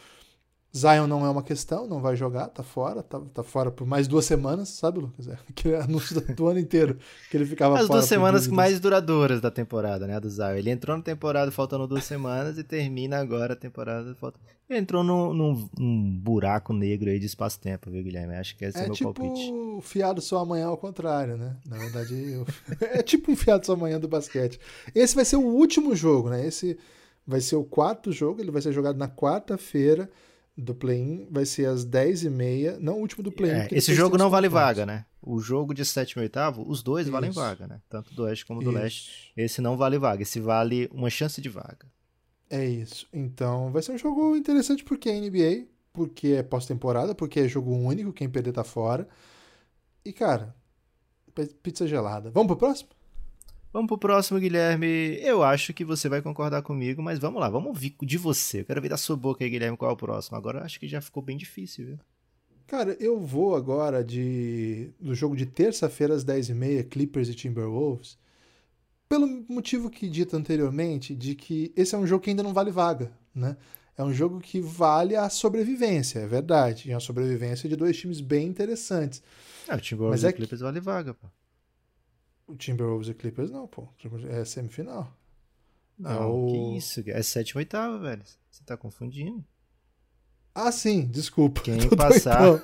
Zion 0.76 1.08
não 1.08 1.26
é 1.26 1.30
uma 1.30 1.42
questão, 1.42 1.88
não 1.88 2.00
vai 2.00 2.16
jogar, 2.16 2.48
tá 2.48 2.62
fora, 2.62 3.02
tá, 3.02 3.20
tá 3.34 3.42
fora 3.42 3.72
por 3.72 3.88
mais 3.88 4.08
duas 4.08 4.26
semanas, 4.26 4.70
sabe, 4.70 5.00
Lucas? 5.00 5.28
É, 5.28 5.38
aquele 5.50 5.76
anúncio 5.82 6.22
do, 6.22 6.48
ano 6.48 6.60
inteiro 6.60 6.98
que 7.30 7.36
ele 7.36 7.46
ficava 7.46 7.76
As 7.76 7.88
fora. 7.88 8.00
duas 8.00 8.06
semanas 8.06 8.48
mais 8.48 8.80
duradouras 8.80 9.42
da 9.42 9.50
temporada, 9.50 10.06
né, 10.06 10.20
do 10.20 10.30
Zion. 10.30 10.54
Ele 10.56 10.70
entrou 10.70 10.96
na 10.96 11.02
temporada 11.02 11.50
faltando 11.52 11.88
duas 11.88 12.04
semanas 12.04 12.60
e 12.60 12.64
termina 12.64 13.18
agora 13.18 13.54
a 13.54 13.56
temporada 13.56 14.14
faltando. 14.14 14.46
Ele 14.70 14.78
entrou 14.78 15.04
num, 15.04 15.34
num, 15.34 15.70
num 15.76 16.20
buraco 16.20 16.72
negro 16.72 17.10
aí 17.10 17.18
de 17.18 17.26
espaço-tempo, 17.26 17.90
viu, 17.90 18.04
Guilherme? 18.04 18.36
Acho 18.36 18.56
que 18.56 18.64
esse 18.66 18.78
é, 18.78 18.82
é 18.82 18.86
meu 18.86 18.94
tipo 18.94 19.12
palpite. 19.12 19.52
É 19.52 19.82
fiado 19.82 20.22
só 20.22 20.38
amanhã 20.38 20.68
ao 20.68 20.78
contrário, 20.78 21.36
né? 21.36 21.58
Na 21.66 21.78
verdade, 21.80 22.14
eu... 22.14 22.46
é 22.80 23.02
tipo 23.02 23.32
um 23.32 23.36
fiado 23.36 23.66
só 23.66 23.74
amanhã 23.74 24.00
do 24.00 24.08
basquete. 24.08 24.60
Esse 24.94 25.16
vai 25.16 25.26
ser 25.26 25.38
o 25.38 25.48
último 25.48 25.96
jogo, 25.96 26.30
né? 26.30 26.46
Esse 26.46 26.78
vai 27.26 27.42
ser 27.42 27.56
o 27.56 27.64
quarto 27.64 28.12
jogo, 28.12 28.40
ele 28.40 28.52
vai 28.52 28.62
ser 28.62 28.72
jogado 28.72 28.98
na 28.98 29.08
quarta-feira 29.08 30.08
do 30.60 30.76
play-in 30.76 31.28
vai 31.32 31.46
ser 31.46 31.66
às 31.66 31.86
10h30, 31.86 32.78
não 32.80 32.98
o 32.98 33.02
último 33.02 33.24
do 33.24 33.32
play-in. 33.32 33.62
É, 33.62 33.68
esse 33.72 33.94
jogo 33.94 34.18
não 34.18 34.30
vale 34.30 34.50
vaga, 34.50 34.86
né? 34.86 35.06
O 35.22 35.40
jogo 35.40 35.74
de 35.74 35.86
sétimo 35.86 36.22
e 36.22 36.24
oitavo, 36.24 36.64
os 36.68 36.82
dois 36.82 37.06
Isso. 37.06 37.12
valem 37.12 37.32
vaga, 37.32 37.68
né? 37.68 37.82
Tanto 37.90 38.14
do 38.14 38.24
oeste 38.24 38.46
como 38.46 38.62
do 38.62 38.70
Isso. 38.70 38.80
leste. 38.80 39.34
Esse 39.36 39.62
não 39.62 39.78
vale 39.78 39.98
vaga, 39.98 40.24
esse 40.24 40.40
vale 40.40 40.90
uma 40.94 41.10
chance 41.10 41.42
de 41.42 41.50
vaga. 41.50 41.88
É 42.50 42.66
isso. 42.66 43.08
Então 43.14 43.72
vai 43.72 43.82
ser 43.82 43.92
um 43.92 43.98
jogo 43.98 44.36
interessante 44.36 44.84
porque 44.84 45.10
é 45.10 45.20
NBA, 45.20 45.68
porque 45.94 46.30
é 46.30 46.44
pós-temporada, 46.44 47.14
porque 47.14 47.42
é 47.42 47.48
jogo 47.48 47.72
único, 47.76 48.12
quem 48.12 48.28
perder 48.28 48.54
tá 48.54 48.64
fora. 48.64 49.08
E, 50.04 50.12
cara, 50.12 50.56
pizza 51.62 51.88
gelada. 51.88 52.32
Vamos 52.32 52.48
pro 52.48 52.58
próximo? 52.58 52.90
Vamos 53.72 53.88
pro 53.88 54.00
próximo, 54.00 54.40
Guilherme. 54.40 55.20
Eu 55.22 55.44
acho 55.44 55.74
que 55.74 55.86
você 55.86 56.10
vai 56.10 56.24
concordar 56.24 56.64
comigo, 56.64 57.04
mas 57.04 57.20
vamos 57.20 57.40
lá, 57.40 57.48
vamos 57.50 57.68
ouvir 57.68 57.96
de 58.02 58.18
você. 58.18 58.62
Eu 58.62 58.66
quero 58.66 58.82
ver 58.82 58.90
da 58.90 58.98
sua 58.98 59.16
boca 59.16 59.44
aí, 59.44 59.50
Guilherme, 59.50 59.78
qual 59.78 59.92
é 59.92 59.94
o 59.94 59.98
próximo. 59.98 60.36
Agora 60.36 60.64
acho 60.64 60.80
que 60.80 60.88
já 60.88 61.00
ficou 61.00 61.22
bem 61.22 61.38
difícil, 61.38 61.86
viu? 61.86 62.00
Cara, 62.66 62.98
eu 63.00 63.20
vou 63.20 63.56
agora 63.56 64.04
de 64.04 64.92
do 65.00 65.14
jogo 65.14 65.36
de 65.36 65.46
terça-feira 65.46 66.16
às 66.16 66.26
10h30, 66.26 66.88
Clippers 66.90 67.30
e 67.30 67.36
Timberwolves, 67.36 68.18
pelo 69.08 69.28
motivo 69.48 69.90
que 69.90 70.10
dito 70.10 70.36
anteriormente, 70.36 71.16
de 71.16 71.36
que 71.36 71.72
esse 71.76 71.94
é 71.94 71.98
um 71.98 72.08
jogo 72.08 72.24
que 72.24 72.32
ainda 72.32 72.44
não 72.44 72.54
vale 72.54 72.72
vaga, 72.72 73.12
né? 73.34 73.56
É 73.96 74.04
um 74.04 74.14
jogo 74.14 74.40
que 74.40 74.62
vale 74.62 75.16
a 75.16 75.30
sobrevivência, 75.30 76.20
é 76.20 76.28
verdade. 76.28 76.92
É 76.92 76.96
a 76.96 77.00
sobrevivência 77.00 77.68
de 77.68 77.76
dois 77.76 77.98
times 77.98 78.22
bem 78.22 78.48
interessantes. 78.48 79.22
É, 79.68 79.76
o 79.76 79.80
Timberwolves 79.80 80.22
Mas 80.22 80.24
e 80.24 80.34
é 80.34 80.36
Clippers 80.36 80.62
que... 80.62 80.66
vale 80.66 80.80
vaga, 80.80 81.14
pô. 81.14 81.28
O 82.50 82.56
Timberwolves 82.56 83.08
e 83.08 83.14
Clippers 83.14 83.52
não, 83.52 83.68
pô. 83.68 83.88
É 84.28 84.44
semifinal. 84.44 85.16
Não, 85.98 86.12
é 86.12 86.26
o... 86.26 86.48
que 86.48 86.78
isso? 86.78 87.04
É 87.06 87.22
sétima 87.22 87.60
oitava, 87.60 88.00
velho. 88.00 88.24
Você 88.50 88.64
tá 88.66 88.76
confundindo. 88.76 89.46
Ah, 90.56 90.72
sim, 90.72 91.06
desculpa. 91.06 91.62
Quem 91.62 91.78
passar. 91.96 92.42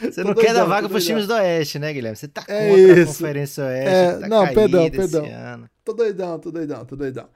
Você 0.00 0.24
não 0.24 0.34
quer 0.34 0.52
dar 0.52 0.64
vaga 0.64 0.88
pros 0.88 1.04
times 1.04 1.28
do 1.28 1.34
Oeste, 1.34 1.78
né, 1.78 1.92
Guilherme? 1.92 2.16
Você 2.16 2.26
tá 2.26 2.42
é 2.48 2.70
contra 2.70 2.92
isso. 2.92 3.02
a 3.02 3.06
Conferência 3.06 3.64
Oeste. 3.64 3.88
É, 3.88 4.18
tá 4.18 4.28
não, 4.28 4.52
perdão, 4.52 4.90
perdão. 4.90 5.26
Ano. 5.26 5.70
Tô 5.84 5.92
doidão, 5.92 6.38
tô 6.40 6.50
doidão, 6.50 6.84
tô 6.84 6.96
doidão. 6.96 7.28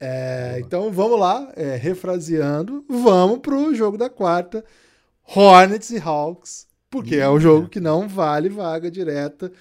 É, 0.00 0.56
então 0.60 0.90
vamos 0.90 1.20
lá, 1.20 1.52
é, 1.54 1.76
refraseando, 1.76 2.84
vamos 2.88 3.40
pro 3.40 3.74
jogo 3.74 3.98
da 3.98 4.08
quarta. 4.08 4.64
Hornets 5.22 5.90
e 5.90 5.98
Hawks, 5.98 6.66
porque 6.88 7.16
é 7.16 7.28
um 7.28 7.38
jogo 7.38 7.68
que 7.68 7.80
não 7.80 8.08
vale 8.08 8.48
vaga 8.48 8.90
direta. 8.90 9.52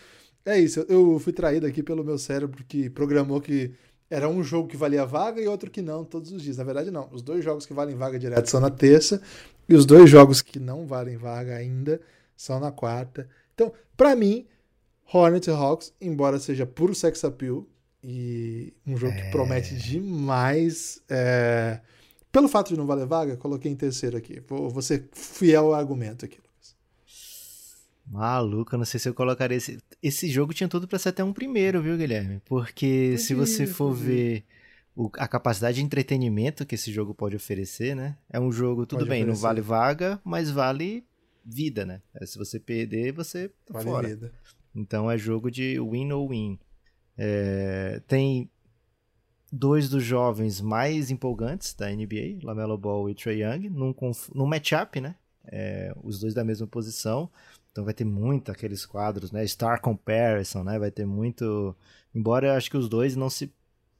É 0.45 0.60
isso, 0.60 0.86
eu 0.89 1.19
fui 1.19 1.34
traído 1.34 1.67
aqui 1.67 1.84
pelo 1.84 2.04
meu 2.04 2.17
cérebro 2.17 2.63
que 2.63 2.89
programou 2.89 3.39
que 3.39 3.71
era 4.12 4.27
um 4.27 4.43
jogo 4.43 4.67
que 4.67 4.75
valia 4.75 5.06
vaga 5.06 5.39
e 5.39 5.47
outro 5.47 5.71
que 5.71 5.82
não 5.82 6.04
todos 6.04 6.32
os 6.34 6.43
dias. 6.43 6.58
Na 6.58 6.65
verdade, 6.65 6.91
não. 6.91 7.08
Os 7.13 7.21
dois 7.21 7.43
jogos 7.43 7.65
que 7.65 7.73
valem 7.73 7.95
vaga 7.95 8.19
direto 8.19 8.49
são 8.49 8.60
na 8.60 8.69
terça 8.69 9.21
e 9.69 9.73
os 9.73 9.86
dois 9.86 10.10
jogos 10.10 10.41
que 10.41 10.60
não 10.60 10.86
valem 10.86 11.15
vaga 11.15 11.56
ainda 11.56 12.01
são 12.36 12.60
na 12.60 12.71
quarta. 12.71 13.30
Então, 13.54 13.71
para 13.95 14.13
mim, 14.13 14.45
Hornets 15.13 15.47
e 15.47 15.51
Hawks, 15.51 15.93
embora 16.01 16.39
seja 16.39 16.65
puro 16.65 16.93
sex 16.93 17.23
appeal 17.23 17.65
e 18.04 18.73
um 18.86 18.97
jogo 18.97 19.13
é... 19.13 19.21
que 19.21 19.32
promete 19.32 19.75
demais, 19.75 21.01
é... 21.08 21.80
pelo 22.32 22.49
fato 22.49 22.69
de 22.69 22.77
não 22.77 22.86
valer 22.86 23.06
vaga, 23.06 23.38
coloquei 23.38 23.71
em 23.71 23.75
terceiro 23.75 24.17
aqui. 24.17 24.41
Vou, 24.45 24.69
vou 24.69 24.82
ser 24.82 25.08
fiel 25.13 25.67
ao 25.67 25.73
argumento 25.73 26.25
aqui. 26.25 26.39
Maluco, 28.12 28.76
eu 28.76 28.78
não 28.78 28.86
sei 28.86 29.00
se 29.00 29.08
eu 29.08 29.13
colocaria 29.13 29.56
esse. 29.56 29.80
Esse 30.04 30.30
jogo 30.30 30.54
tinha 30.54 30.67
tudo 30.67 30.86
para 30.86 31.00
ser 31.00 31.10
até 31.10 31.24
um 31.24 31.32
primeiro, 31.32 31.82
viu, 31.82 31.97
Guilherme? 31.97 32.41
Porque 32.43 33.17
se 33.17 33.34
você 33.34 33.65
for 33.65 33.93
ver 33.93 34.43
o, 34.93 35.10
a 35.17 35.30
capacidade 35.30 35.78
de 35.78 35.84
entretenimento 35.84 36.65
que 36.65 36.76
esse 36.76 36.91
jogo 36.91 37.13
pode 37.13 37.38
oferecer, 37.38 37.95
né? 37.95 38.17
É 38.30 38.38
um 38.38 38.52
jogo, 38.52 38.86
tudo 38.86 39.00
pode 39.00 39.10
bem, 39.10 39.21
oferecer. 39.21 39.41
não 39.41 39.41
vale 39.41 39.62
vaga, 39.62 40.19
mas 40.26 40.52
vale 40.52 41.06
vida, 41.45 41.86
né? 41.86 42.02
É, 42.13 42.26
se 42.26 42.38
você 42.38 42.60
perder, 42.60 43.13
você 43.13 43.47
tá 43.65 43.76
vale 43.76 43.86
fora. 43.86 44.08
Vida. 44.10 44.34
Então 44.76 45.10
é 45.10 45.17
jogo 45.17 45.50
de 45.50 45.80
win 45.80 46.12
ou 46.12 46.28
win. 46.28 46.60
É, 47.17 48.02
tem 48.08 48.50
dois 49.50 49.88
dos 49.88 50.04
jovens 50.04 50.60
mais 50.60 51.10
empolgantes 51.10 51.74
da 51.74 51.89
NBA, 51.89 52.39
Lamelo 52.43 52.78
Ball 52.78 53.10
e 53.10 53.15
Trey 53.15 53.41
Young, 53.41 53.69
num, 53.69 53.95
num 54.36 54.45
matchup, 54.45 55.00
né? 55.00 55.15
É, 55.45 55.93
os 56.04 56.19
dois 56.19 56.34
da 56.34 56.43
mesma 56.43 56.67
posição. 56.67 57.30
Então 57.72 57.86
vai 57.86 57.94
ter 57.94 58.06
muito 58.06 58.52
aqueles 58.52 58.86
quadros, 58.86 59.32
né? 59.32 59.46
Star 59.48 59.80
Comparison, 59.82 60.64
né? 60.64 60.78
Vai 60.78 60.92
ter 60.92 61.06
muito. 61.06 61.76
Embora 62.14 62.48
eu 62.48 62.54
acho 62.54 62.70
que 62.70 62.78
os 62.78 62.90
dois 62.90 63.16
não 63.16 63.30
se. 63.30 63.54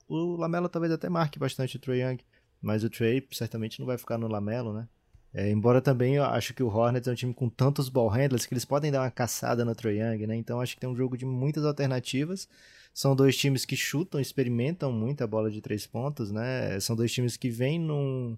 O 0.08 0.36
Lamelo 0.36 0.68
talvez 0.68 0.92
até 0.92 1.10
marque 1.10 1.40
bastante 1.40 1.78
o 1.78 1.80
Trey 1.80 2.02
Young, 2.02 2.20
mas 2.62 2.84
o 2.84 2.90
Trey 2.90 3.26
certamente 3.32 3.80
não 3.80 3.88
vai 3.88 3.98
ficar 3.98 4.18
no 4.18 4.28
Lamelo, 4.28 4.74
né? 4.74 4.88
É, 5.34 5.50
embora 5.50 5.82
também 5.82 6.16
eu 6.16 6.26
acho 6.26 6.54
que 6.54 6.62
o 6.62 6.68
Hornets 6.68 7.08
é 7.08 7.12
um 7.12 7.16
time 7.16 7.34
com 7.34 7.48
tantos 7.48 7.88
ball 7.88 8.10
handlers 8.10 8.46
que 8.46 8.54
eles 8.54 8.66
podem 8.66 8.92
dar 8.92 9.04
uma 9.04 9.12
caçada 9.12 9.64
no 9.64 9.74
Trey 9.74 10.02
Young, 10.02 10.28
né? 10.28 10.36
Então 10.36 10.60
acho 10.60 10.76
que 10.76 10.82
tem 10.82 10.90
um 10.90 10.96
jogo 10.96 11.18
de 11.18 11.26
muitas 11.26 11.64
alternativas. 11.64 12.50
São 12.94 13.16
dois 13.16 13.38
times 13.38 13.64
que 13.64 13.78
chutam, 13.78 14.20
experimentam 14.20 14.92
muito 14.92 15.24
a 15.24 15.28
bola 15.28 15.50
de 15.50 15.62
três 15.62 15.88
pontos, 15.88 16.30
né? 16.30 16.78
São 16.82 16.94
dois 16.94 17.12
times 17.14 17.38
que 17.38 17.50
vêm 17.50 17.80
num, 17.80 18.38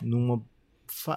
numa 0.00 0.40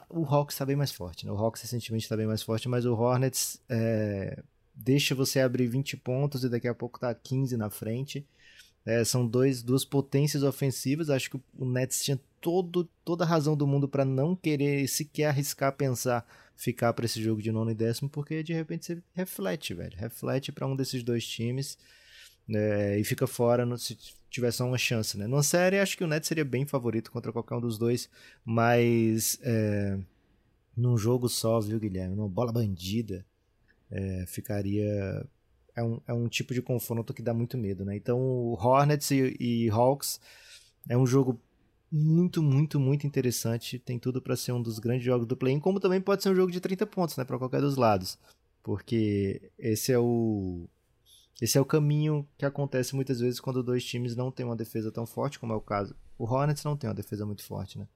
o 0.09 0.25
Hawks 0.25 0.55
está 0.55 0.65
bem 0.65 0.75
mais 0.75 0.91
forte, 0.91 1.25
né? 1.25 1.31
O 1.31 1.37
Hawks 1.37 1.61
recentemente 1.61 2.05
está 2.05 2.17
bem 2.17 2.27
mais 2.27 2.41
forte, 2.41 2.67
mas 2.67 2.85
o 2.85 2.93
Hornets 2.93 3.61
é, 3.69 4.41
deixa 4.73 5.15
você 5.15 5.39
abrir 5.39 5.67
20 5.67 5.97
pontos 5.97 6.43
e 6.43 6.49
daqui 6.49 6.67
a 6.67 6.73
pouco 6.73 6.99
tá 6.99 7.13
15 7.13 7.57
na 7.57 7.69
frente. 7.69 8.25
É, 8.85 9.03
são 9.03 9.27
dois, 9.27 9.61
duas 9.61 9.85
potências 9.85 10.43
ofensivas. 10.43 11.09
Acho 11.09 11.29
que 11.29 11.39
o 11.57 11.65
Nets 11.65 12.03
tinha 12.03 12.19
todo, 12.39 12.89
toda 13.03 13.23
a 13.23 13.27
razão 13.27 13.55
do 13.55 13.67
mundo 13.67 13.87
para 13.87 14.05
não 14.05 14.35
querer 14.35 14.87
sequer 14.87 15.27
arriscar 15.27 15.73
pensar 15.73 16.25
ficar 16.59 16.91
para 16.91 17.05
esse 17.05 17.23
jogo 17.23 17.41
de 17.41 17.53
nono 17.53 17.71
e 17.71 17.73
décimo, 17.73 18.09
porque 18.09 18.43
de 18.43 18.53
repente 18.53 18.85
você 18.85 19.01
reflete, 19.13 19.73
velho. 19.73 19.97
Reflete 19.97 20.51
para 20.51 20.67
um 20.67 20.75
desses 20.75 21.01
dois 21.03 21.25
times. 21.25 21.77
Né, 22.49 22.99
e 22.99 23.03
fica 23.03 23.27
fora 23.27 23.63
no, 23.65 23.77
se 23.77 23.95
tiver 24.29 24.51
só 24.51 24.65
uma 24.65 24.77
chance, 24.77 25.17
né? 25.17 25.27
Numa 25.27 25.43
série, 25.43 25.79
acho 25.79 25.95
que 25.95 26.03
o 26.03 26.07
Nets 26.07 26.27
seria 26.27 26.43
bem 26.43 26.65
favorito 26.65 27.11
contra 27.11 27.31
qualquer 27.31 27.55
um 27.55 27.61
dos 27.61 27.77
dois, 27.77 28.09
mas 28.43 29.39
é, 29.43 29.97
num 30.75 30.97
jogo 30.97 31.29
só, 31.29 31.59
viu, 31.59 31.79
Guilherme? 31.79 32.15
Numa 32.15 32.27
bola 32.27 32.51
bandida, 32.51 33.25
é, 33.91 34.25
ficaria. 34.27 35.25
É 35.75 35.83
um, 35.83 36.01
é 36.07 36.13
um 36.13 36.27
tipo 36.27 36.53
de 36.53 36.61
confronto 36.61 37.13
que 37.13 37.21
dá 37.21 37.33
muito 37.33 37.57
medo, 37.57 37.85
né? 37.85 37.95
Então, 37.95 38.19
o 38.19 38.53
Hornets 38.53 39.11
e, 39.11 39.35
e 39.39 39.69
Hawks 39.69 40.19
é 40.89 40.97
um 40.97 41.05
jogo 41.05 41.39
muito, 41.91 42.41
muito, 42.41 42.79
muito 42.79 43.07
interessante. 43.07 43.79
Tem 43.79 43.99
tudo 43.99 44.21
para 44.21 44.35
ser 44.35 44.51
um 44.51 44.61
dos 44.61 44.79
grandes 44.79 45.05
jogos 45.05 45.27
do 45.27 45.37
play-in, 45.37 45.59
como 45.59 45.79
também 45.79 46.01
pode 46.01 46.23
ser 46.23 46.29
um 46.29 46.35
jogo 46.35 46.51
de 46.51 46.59
30 46.59 46.85
pontos, 46.87 47.15
né, 47.15 47.23
para 47.23 47.37
qualquer 47.37 47.61
dos 47.61 47.77
lados. 47.77 48.17
Porque 48.63 49.51
esse 49.57 49.91
é 49.91 49.99
o 49.99 50.67
esse 51.41 51.57
é 51.57 51.61
o 51.61 51.65
caminho 51.65 52.27
que 52.37 52.45
acontece 52.45 52.95
muitas 52.95 53.19
vezes 53.19 53.39
quando 53.39 53.63
dois 53.63 53.83
times 53.83 54.15
não 54.15 54.31
têm 54.31 54.45
uma 54.45 54.55
defesa 54.55 54.91
tão 54.91 55.05
forte, 55.05 55.39
como 55.39 55.53
é 55.53 55.55
o 55.55 55.61
caso. 55.61 55.95
O 56.17 56.25
Hornets 56.25 56.63
não 56.63 56.75
tem 56.75 56.89
uma 56.89 56.95
defesa 56.95 57.25
muito 57.25 57.43
forte, 57.43 57.79
né? 57.79 57.87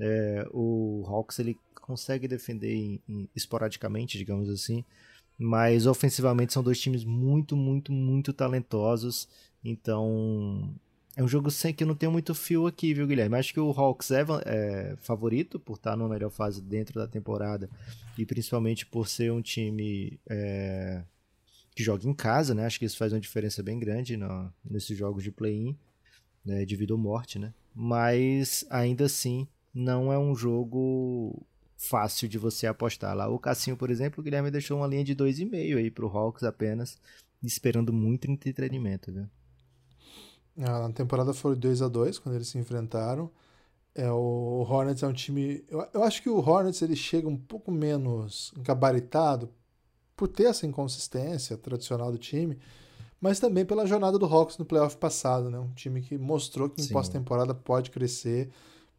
É, 0.00 0.46
o 0.52 1.04
Hawks 1.06 1.38
ele 1.38 1.58
consegue 1.74 2.28
defender 2.28 2.74
em, 2.74 3.02
em, 3.08 3.28
esporadicamente, 3.34 4.16
digamos 4.16 4.48
assim, 4.48 4.84
mas 5.38 5.86
ofensivamente 5.86 6.52
são 6.52 6.62
dois 6.62 6.80
times 6.80 7.04
muito, 7.04 7.56
muito, 7.56 7.92
muito 7.92 8.32
talentosos. 8.32 9.28
Então 9.62 10.74
é 11.16 11.22
um 11.22 11.28
jogo 11.28 11.50
sem 11.50 11.74
que 11.74 11.84
não 11.84 11.94
tem 11.94 12.08
muito 12.08 12.34
fio 12.34 12.66
aqui, 12.66 12.94
viu, 12.94 13.06
Guilherme? 13.06 13.36
Acho 13.36 13.52
que 13.52 13.60
o 13.60 13.70
Hawks 13.70 14.12
é, 14.12 14.24
é 14.46 14.96
favorito 15.00 15.58
por 15.58 15.74
estar 15.74 15.96
numa 15.96 16.08
melhor 16.08 16.30
fase 16.30 16.62
dentro 16.62 17.00
da 17.00 17.08
temporada 17.08 17.68
e 18.16 18.24
principalmente 18.24 18.86
por 18.86 19.08
ser 19.08 19.32
um 19.32 19.42
time 19.42 20.18
é, 20.28 21.02
que 21.78 21.84
joga 21.84 22.08
em 22.08 22.12
casa, 22.12 22.56
né? 22.56 22.66
Acho 22.66 22.80
que 22.80 22.84
isso 22.84 22.96
faz 22.96 23.12
uma 23.12 23.20
diferença 23.20 23.62
bem 23.62 23.78
grande 23.78 24.16
no, 24.16 24.52
nesses 24.68 24.98
jogos 24.98 25.22
de 25.22 25.30
play-in, 25.30 25.78
né? 26.44 26.64
de 26.64 26.74
vida 26.74 26.92
ou 26.92 26.98
morte, 26.98 27.38
né? 27.38 27.54
Mas 27.72 28.66
ainda 28.68 29.04
assim 29.04 29.46
não 29.72 30.12
é 30.12 30.18
um 30.18 30.34
jogo 30.34 31.40
fácil 31.76 32.28
de 32.28 32.36
você 32.36 32.66
apostar 32.66 33.14
lá. 33.14 33.28
O 33.28 33.38
Cassinho, 33.38 33.76
por 33.76 33.92
exemplo, 33.92 34.20
o 34.20 34.24
Guilherme 34.24 34.50
deixou 34.50 34.78
uma 34.78 34.88
linha 34.88 35.04
de 35.04 35.14
2,5 35.14 35.76
aí 35.76 35.88
pro 35.88 36.08
Hawks 36.08 36.42
apenas, 36.42 36.98
esperando 37.44 37.92
muito 37.92 38.28
entretenimento, 38.28 39.12
viu? 39.12 39.28
Ah, 40.58 40.80
na 40.80 40.92
temporada 40.92 41.32
foi 41.32 41.54
2 41.54 41.80
a 41.80 41.86
2 41.86 42.18
quando 42.18 42.34
eles 42.34 42.48
se 42.48 42.58
enfrentaram. 42.58 43.30
É, 43.94 44.10
o 44.10 44.66
Hornets 44.68 45.04
é 45.04 45.06
um 45.06 45.12
time. 45.12 45.64
Eu, 45.68 45.86
eu 45.94 46.02
acho 46.02 46.24
que 46.24 46.28
o 46.28 46.38
Hornets 46.38 46.82
ele 46.82 46.96
chega 46.96 47.28
um 47.28 47.36
pouco 47.36 47.70
menos 47.70 48.52
gabaritado 48.56 49.48
por 50.18 50.26
ter 50.26 50.46
essa 50.46 50.66
inconsistência 50.66 51.56
tradicional 51.56 52.10
do 52.10 52.18
time, 52.18 52.58
mas 53.20 53.38
também 53.38 53.64
pela 53.64 53.86
jornada 53.86 54.18
do 54.18 54.26
Hawks 54.26 54.58
no 54.58 54.64
playoff 54.64 54.96
passado, 54.96 55.48
né? 55.48 55.60
Um 55.60 55.72
time 55.74 56.02
que 56.02 56.18
mostrou 56.18 56.68
que 56.68 56.82
em 56.82 56.88
pós-temporada 56.88 57.54
pode 57.54 57.92
crescer, 57.92 58.50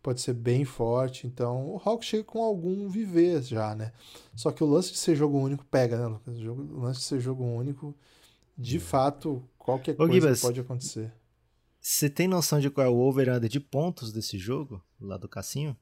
pode 0.01 0.21
ser 0.21 0.33
bem 0.33 0.63
forte. 0.63 1.27
Então 1.27 1.71
o 1.71 1.81
Hawks 1.83 2.07
chega 2.07 2.23
com 2.23 2.41
algum 2.41 2.87
viver 2.87 3.43
já, 3.43 3.75
né? 3.75 3.91
Só 4.33 4.49
que 4.49 4.63
o 4.63 4.67
lance 4.67 4.93
de 4.93 4.97
ser 4.97 5.13
jogo 5.13 5.37
único 5.37 5.65
pega, 5.65 5.97
né, 5.97 6.07
Lucas? 6.07 6.39
O 6.39 6.79
lance 6.79 7.01
de 7.01 7.05
ser 7.05 7.19
jogo 7.19 7.43
único, 7.43 7.93
de 8.57 8.77
é. 8.77 8.79
fato, 8.79 9.43
qualquer 9.57 9.97
coisa 9.97 10.13
Gibas, 10.13 10.39
pode 10.39 10.61
acontecer. 10.61 11.13
Você 11.81 12.09
tem 12.09 12.29
noção 12.29 12.61
de 12.61 12.69
qual 12.69 12.87
é 12.87 12.89
o 12.89 12.97
over-under 12.97 13.49
de 13.49 13.59
pontos 13.59 14.13
desse 14.13 14.37
jogo, 14.37 14.81
lá 15.01 15.17
do 15.17 15.27
Cassinho? 15.27 15.75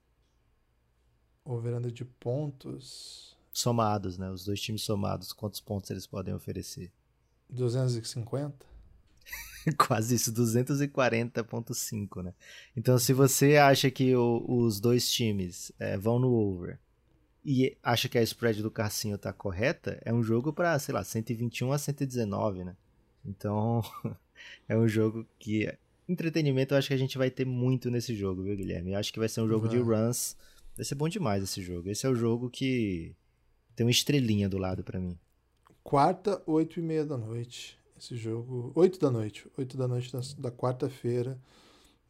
Over-under 1.45 1.91
de 1.91 2.05
pontos. 2.05 3.36
Somados, 3.57 4.19
né? 4.19 4.29
Os 4.29 4.45
dois 4.45 4.61
times 4.61 4.83
somados, 4.83 5.33
quantos 5.33 5.59
pontos 5.59 5.89
eles 5.89 6.05
podem 6.05 6.31
oferecer? 6.31 6.91
250? 7.49 8.53
Quase 9.77 10.13
isso, 10.13 10.31
240.5, 10.31 12.21
né? 12.21 12.35
Então, 12.75 12.99
se 12.99 13.13
você 13.13 13.57
acha 13.57 13.89
que 13.89 14.15
o, 14.15 14.45
os 14.47 14.79
dois 14.79 15.11
times 15.11 15.71
é, 15.79 15.97
vão 15.97 16.19
no 16.19 16.31
over 16.31 16.77
e 17.43 17.75
acha 17.81 18.07
que 18.07 18.19
a 18.19 18.21
spread 18.21 18.61
do 18.61 18.69
Cassinho 18.69 19.17
tá 19.17 19.33
correta, 19.33 19.99
é 20.05 20.13
um 20.13 20.21
jogo 20.21 20.53
para, 20.53 20.77
sei 20.77 20.93
lá, 20.93 21.03
121 21.03 21.71
a 21.71 21.79
119, 21.79 22.63
né? 22.63 22.75
Então, 23.25 23.81
é 24.69 24.77
um 24.77 24.87
jogo 24.87 25.25
que 25.39 25.67
entretenimento 26.07 26.75
eu 26.75 26.77
acho 26.77 26.89
que 26.89 26.93
a 26.93 26.97
gente 26.97 27.17
vai 27.17 27.31
ter 27.31 27.45
muito 27.45 27.89
nesse 27.89 28.15
jogo, 28.15 28.43
viu, 28.43 28.55
Guilherme? 28.55 28.91
Eu 28.91 28.99
acho 28.99 29.11
que 29.11 29.19
vai 29.19 29.27
ser 29.27 29.41
um 29.41 29.47
jogo 29.47 29.67
de 29.67 29.77
runs. 29.77 30.37
Vai 30.75 30.85
ser 30.85 30.93
bom 30.93 31.09
demais 31.09 31.41
esse 31.41 31.59
jogo. 31.59 31.89
Esse 31.89 32.05
é 32.05 32.09
o 32.09 32.15
jogo 32.15 32.51
que 32.51 33.15
tem 33.77 33.85
uma 33.85 33.91
estrelinha 33.91 34.49
do 34.49 34.57
lado 34.57 34.83
para 34.83 34.99
mim. 34.99 35.15
Quarta, 35.83 36.41
oito 36.47 36.79
e 36.79 36.81
meia 36.81 37.05
da 37.05 37.15
noite. 37.15 37.77
Esse 37.95 38.17
jogo. 38.17 38.71
Oito 38.73 38.99
da 38.99 39.11
noite. 39.11 39.47
Oito 39.55 39.77
da 39.77 39.87
noite 39.87 40.11
da, 40.11 40.19
da 40.39 40.51
quarta-feira. 40.51 41.39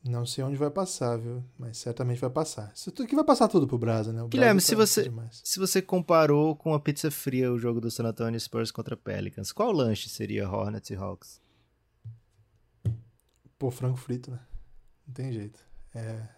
Não 0.01 0.25
sei 0.25 0.45
onde 0.45 0.55
vai 0.55 0.69
passar, 0.69 1.17
viu? 1.17 1.43
Mas 1.59 1.77
certamente 1.77 2.21
vai 2.21 2.29
passar. 2.29 2.71
Isso 2.73 2.89
aqui 3.03 3.13
vai 3.13 3.25
passar 3.25 3.49
tudo 3.49 3.67
pro 3.67 3.77
Brasa, 3.77 4.13
né? 4.13 4.23
O 4.23 4.29
Guilherme, 4.29 4.61
se 4.61 4.75
você, 4.75 5.11
se 5.43 5.59
você 5.59 5.81
comparou 5.81 6.55
com 6.55 6.73
a 6.73 6.79
pizza 6.79 7.11
fria 7.11 7.51
o 7.51 7.59
jogo 7.59 7.81
do 7.81 7.91
San 7.91 8.05
Antonio 8.05 8.39
Spurs 8.39 8.71
contra 8.71 8.95
Pelicans, 8.95 9.51
qual 9.51 9.73
lanche 9.73 10.07
seria 10.07 10.49
Hornets 10.49 10.89
e 10.89 10.95
Hawks? 10.95 11.41
Pô, 13.59 13.69
frango 13.69 13.97
frito, 13.97 14.31
né? 14.31 14.39
Não 15.05 15.13
tem 15.13 15.33
jeito. 15.33 15.59
É. 15.93 16.29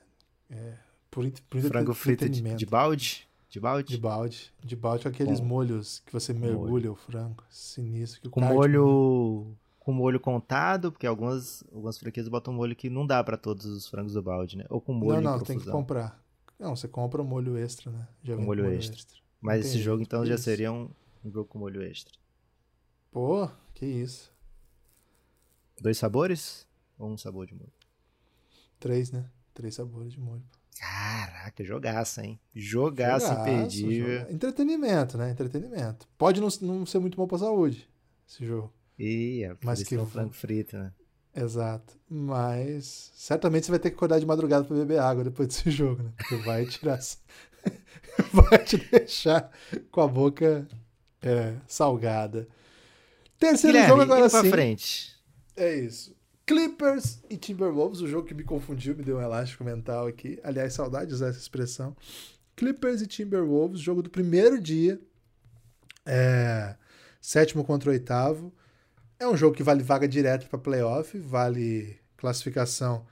é 0.50 0.74
por, 1.12 1.30
por 1.48 1.62
frango 1.62 1.94
frito 1.94 2.28
de, 2.28 2.42
de, 2.42 2.66
balde? 2.66 3.29
De 3.50 3.60
balde? 3.60 3.96
De 3.96 3.98
balde. 3.98 4.54
De 4.64 4.76
balde 4.76 5.04
com 5.04 5.10
aqueles 5.10 5.40
com... 5.40 5.46
molhos 5.46 6.00
que 6.06 6.14
você 6.14 6.34
mergulha 6.34 6.70
molho. 6.70 6.92
o 6.92 6.96
frango. 6.96 7.44
Sinistro. 7.50 8.22
Que 8.22 8.30
com 8.30 8.42
molho. 8.42 9.58
Com 9.80 9.92
molho 9.92 10.20
contado, 10.20 10.92
porque 10.92 11.08
algumas, 11.08 11.64
algumas 11.74 11.98
franquias 11.98 12.28
botam 12.28 12.54
molho 12.54 12.76
que 12.76 12.92
não 12.92 13.08
dá 13.08 13.24
para 13.24 13.38
todos 13.38 13.66
os 13.66 13.88
frangos 13.88 14.14
do 14.14 14.22
balde, 14.22 14.56
né? 14.56 14.66
Ou 14.70 14.80
com 14.80 14.94
molho 14.94 15.20
Não, 15.20 15.38
não, 15.38 15.44
tem 15.44 15.58
que 15.58 15.66
comprar. 15.66 16.24
Não, 16.60 16.76
você 16.76 16.88
compra 16.88 17.24
o 17.24 17.26
molho 17.26 17.58
extra, 17.58 17.90
né? 17.90 18.08
Já 18.22 18.36
com 18.36 18.44
molho, 18.44 18.66
molho 18.66 18.76
extra. 18.76 18.98
extra. 18.98 19.18
Mas 19.42 19.66
esse 19.66 19.80
jogo 19.80 20.04
então 20.04 20.24
já 20.26 20.38
seria 20.38 20.72
um, 20.72 20.90
um 21.26 21.32
jogo 21.32 21.46
com 21.46 21.58
molho 21.58 21.82
extra. 21.82 22.14
Pô, 23.10 23.50
que 23.74 23.86
isso. 23.86 24.32
Dois 25.82 25.98
sabores? 25.98 26.68
Ou 27.00 27.10
um 27.10 27.18
sabor 27.18 27.48
de 27.48 27.56
molho? 27.56 27.72
Três, 28.80 29.12
né? 29.12 29.26
Três 29.54 29.76
sabores 29.76 30.12
de 30.12 30.20
molho. 30.20 30.44
Caraca, 30.78 31.64
jogaça, 31.64 32.26
hein? 32.26 32.40
Jogaça 32.56 33.28
jogaço, 33.28 33.50
imperdível. 33.50 34.20
Joga... 34.20 34.34
Entretenimento, 34.34 35.18
né? 35.18 35.32
Entretenimento. 35.32 36.08
Pode 36.18 36.40
não, 36.40 36.50
não 36.62 36.86
ser 36.86 37.00
muito 37.00 37.18
bom 37.18 37.28
pra 37.28 37.38
saúde, 37.38 37.90
esse 38.28 38.46
jogo. 38.46 38.74
Ih, 38.98 39.44
é 39.44 39.56
Mas 39.64 39.84
que 39.84 39.96
é 39.96 40.02
um 40.02 40.06
frango 40.06 40.34
frito, 40.34 40.78
né? 40.78 40.92
Exato. 41.36 41.98
Mas 42.10 43.12
certamente 43.16 43.66
você 43.66 43.72
vai 43.72 43.80
ter 43.80 43.90
que 43.90 43.96
acordar 43.96 44.20
de 44.20 44.26
madrugada 44.26 44.66
para 44.66 44.76
beber 44.76 45.00
água 45.00 45.24
depois 45.24 45.48
desse 45.48 45.72
jogo, 45.72 46.04
né? 46.04 46.12
Porque 46.18 46.36
vai 46.38 46.66
tirar. 46.66 47.00
vai 48.34 48.60
te 48.60 48.78
deixar 48.78 49.50
com 49.92 50.02
a 50.02 50.08
boca 50.08 50.68
é, 51.22 51.56
salgada. 51.68 52.48
Terceiro 53.38 53.78
Guilherme, 53.78 54.02
jogo 54.02 54.02
agora 54.02 54.30
sim. 54.30 54.50
frente. 54.50 55.16
É 55.56 55.76
isso. 55.76 56.16
Clippers 56.50 57.20
e 57.30 57.38
Timberwolves, 57.38 58.02
o 58.02 58.08
jogo 58.08 58.28
que 58.28 58.34
me 58.34 58.44
confundiu, 58.44 58.96
me 58.96 59.04
deu 59.04 59.18
um 59.18 59.22
elástico 59.22 59.64
mental 59.64 60.08
aqui. 60.08 60.40
Aliás, 60.44 60.74
saudade 60.74 61.10
de 61.10 61.14
usar 61.14 61.28
essa 61.28 61.38
expressão. 61.38 61.96
Clippers 62.56 63.04
e 63.04 63.06
Timberwolves, 63.06 63.80
jogo 63.80 64.02
do 64.02 64.10
primeiro 64.10 64.60
dia. 64.60 65.00
É, 66.04 66.76
sétimo 67.22 67.64
contra 67.64 67.92
oitavo. 67.92 68.52
É 69.20 69.28
um 69.28 69.38
jogo 69.38 69.56
que 69.56 69.62
vale 69.62 69.84
vaga 69.84 70.08
direto 70.08 70.50
para 70.50 70.58
playoff, 70.58 71.16
vale 71.20 72.00
classificação 72.18 73.06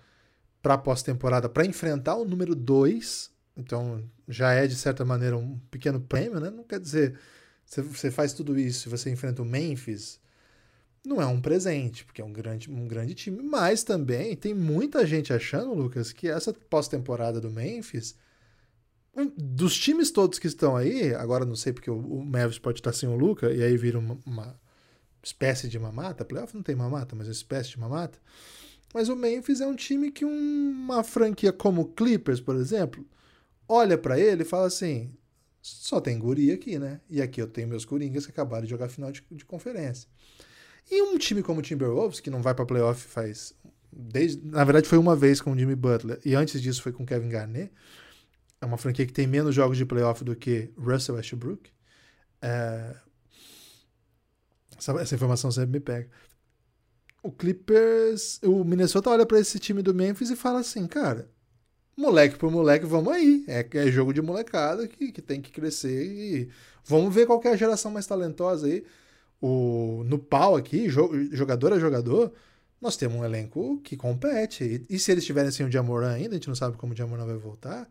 para 0.59 0.75
pós-temporada 0.75 1.47
para 1.47 1.63
enfrentar 1.63 2.15
o 2.15 2.25
número 2.25 2.55
2. 2.55 3.29
Então 3.55 4.03
já 4.27 4.51
é, 4.51 4.65
de 4.65 4.75
certa 4.75 5.05
maneira, 5.05 5.37
um 5.37 5.59
pequeno 5.69 6.01
prêmio, 6.01 6.39
né? 6.39 6.49
Não 6.49 6.63
quer 6.63 6.79
dizer. 6.79 7.19
Você 7.67 8.09
faz 8.09 8.33
tudo 8.33 8.57
isso 8.57 8.89
e 8.89 8.89
você 8.89 9.11
enfrenta 9.11 9.43
o 9.43 9.45
Memphis 9.45 10.19
não 11.07 11.21
é 11.21 11.25
um 11.25 11.41
presente, 11.41 12.03
porque 12.03 12.21
é 12.21 12.25
um 12.25 12.33
grande, 12.33 12.69
um 12.69 12.87
grande 12.87 13.13
time, 13.13 13.41
mas 13.41 13.83
também 13.83 14.35
tem 14.35 14.53
muita 14.53 15.07
gente 15.07 15.31
achando, 15.31 15.73
Lucas, 15.73 16.11
que 16.11 16.27
essa 16.27 16.53
pós-temporada 16.53 17.39
do 17.39 17.49
Memphis, 17.49 18.15
dos 19.35 19.77
times 19.77 20.11
todos 20.11 20.37
que 20.37 20.47
estão 20.47 20.75
aí, 20.75 21.15
agora 21.15 21.45
não 21.45 21.55
sei 21.55 21.71
porque 21.71 21.89
o, 21.89 21.97
o 21.97 22.25
Mavis 22.25 22.59
pode 22.59 22.79
estar 22.79 22.93
sem 22.93 23.07
o 23.07 23.15
Luca, 23.15 23.51
e 23.51 23.63
aí 23.63 23.77
vira 23.77 23.97
uma, 23.97 24.17
uma 24.25 24.59
espécie 25.23 25.69
de 25.69 25.79
mamata, 25.79 26.25
playoff 26.25 26.53
não 26.53 26.61
tem 26.61 26.75
mamata, 26.75 27.15
mas 27.15 27.27
uma 27.27 27.33
espécie 27.33 27.69
de 27.69 27.79
mamata, 27.79 28.19
mas 28.93 29.07
o 29.09 29.15
Memphis 29.15 29.61
é 29.61 29.65
um 29.65 29.75
time 29.75 30.11
que 30.11 30.25
um, 30.25 30.69
uma 30.69 31.03
franquia 31.03 31.53
como 31.53 31.81
o 31.81 31.87
Clippers, 31.87 32.41
por 32.41 32.55
exemplo, 32.55 33.05
olha 33.67 33.97
para 33.97 34.19
ele 34.19 34.43
e 34.43 34.45
fala 34.45 34.67
assim, 34.67 35.11
só 35.61 35.99
tem 35.99 36.19
guri 36.19 36.51
aqui, 36.51 36.77
né? 36.77 37.01
E 37.09 37.21
aqui 37.21 37.41
eu 37.41 37.47
tenho 37.47 37.67
meus 37.67 37.85
coringas 37.85 38.25
que 38.25 38.31
acabaram 38.31 38.63
de 38.63 38.69
jogar 38.69 38.89
final 38.89 39.11
de, 39.11 39.23
de 39.31 39.45
conferência. 39.45 40.07
E 40.89 41.01
um 41.01 41.17
time 41.17 41.43
como 41.43 41.59
o 41.59 41.63
Timberwolves, 41.63 42.19
que 42.19 42.29
não 42.29 42.41
vai 42.41 42.53
para 42.53 42.65
playoff 42.65 43.01
faz. 43.01 43.53
Desde, 43.91 44.45
na 44.45 44.63
verdade, 44.63 44.87
foi 44.87 44.97
uma 44.97 45.15
vez 45.15 45.41
com 45.41 45.51
o 45.51 45.57
Jimmy 45.57 45.75
Butler, 45.75 46.19
e 46.23 46.35
antes 46.35 46.61
disso 46.61 46.81
foi 46.81 46.91
com 46.91 47.03
o 47.03 47.05
Kevin 47.05 47.29
Garnett. 47.29 47.71
É 48.61 48.65
uma 48.65 48.77
franquia 48.77 49.05
que 49.05 49.13
tem 49.13 49.27
menos 49.27 49.53
jogos 49.53 49.77
de 49.77 49.85
playoff 49.85 50.23
do 50.23 50.35
que 50.35 50.71
Russell 50.77 51.15
Westbrook. 51.15 51.69
É... 52.41 52.95
Essa, 54.77 54.91
essa, 54.93 55.15
informação 55.15 55.51
sempre 55.51 55.71
me 55.71 55.79
pega. 55.79 56.07
o 57.23 57.31
Clippers, 57.31 58.39
o 58.43 58.63
Minnesota 58.63 59.09
olha 59.09 59.25
para 59.25 59.39
esse 59.39 59.57
time 59.59 59.81
do 59.81 59.93
Memphis 59.93 60.29
e 60.29 60.35
fala 60.35 60.59
assim, 60.59 60.85
cara, 60.85 61.29
moleque 61.95 62.37
por 62.37 62.51
moleque, 62.51 62.85
vamos 62.85 63.11
aí. 63.11 63.43
É, 63.47 63.67
é 63.73 63.91
jogo 63.91 64.13
de 64.13 64.21
molecada 64.21 64.87
que, 64.87 65.11
que 65.11 65.21
tem 65.21 65.41
que 65.41 65.51
crescer 65.51 66.05
e 66.05 66.49
vamos 66.85 67.13
ver 67.13 67.25
qual 67.25 67.41
é 67.43 67.49
a 67.49 67.55
geração 67.55 67.91
mais 67.91 68.05
talentosa 68.05 68.67
aí. 68.67 68.85
O, 69.41 70.03
no 70.05 70.17
pau 70.17 70.55
aqui, 70.55 70.89
jogador 70.89 71.73
a 71.73 71.79
jogador, 71.79 72.33
nós 72.81 72.97
temos 72.97 73.17
um 73.17 73.25
elenco 73.25 73.79
que 73.81 73.95
compete. 73.95 74.63
E, 74.63 74.95
e 74.95 74.99
se 74.99 75.11
eles 75.11 75.25
tiverem 75.25 75.51
sem 75.51 75.65
o 75.65 75.71
Jamoran 75.71 76.11
ainda, 76.11 76.31
a 76.31 76.33
gente 76.33 76.47
não 76.47 76.55
sabe 76.55 76.77
como 76.77 76.93
o 76.93 76.95
Jamoran 76.95 77.25
vai 77.25 77.37
voltar, 77.37 77.89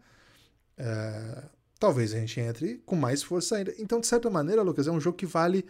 é, 0.76 1.44
talvez 1.78 2.12
a 2.14 2.18
gente 2.18 2.40
entre 2.40 2.78
com 2.84 2.96
mais 2.96 3.22
força 3.22 3.56
ainda. 3.56 3.74
Então, 3.78 4.00
de 4.00 4.06
certa 4.06 4.30
maneira, 4.30 4.62
Lucas, 4.62 4.86
é 4.86 4.90
um 4.90 5.00
jogo 5.00 5.16
que 5.16 5.26
vale 5.26 5.64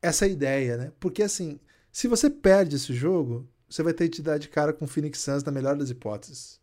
essa 0.00 0.26
ideia, 0.26 0.76
né? 0.76 0.92
Porque 1.00 1.22
assim, 1.22 1.58
se 1.90 2.08
você 2.08 2.28
perde 2.30 2.76
esse 2.76 2.92
jogo, 2.94 3.48
você 3.68 3.82
vai 3.82 3.92
ter 3.92 4.08
que 4.08 4.22
dar 4.22 4.38
de 4.38 4.48
cara 4.48 4.72
com 4.72 4.84
o 4.84 4.88
Phoenix 4.88 5.20
Suns 5.20 5.42
na 5.42 5.52
melhor 5.52 5.76
das 5.76 5.90
hipóteses. 5.90 6.60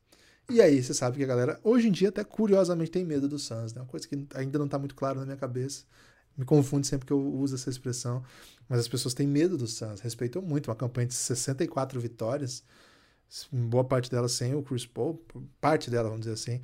E 0.50 0.62
aí 0.62 0.84
você 0.84 0.94
sabe 0.94 1.18
que 1.18 1.24
a 1.24 1.28
galera, 1.28 1.60
hoje 1.64 1.88
em 1.88 1.92
dia, 1.92 2.10
até 2.10 2.24
curiosamente 2.24 2.92
tem 2.92 3.06
medo 3.06 3.28
do 3.28 3.40
Suns, 3.40 3.74
né? 3.74 3.82
Uma 3.82 3.88
coisa 3.88 4.08
que 4.08 4.28
ainda 4.36 4.60
não 4.60 4.66
está 4.66 4.78
muito 4.78 4.96
clara 4.96 5.20
na 5.20 5.26
minha 5.26 5.38
cabeça. 5.38 5.86
Me 6.38 6.46
confunde 6.46 6.88
sempre 6.88 7.06
que 7.06 7.14
eu 7.14 7.20
uso 7.20 7.56
essa 7.56 7.70
expressão. 7.70 8.24
Mas 8.68 8.80
as 8.80 8.88
pessoas 8.88 9.14
têm 9.14 9.28
medo 9.28 9.58
do 9.58 9.68
Suns, 9.68 10.02
respeitam 10.02 10.42
muito. 10.42 10.68
Uma 10.70 10.76
campanha 10.76 11.08
de 11.08 11.14
64 11.14 12.00
vitórias, 12.00 12.64
boa 13.52 13.84
parte 13.84 14.10
dela 14.10 14.28
sem 14.30 14.56
o 14.56 14.64
Chris 14.64 14.86
Paul, 14.86 15.24
parte 15.60 15.90
dela, 15.90 16.10
vamos 16.10 16.22
dizer 16.26 16.34
assim. 16.34 16.62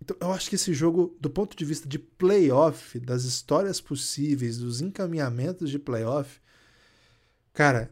Então, 0.00 0.16
eu 0.20 0.32
acho 0.32 0.48
que 0.48 0.54
esse 0.54 0.72
jogo, 0.72 1.16
do 1.20 1.28
ponto 1.28 1.56
de 1.56 1.64
vista 1.64 1.88
de 1.88 1.98
playoff, 1.98 2.98
das 3.00 3.24
histórias 3.24 3.80
possíveis, 3.80 4.58
dos 4.58 4.80
encaminhamentos 4.80 5.70
de 5.70 5.78
playoff, 5.78 6.40
cara, 7.52 7.90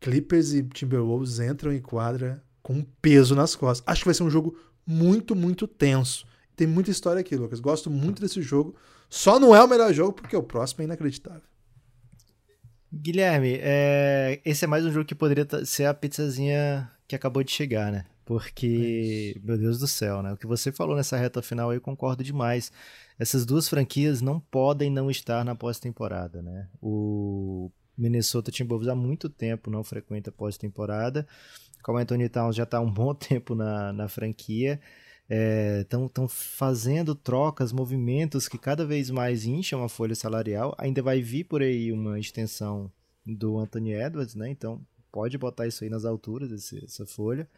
Clippers 0.00 0.52
e 0.54 0.62
Timberwolves 0.62 1.40
entram 1.40 1.72
em 1.72 1.80
quadra 1.80 2.42
com 2.62 2.74
um 2.74 2.86
peso 3.02 3.34
nas 3.34 3.54
costas. 3.54 3.84
Acho 3.86 4.02
que 4.02 4.06
vai 4.06 4.14
ser 4.14 4.22
um 4.22 4.30
jogo 4.30 4.58
muito, 4.86 5.34
muito 5.34 5.66
tenso. 5.66 6.26
Tem 6.54 6.66
muita 6.66 6.90
história 6.90 7.20
aqui, 7.20 7.36
Lucas. 7.36 7.60
Gosto 7.60 7.90
muito 7.90 8.22
desse 8.22 8.40
jogo. 8.40 8.74
Só 9.08 9.38
não 9.38 9.54
é 9.54 9.62
o 9.62 9.68
melhor 9.68 9.92
jogo 9.92 10.12
porque 10.12 10.36
o 10.36 10.42
próximo 10.42 10.82
é 10.82 10.84
inacreditável. 10.84 11.42
Guilherme, 12.92 13.58
é... 13.60 14.40
esse 14.44 14.64
é 14.64 14.68
mais 14.68 14.84
um 14.84 14.92
jogo 14.92 15.04
que 15.04 15.14
poderia 15.14 15.46
ser 15.64 15.86
a 15.86 15.94
pizzazinha 15.94 16.90
que 17.06 17.14
acabou 17.14 17.42
de 17.42 17.50
chegar, 17.50 17.92
né? 17.92 18.04
Porque, 18.24 19.34
é 19.36 19.46
meu 19.46 19.56
Deus 19.56 19.78
do 19.78 19.86
céu, 19.86 20.22
né? 20.22 20.32
O 20.32 20.36
que 20.36 20.46
você 20.46 20.72
falou 20.72 20.96
nessa 20.96 21.16
reta 21.16 21.40
final 21.40 21.72
eu 21.72 21.80
concordo 21.80 22.24
demais. 22.24 22.72
Essas 23.18 23.46
duas 23.46 23.68
franquias 23.68 24.20
não 24.20 24.40
podem 24.40 24.90
não 24.90 25.10
estar 25.10 25.44
na 25.44 25.54
pós-temporada, 25.54 26.42
né? 26.42 26.68
O 26.82 27.70
Minnesota 27.96 28.50
Timberwolves 28.50 28.88
há 28.88 28.94
muito 28.94 29.28
tempo 29.28 29.70
não 29.70 29.84
frequenta 29.84 30.32
pós-temporada. 30.32 31.26
Como 31.82 31.98
Anthony 31.98 32.28
Towns 32.28 32.56
já 32.56 32.64
está 32.64 32.78
há 32.78 32.80
um 32.80 32.90
bom 32.90 33.14
tempo 33.14 33.54
na, 33.54 33.92
na 33.92 34.08
franquia 34.08 34.80
estão 35.28 36.24
é, 36.24 36.28
fazendo 36.28 37.14
trocas, 37.14 37.72
movimentos 37.72 38.48
que 38.48 38.58
cada 38.58 38.86
vez 38.86 39.10
mais 39.10 39.44
incham 39.44 39.82
a 39.82 39.88
folha 39.88 40.14
salarial. 40.14 40.74
Ainda 40.78 41.02
vai 41.02 41.20
vir 41.20 41.44
por 41.44 41.62
aí 41.62 41.90
uma 41.90 42.18
extensão 42.18 42.90
do 43.26 43.58
Anthony 43.58 43.92
Edwards, 43.92 44.34
né? 44.34 44.48
Então 44.48 44.80
pode 45.10 45.36
botar 45.36 45.66
isso 45.66 45.82
aí 45.82 45.90
nas 45.90 46.04
alturas, 46.04 46.52
esse, 46.52 46.84
essa 46.84 47.04
folha. 47.04 47.48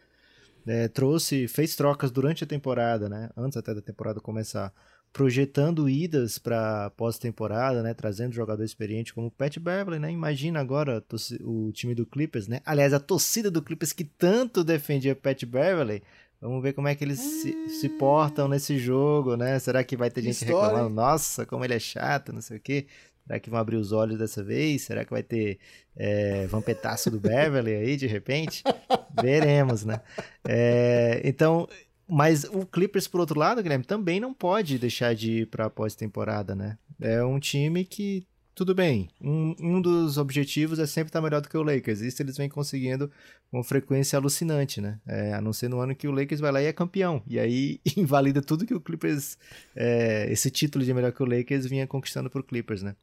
É, 0.67 0.89
trouxe, 0.89 1.49
fez 1.49 1.77
trocas 1.77 2.11
durante 2.11 2.45
a 2.45 2.47
temporada, 2.47 3.09
né? 3.09 3.31
Antes 3.37 3.57
até 3.57 3.75
da 3.75 3.81
temporada 3.81 4.21
começar, 4.21 4.73
projetando 5.13 5.89
idas 5.89 6.39
para 6.39 6.91
pós-temporada, 6.91 7.83
né? 7.83 7.95
Trazendo 7.95 8.35
jogador 8.35 8.65
experiente 8.65 9.13
como 9.13 9.29
o 9.29 9.31
Pat 9.31 9.59
Beverly, 9.59 9.99
né? 9.99 10.11
Imagina 10.11 10.61
agora 10.61 11.05
o 11.41 11.71
time 11.73 11.95
do 11.95 12.07
Clippers, 12.07 12.49
né? 12.49 12.61
Aliás, 12.65 12.95
a 12.95 13.01
torcida 13.01 13.51
do 13.51 13.63
Clippers 13.63 13.93
que 13.93 14.05
tanto 14.05 14.65
defendia 14.65 15.15
Pat 15.17 15.45
Beverly 15.45 16.03
Vamos 16.41 16.63
ver 16.63 16.73
como 16.73 16.87
é 16.87 16.95
que 16.95 17.05
eles 17.05 17.19
se, 17.19 17.69
se, 17.69 17.89
portam 17.89 18.47
nesse 18.47 18.79
jogo, 18.79 19.37
né? 19.37 19.59
Será 19.59 19.83
que 19.83 19.97
vai 19.97 20.09
ter 20.09 20.23
gente 20.23 20.35
História. 20.35 20.69
reclamando, 20.69 20.95
nossa, 20.95 21.45
como 21.45 21.65
ele 21.65 21.75
é 21.75 21.81
chato, 21.81 22.33
não 22.33 22.41
sei 22.41 22.59
o 22.59 22.61
quê? 22.61 22.87
Será 23.27 23.41
que 23.41 23.51
vão 23.51 23.59
abrir 23.59 23.77
os 23.77 23.93
olhos 23.93 24.19
dessa 24.19 24.43
vez? 24.43 24.83
Será 24.83 25.05
que 25.05 25.11
vai 25.11 25.23
ter 25.23 25.59
é, 25.97 26.47
vampetaço 26.47 27.11
do 27.11 27.19
Beverly 27.19 27.75
aí, 27.75 27.97
de 27.97 28.07
repente? 28.07 28.63
Veremos, 29.21 29.85
né? 29.85 30.01
É, 30.47 31.21
então, 31.25 31.69
mas 32.09 32.45
o 32.45 32.65
Clippers, 32.65 33.07
por 33.07 33.21
outro 33.21 33.39
lado, 33.39 33.63
Guilherme, 33.63 33.85
também 33.85 34.19
não 34.19 34.33
pode 34.33 34.79
deixar 34.79 35.15
de 35.15 35.43
ir 35.43 35.47
para 35.49 35.69
pós-temporada, 35.69 36.55
né? 36.55 36.79
É 37.01 37.23
um 37.23 37.39
time 37.39 37.85
que 37.85 38.27
tudo 38.59 38.75
bem, 38.75 39.09
um, 39.21 39.55
um 39.61 39.81
dos 39.81 40.19
objetivos 40.19 40.81
é 40.81 40.87
sempre 40.87 41.11
estar 41.11 41.21
melhor 41.21 41.41
do 41.41 41.49
que 41.49 41.57
o 41.57 41.63
Lakers. 41.63 42.01
Isso 42.01 42.21
eles 42.21 42.37
vêm 42.37 42.49
conseguindo 42.49 43.09
com 43.53 43.63
frequência 43.63 44.19
alucinante, 44.19 44.81
né? 44.81 44.99
É, 45.07 45.33
a 45.33 45.41
não 45.41 45.53
ser 45.53 45.69
no 45.69 45.79
ano 45.79 45.95
que 45.95 46.09
o 46.09 46.11
Lakers 46.11 46.41
vai 46.41 46.51
lá 46.51 46.61
e 46.61 46.67
é 46.67 46.73
campeão. 46.73 47.23
E 47.25 47.39
aí 47.39 47.81
invalida 47.97 48.43
tudo 48.43 48.67
que 48.67 48.75
o 48.75 48.81
Clippers, 48.81 49.39
é, 49.77 50.27
esse 50.33 50.51
título 50.51 50.85
de 50.85 50.93
melhor 50.93 51.13
que 51.13 51.23
o 51.23 51.25
Lakers 51.25 51.67
vinha 51.67 51.87
conquistando 51.87 52.29
para 52.29 52.41
o 52.41 52.43
Clippers, 52.43 52.83
né? 52.83 52.97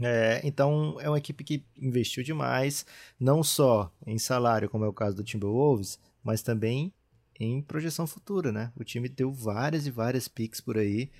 É, 0.00 0.40
então 0.42 0.96
é 1.02 1.08
uma 1.10 1.18
equipe 1.18 1.44
que 1.44 1.62
investiu 1.76 2.24
demais, 2.24 2.86
não 3.20 3.42
só 3.42 3.92
em 4.06 4.16
salário, 4.16 4.70
como 4.70 4.86
é 4.86 4.88
o 4.88 4.92
caso 4.92 5.16
do 5.16 5.22
Timberwolves, 5.22 5.98
mas 6.24 6.40
também 6.40 6.94
em 7.38 7.60
projeção 7.60 8.06
futura, 8.06 8.50
né? 8.50 8.72
O 8.74 8.82
time 8.82 9.06
deu 9.06 9.30
várias 9.30 9.86
e 9.86 9.90
várias 9.90 10.28
picks 10.28 10.62
por 10.62 10.78
aí. 10.78 11.10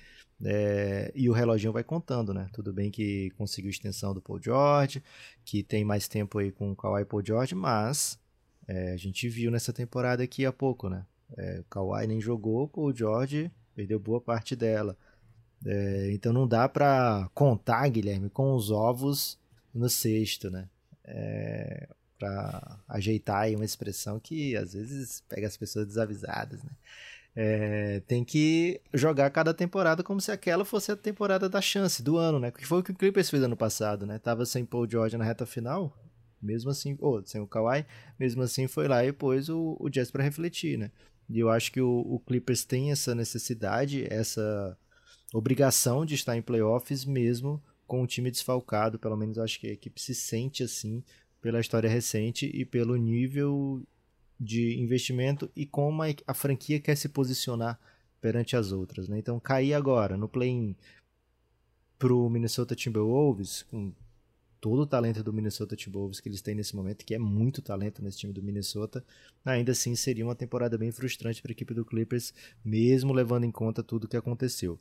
É, 0.43 1.11
e 1.13 1.29
o 1.29 1.33
reloginho 1.33 1.73
vai 1.73 1.83
contando, 1.83 2.33
né? 2.33 2.49
Tudo 2.53 2.71
bem 2.71 2.89
que 2.89 3.29
conseguiu 3.31 3.69
extensão 3.69 4.13
do 4.13 4.21
Paul 4.21 4.41
George, 4.41 5.03
que 5.43 5.63
tem 5.63 5.83
mais 5.83 6.07
tempo 6.07 6.39
aí 6.39 6.51
com 6.51 6.71
o 6.71 6.75
Kawhi 6.75 7.03
Paul 7.05 7.25
George, 7.25 7.55
mas 7.55 8.17
é, 8.67 8.93
a 8.93 8.97
gente 8.97 9.27
viu 9.27 9.51
nessa 9.51 9.73
temporada 9.73 10.23
aqui 10.23 10.45
há 10.45 10.51
pouco, 10.51 10.89
né? 10.89 11.05
É, 11.37 11.59
o 11.59 11.63
Kawhi 11.65 12.07
nem 12.07 12.21
jogou, 12.21 12.63
o 12.63 12.67
Paul 12.67 12.95
George 12.95 13.51
perdeu 13.75 13.99
boa 13.99 14.21
parte 14.21 14.55
dela. 14.55 14.97
É, 15.65 16.11
então 16.13 16.31
não 16.31 16.47
dá 16.47 16.69
para 16.69 17.29
contar, 17.33 17.87
Guilherme, 17.89 18.29
com 18.29 18.53
os 18.53 18.71
ovos 18.71 19.37
no 19.73 19.89
cesto, 19.89 20.49
né? 20.49 20.69
É, 21.03 21.89
para 22.17 22.79
ajeitar 22.87 23.43
aí 23.43 23.55
uma 23.55 23.65
expressão 23.65 24.19
que 24.19 24.55
às 24.55 24.73
vezes 24.73 25.23
pega 25.27 25.47
as 25.47 25.57
pessoas 25.57 25.87
desavisadas, 25.87 26.63
né? 26.63 26.71
É, 27.35 28.01
tem 28.01 28.23
que 28.23 28.81
jogar 28.93 29.29
cada 29.29 29.53
temporada 29.53 30.03
como 30.03 30.19
se 30.19 30.31
aquela 30.31 30.65
fosse 30.65 30.91
a 30.91 30.95
temporada 30.95 31.47
da 31.47 31.61
chance 31.61 32.01
do 32.01 32.17
ano, 32.17 32.39
né? 32.39 32.51
Que 32.51 32.65
foi 32.65 32.79
o 32.79 32.83
que 32.83 32.91
o 32.91 32.95
Clippers 32.95 33.29
fez 33.29 33.43
ano 33.43 33.55
passado, 33.55 34.05
né? 34.05 34.19
Tava 34.19 34.45
sem 34.45 34.65
Paul 34.65 34.89
George 34.89 35.17
na 35.17 35.23
reta 35.23 35.45
final, 35.45 35.95
mesmo 36.41 36.71
assim, 36.71 36.97
ou 36.99 37.25
sem 37.25 37.39
o 37.39 37.47
Kawhi, 37.47 37.85
mesmo 38.19 38.41
assim 38.41 38.67
foi 38.67 38.87
lá 38.87 39.05
e 39.05 39.11
pôs 39.11 39.49
o, 39.49 39.77
o 39.79 39.89
Jazz 39.89 40.11
para 40.11 40.23
refletir, 40.23 40.77
né? 40.77 40.91
E 41.29 41.39
eu 41.39 41.49
acho 41.49 41.71
que 41.71 41.79
o, 41.79 41.99
o, 41.99 42.19
Clippers 42.19 42.63
tem 42.65 42.91
essa 42.91 43.13
necessidade, 43.13 44.05
essa 44.11 44.75
obrigação 45.33 46.05
de 46.05 46.15
estar 46.15 46.35
em 46.35 46.41
playoffs 46.41 47.05
mesmo 47.05 47.61
com 47.85 48.01
o 48.01 48.07
time 48.07 48.31
desfalcado, 48.31 48.97
pelo 48.97 49.15
menos 49.15 49.37
acho 49.37 49.59
que 49.59 49.67
a 49.67 49.73
equipe 49.73 50.01
se 50.01 50.15
sente 50.15 50.63
assim 50.63 51.03
pela 51.39 51.59
história 51.59 51.89
recente 51.89 52.49
e 52.53 52.65
pelo 52.65 52.95
nível 52.95 53.83
de 54.39 54.79
investimento 54.79 55.51
e 55.55 55.65
como 55.65 56.01
a, 56.03 56.33
franquia 56.33 56.79
quer 56.79 56.95
se 56.95 57.09
posicionar 57.09 57.79
perante 58.21 58.55
as 58.55 58.71
outras. 58.71 59.09
Né? 59.09 59.19
Então, 59.19 59.39
cair 59.39 59.73
agora 59.73 60.15
no 60.15 60.29
play-in 60.29 60.75
para 61.97 62.13
o 62.13 62.29
Minnesota 62.29 62.75
Timberwolves, 62.75 63.63
com 63.63 63.91
todo 64.61 64.81
o 64.81 64.87
talento 64.87 65.23
do 65.23 65.33
Minnesota 65.33 65.75
Timberwolves 65.75 66.19
que 66.19 66.29
eles 66.29 66.41
têm 66.41 66.55
nesse 66.55 66.75
momento, 66.75 67.05
que 67.05 67.13
é 67.13 67.19
muito 67.19 67.61
talento 67.61 68.01
nesse 68.01 68.19
time 68.19 68.31
do 68.31 68.41
Minnesota, 68.41 69.03
ainda 69.43 69.73
assim 69.73 69.95
seria 69.95 70.23
uma 70.23 70.35
temporada 70.35 70.77
bem 70.77 70.91
frustrante 70.91 71.41
para 71.41 71.51
a 71.51 71.53
equipe 71.53 71.73
do 71.73 71.85
Clippers, 71.85 72.33
mesmo 72.63 73.13
levando 73.13 73.43
em 73.43 73.51
conta 73.51 73.83
tudo 73.83 74.05
o 74.05 74.07
que 74.07 74.17
aconteceu. 74.17 74.79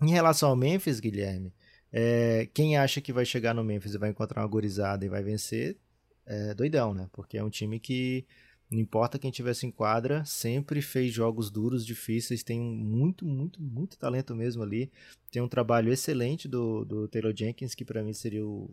Em 0.00 0.10
relação 0.10 0.50
ao 0.50 0.56
Memphis, 0.56 1.00
Guilherme, 1.00 1.52
é, 1.92 2.48
quem 2.54 2.76
acha 2.76 3.00
que 3.00 3.12
vai 3.12 3.24
chegar 3.24 3.54
no 3.54 3.64
Memphis 3.64 3.94
e 3.94 3.98
vai 3.98 4.10
encontrar 4.10 4.42
uma 4.42 4.48
gorizada 4.48 5.04
e 5.04 5.08
vai 5.08 5.22
vencer, 5.22 5.76
é 6.24 6.54
doidão, 6.54 6.94
né? 6.94 7.08
Porque 7.12 7.38
é 7.38 7.44
um 7.44 7.48
time 7.50 7.80
que 7.80 8.26
não 8.70 8.78
importa 8.78 9.18
quem 9.18 9.30
tivesse 9.30 9.66
em 9.66 9.70
quadra, 9.70 10.24
sempre 10.24 10.82
fez 10.82 11.12
jogos 11.12 11.50
duros, 11.50 11.86
difíceis, 11.86 12.42
tem 12.42 12.60
muito, 12.60 13.24
muito, 13.24 13.62
muito 13.62 13.96
talento 13.96 14.34
mesmo 14.34 14.62
ali. 14.62 14.90
Tem 15.30 15.40
um 15.40 15.48
trabalho 15.48 15.90
excelente 15.90 16.46
do, 16.46 16.84
do 16.84 17.08
Taylor 17.08 17.34
Jenkins, 17.34 17.74
que 17.74 17.84
para 17.84 18.02
mim 18.02 18.12
seria 18.12 18.44
o 18.44 18.70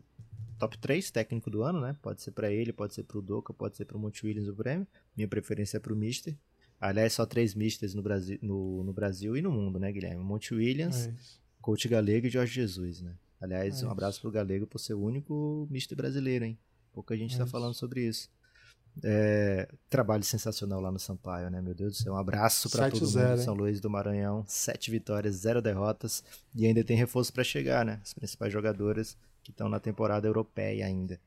top 0.60 0.78
3 0.78 1.12
técnico 1.12 1.50
do 1.50 1.64
ano, 1.64 1.80
né? 1.80 1.96
Pode 2.02 2.22
ser 2.22 2.32
para 2.32 2.52
ele, 2.52 2.74
pode 2.74 2.94
ser 2.94 3.04
para 3.04 3.18
o 3.18 3.22
Doca, 3.22 3.54
pode 3.54 3.78
ser 3.78 3.86
para 3.86 3.96
o 3.96 4.00
Monte 4.00 4.26
Williams 4.26 4.50
o 4.50 4.54
prêmio. 4.54 4.86
Minha 5.16 5.28
preferência 5.30 5.78
é 5.78 5.80
para 5.80 5.94
o 5.94 5.96
Mister. 5.96 6.36
Aliás, 6.80 7.14
só 7.14 7.26
três 7.26 7.56
Misters 7.56 7.94
no 7.94 8.02
Brasil, 8.02 8.38
no, 8.42 8.84
no 8.84 8.92
Brasil 8.92 9.38
e 9.38 9.42
no 9.42 9.50
mundo, 9.50 9.80
né, 9.80 9.92
Guilherme? 9.94 10.22
Monte 10.22 10.54
Williams, 10.54 11.08
é 11.08 11.14
Coach 11.62 11.88
Galego 11.88 12.28
e 12.28 12.30
Jorge 12.30 12.54
Jesus, 12.54 13.02
né? 13.02 13.16
Aliás, 13.40 13.82
é 13.82 13.88
um 13.88 13.92
abraço 13.92 14.20
pro 14.20 14.32
Galego 14.32 14.68
por 14.68 14.80
ser 14.80 14.94
o 14.94 15.02
único 15.02 15.68
Mister 15.70 15.96
brasileiro, 15.96 16.46
hein? 16.46 16.58
Pouca 16.92 17.16
gente 17.18 17.32
está 17.32 17.44
é 17.44 17.48
falando 17.48 17.74
sobre 17.74 18.06
isso. 18.06 18.30
É, 19.04 19.68
trabalho 19.90 20.24
sensacional 20.24 20.80
lá 20.80 20.92
no 20.92 21.00
Sampaio, 21.00 21.50
né? 21.50 21.62
Meu 21.62 21.74
Deus 21.74 21.98
do 21.98 22.04
céu. 22.04 22.14
Um 22.14 22.18
abraço 22.18 22.70
para 22.70 22.90
todo 22.90 23.02
mundo 23.02 23.36
de 23.36 23.44
São 23.44 23.54
Luís 23.54 23.82
do 23.82 23.90
Maranhão. 23.90 24.44
Sete 24.48 24.90
vitórias, 24.90 25.36
zero 25.36 25.62
derrotas. 25.62 26.24
E 26.56 26.66
ainda 26.66 26.84
tem 26.84 26.96
reforço 26.96 27.34
para 27.34 27.44
chegar, 27.44 27.86
né? 27.86 28.00
As 28.04 28.14
principais 28.14 28.52
jogadoras 28.54 29.18
que 29.44 29.52
estão 29.52 29.68
na 29.70 29.80
temporada 29.80 30.28
europeia 30.28 30.86
ainda. 30.86 31.20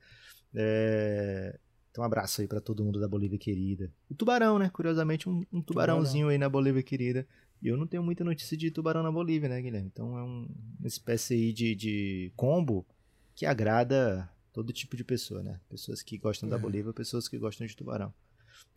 É, 0.54 1.59
Então, 1.90 2.02
um 2.02 2.07
abraço 2.07 2.40
aí 2.40 2.48
para 2.48 2.61
todo 2.61 2.85
mundo 2.85 3.00
da 3.00 3.09
Bolívia 3.09 3.38
querida. 3.38 3.90
O 4.11 4.14
tubarão, 4.14 4.59
né? 4.59 4.70
Curiosamente, 4.70 5.28
um, 5.28 5.44
um 5.52 5.61
tubarãozinho 5.61 6.22
tubarão. 6.22 6.31
aí 6.31 6.38
na 6.38 6.48
Bolívia 6.48 6.83
querida. 6.83 7.26
E 7.61 7.68
eu 7.68 7.76
não 7.76 7.87
tenho 7.87 8.02
muita 8.02 8.24
notícia 8.24 8.57
de 8.57 8.70
tubarão 8.70 9.02
na 9.02 9.11
Bolívia, 9.11 9.48
né, 9.48 9.61
Guilherme? 9.61 9.90
Então 9.92 10.16
é 10.16 10.22
um, 10.22 10.48
uma 10.78 10.87
espécie 10.87 11.35
aí 11.35 11.52
de, 11.52 11.74
de 11.74 12.33
combo 12.37 12.87
que 13.35 13.44
agrada 13.44 14.28
todo 14.59 14.73
tipo 14.73 14.97
de 14.97 15.05
pessoa, 15.05 15.40
né? 15.40 15.61
Pessoas 15.68 16.03
que 16.03 16.18
gostam 16.18 16.49
é. 16.49 16.51
da 16.51 16.59
Bolívia, 16.59 16.92
pessoas 16.92 17.29
que 17.29 17.38
gostam 17.38 17.64
de 17.64 17.77
tubarão. 17.77 18.12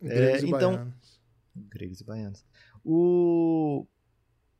É, 0.00 0.38
então, 0.38 0.74
baianos. 0.74 1.20
Gregos 1.56 2.00
e 2.00 2.04
baianos. 2.04 2.44
O, 2.84 3.84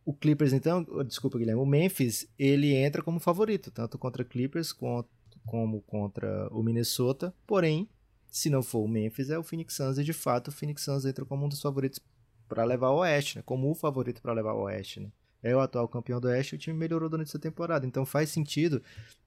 o 0.05 0.13
Clippers, 0.13 0.53
então, 0.53 0.85
desculpa, 1.07 1.39
Guilherme, 1.39 1.63
o 1.63 1.67
Memphis, 1.67 2.29
ele 2.37 2.75
entra 2.75 3.05
como 3.05 3.21
favorito, 3.21 3.71
tanto 3.71 3.97
contra 3.99 4.25
Clippers 4.25 4.73
como 4.73 5.81
contra 5.87 6.49
o 6.49 6.61
Minnesota, 6.61 7.33
porém, 7.47 7.89
se 8.29 8.51
não 8.51 8.61
for 8.61 8.81
o 8.81 8.89
Memphis, 8.89 9.31
é 9.31 9.39
o 9.39 9.45
Phoenix 9.45 9.75
Suns, 9.75 9.99
e 9.99 10.05
de 10.05 10.13
fato 10.13 10.49
o 10.49 10.53
Phoenix 10.53 10.83
Suns 10.83 11.05
entra 11.05 11.25
como 11.25 11.47
um 11.47 11.49
dos 11.49 11.63
favoritos 11.63 12.01
para 12.49 12.65
levar 12.65 12.91
o 12.91 12.99
Oeste, 12.99 13.37
né? 13.37 13.43
como 13.47 13.71
o 13.71 13.75
favorito 13.77 14.21
para 14.21 14.33
levar 14.33 14.55
o 14.55 14.63
Oeste. 14.63 14.99
Né? 14.99 15.13
É 15.41 15.55
o 15.55 15.61
atual 15.61 15.87
campeão 15.87 16.21
do 16.21 16.27
Oeste 16.27 16.55
e 16.55 16.57
o 16.57 16.59
time 16.59 16.77
melhorou 16.77 17.09
durante 17.09 17.29
essa 17.29 17.39
temporada, 17.39 17.87
então 17.87 18.05
faz 18.05 18.29
sentido 18.31 18.83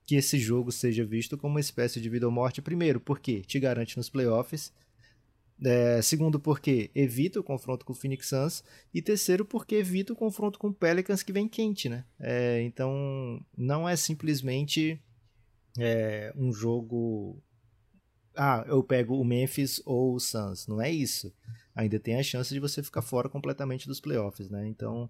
que 0.05 0.15
esse 0.15 0.37
jogo 0.37 0.71
seja 0.71 1.03
visto 1.03 1.37
como 1.37 1.55
uma 1.55 1.59
espécie 1.59 1.99
de 1.99 2.09
vida 2.09 2.25
ou 2.25 2.31
morte, 2.31 2.61
primeiro, 2.61 2.99
porque 2.99 3.41
te 3.41 3.59
garante 3.59 3.97
nos 3.97 4.09
playoffs, 4.09 4.71
é, 5.63 6.01
segundo, 6.01 6.39
porque 6.39 6.91
evita 6.93 7.39
o 7.39 7.43
confronto 7.43 7.85
com 7.85 7.93
o 7.93 7.95
Phoenix 7.95 8.27
Suns. 8.27 8.63
E 8.93 9.01
terceiro, 9.01 9.45
porque 9.45 9.75
evita 9.75 10.13
o 10.13 10.15
confronto 10.15 10.59
com 10.59 10.67
o 10.67 10.73
Pelicans 10.73 11.23
que 11.23 11.31
vem 11.31 11.47
quente, 11.47 11.87
né? 11.87 12.03
É, 12.19 12.61
então, 12.61 13.41
não 13.57 13.87
é 13.87 13.95
simplesmente 13.95 15.01
é, 15.79 16.33
um 16.35 16.51
jogo 16.51 17.41
ah, 18.35 18.65
eu 18.67 18.83
pego 18.83 19.19
o 19.19 19.23
Memphis 19.23 19.81
ou 19.85 20.15
o 20.15 20.19
Suns. 20.19 20.67
Não 20.67 20.81
é 20.81 20.91
isso. 20.91 21.33
Ainda 21.73 21.99
tem 21.99 22.17
a 22.17 22.23
chance 22.23 22.53
de 22.53 22.59
você 22.59 22.83
ficar 22.83 23.01
fora 23.01 23.29
completamente 23.29 23.87
dos 23.87 23.99
playoffs, 23.99 24.49
né? 24.49 24.67
Então, 24.67 25.09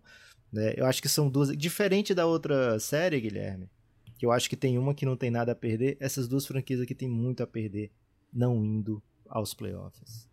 né, 0.51 0.73
eu 0.77 0.86
acho 0.86 1.01
que 1.01 1.10
são 1.10 1.29
duas. 1.29 1.55
Diferente 1.58 2.13
da 2.13 2.25
outra 2.25 2.79
série, 2.79 3.19
Guilherme, 3.19 3.69
que 4.17 4.25
eu 4.25 4.32
acho 4.32 4.49
que 4.49 4.56
tem 4.56 4.78
uma 4.78 4.93
que 4.93 5.06
não 5.06 5.15
tem 5.15 5.30
nada 5.30 5.51
a 5.51 5.56
perder, 5.56 5.97
essas 5.99 6.28
duas 6.28 6.45
franquias 6.45 6.82
aqui 6.82 6.95
tem 6.95 7.10
muito 7.10 7.43
a 7.43 7.47
perder, 7.47 7.91
não 8.32 8.63
indo 8.63 9.01
aos 9.28 9.54
playoffs. 9.54 10.28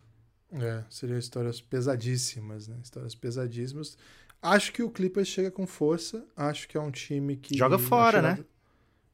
É, 0.52 0.84
seriam 0.90 1.18
histórias 1.18 1.60
pesadíssimas, 1.60 2.68
né? 2.68 2.78
Histórias 2.82 3.14
pesadíssimas. 3.14 3.96
Acho 4.40 4.72
que 4.72 4.82
o 4.82 4.90
Clippers 4.90 5.28
chega 5.28 5.50
com 5.50 5.66
força. 5.66 6.26
Acho 6.36 6.68
que 6.68 6.76
é 6.76 6.80
um 6.80 6.90
time 6.90 7.36
que. 7.36 7.56
Joga 7.56 7.78
fora, 7.78 8.20
né? 8.20 8.44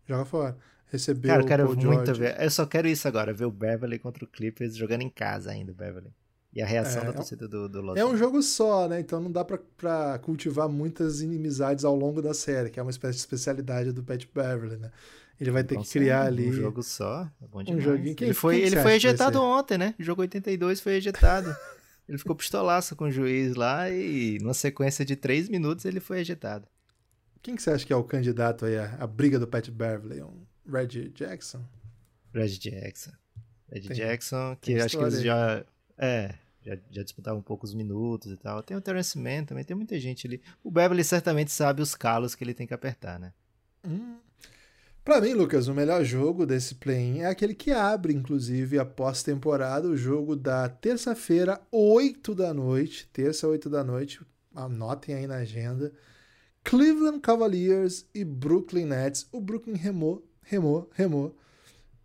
Joga 0.07 0.25
fora 0.25 0.59
recebeu 0.91 1.31
Cara, 1.31 1.43
eu 1.43 1.47
quero 1.47 1.77
muito 1.77 2.15
ver. 2.15 2.41
Eu 2.41 2.51
só 2.51 2.67
quero 2.67 2.89
isso 2.89 3.07
agora, 3.07 3.33
ver 3.33 3.45
o 3.45 3.51
Beverly 3.51 3.99
contra 3.99 4.25
o 4.25 4.29
Clippers 4.29 4.77
jogando 4.77 5.03
em 5.03 5.11
casa 5.11 5.51
ainda, 5.51 5.73
o 5.73 5.75
Beverly. 5.75 6.13
E 6.59 6.63
a 6.63 6.67
reação 6.67 7.03
é, 7.03 7.05
da 7.05 7.11
é 7.11 7.13
torcida 7.13 7.47
do, 7.47 7.69
do 7.69 7.81
Los 7.81 7.97
É 7.97 8.05
um 8.05 8.17
jogo 8.17 8.43
só, 8.43 8.89
né? 8.89 8.99
Então 8.99 9.21
não 9.21 9.31
dá 9.31 9.45
pra, 9.45 9.61
pra, 9.77 10.19
cultivar 10.19 10.69
muitas 10.69 11.21
inimizades 11.21 11.85
ao 11.85 11.95
longo 11.95 12.21
da 12.21 12.35
série, 12.35 12.69
que 12.69 12.81
é 12.81 12.83
uma 12.83 12.91
espécie 12.91 13.15
de 13.15 13.21
especialidade 13.21 13.93
do 13.93 14.03
Pat 14.03 14.27
Beverly, 14.35 14.77
né? 14.77 14.91
Ele 15.41 15.53
vai 15.53 15.63
ter 15.63 15.79
que 15.79 15.89
criar 15.89 16.27
ali. 16.27 16.49
Um 16.49 16.53
jogo 16.53 16.83
só, 16.83 17.31
é 17.41 17.47
bom 17.47 17.63
demais. 17.63 17.87
Um 17.87 17.89
joguinho. 17.89 18.17
Quem, 18.17 18.27
ele 18.27 18.35
foi, 18.35 18.61
ele 18.61 18.75
foi 18.75 18.95
ejetado 18.95 19.41
ontem, 19.41 19.79
né? 19.79 19.95
Jogo 20.01 20.23
82 20.23 20.81
foi 20.81 20.95
ejetado. 20.95 21.57
ele 22.09 22.19
ficou 22.19 22.35
pistolaço 22.35 22.97
com 22.97 23.05
o 23.05 23.11
juiz 23.11 23.55
lá 23.55 23.89
e, 23.89 24.41
numa 24.41 24.53
sequência 24.53 25.05
de 25.05 25.15
três 25.15 25.49
minutos, 25.49 25.85
ele 25.85 26.01
foi 26.01 26.19
ejetado. 26.19 26.67
Quem 27.41 27.55
que 27.55 27.63
você 27.63 27.71
acha 27.71 27.87
que 27.87 27.93
é 27.93 27.97
o 27.97 28.03
candidato 28.03 28.65
aí 28.65 28.77
à, 28.77 28.97
à 28.99 29.07
briga 29.07 29.39
do 29.39 29.47
Pat 29.47 29.71
Beverly? 29.71 30.23
Um 30.23 30.45
Red 30.69 31.13
Jackson? 31.15 31.65
Red 32.35 32.49
Jackson. 32.59 33.13
Red 33.71 33.83
Jackson, 33.95 34.57
que 34.61 34.75
acho 34.75 34.99
que 34.99 35.05
eles 35.05 35.23
já. 35.23 35.65
É, 35.97 36.35
já, 36.69 36.79
já 36.91 37.03
disputavam 37.03 37.45
um 37.47 37.77
minutos 37.77 38.33
e 38.33 38.37
tal. 38.37 38.63
Tem 38.63 38.77
o 38.77 38.81
Terence 38.81 39.19
Mann 39.19 39.45
também, 39.45 39.65
tem 39.65 39.77
muita 39.77 39.99
gente 39.99 40.27
ali. 40.27 40.41
O 40.63 40.71
Beverly 40.71 41.05
certamente 41.05 41.51
sabe 41.51 41.83
os 41.83 41.95
calos 41.95 42.35
que 42.35 42.45
ele 42.45 42.55
tem 42.55 42.67
que 42.67 42.75
apertar, 42.75 43.19
né? 43.19 43.33
Hum. 43.85 44.17
Para 45.05 45.21
mim, 45.21 45.33
Lucas, 45.33 45.69
o 45.69 45.75
melhor 45.75 46.05
jogo 46.05 46.45
desse 46.45 46.75
play-in 46.75 47.21
é 47.21 47.27
aquele 47.27 47.55
que 47.55 47.71
abre, 47.71 48.13
inclusive, 48.13 48.79
a 48.79 48.85
pós-temporada, 48.85 49.89
o 49.89 49.97
jogo 49.97 50.37
da 50.37 50.69
terça-feira, 50.69 51.59
8 51.73 52.35
da 52.35 52.53
noite. 52.53 53.09
Terça, 53.11 53.49
8 53.49 53.71
da 53.71 53.83
noite. 53.83 54.21
Anotem 54.55 55.15
aí 55.15 55.27
na 55.27 55.37
agenda. 55.37 55.93
Cleveland 56.63 57.21
Cavaliers 57.21 58.05
e 58.15 58.23
Brooklyn 58.23 58.85
Nets. 58.85 59.27
O 59.33 59.41
Brooklyn 59.41 59.77
remou 59.77 60.29
remou, 60.49 60.91
remou. 60.95 61.37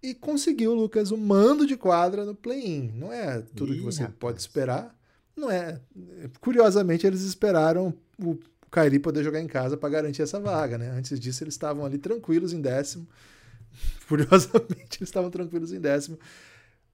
E 0.04 0.14
conseguiu, 0.14 0.74
Lucas, 0.74 1.12
o 1.12 1.18
mando 1.18 1.66
de 1.66 1.78
quadra 1.78 2.26
no 2.26 2.36
play-in. 2.36 2.92
Não 2.94 3.12
é 3.14 3.42
tudo 3.56 3.74
Ih, 3.74 3.78
que 3.78 3.84
você 3.84 4.02
rapaz. 4.02 4.20
pode 4.20 4.42
esperar. 4.42 4.94
Não 5.34 5.50
é. 5.50 5.80
Curiosamente, 6.42 7.08
eles 7.08 7.22
esperaram 7.22 7.94
o 8.22 8.38
Kyrie 8.70 9.00
poder 9.00 9.24
jogar 9.24 9.40
em 9.40 9.48
casa 9.48 9.78
para 9.78 9.88
garantir 9.88 10.22
essa 10.22 10.42
vaga, 10.42 10.78
né? 10.78 10.90
Antes 10.90 11.18
disso, 11.18 11.42
eles 11.46 11.54
estavam 11.54 11.86
ali 11.86 11.98
tranquilos 11.98 12.52
em 12.52 12.60
décimo. 12.60 13.08
Curiosamente, 14.10 14.98
eles 14.98 15.08
estavam 15.08 15.30
tranquilos 15.30 15.72
em 15.72 15.80
décimo. 15.80 16.20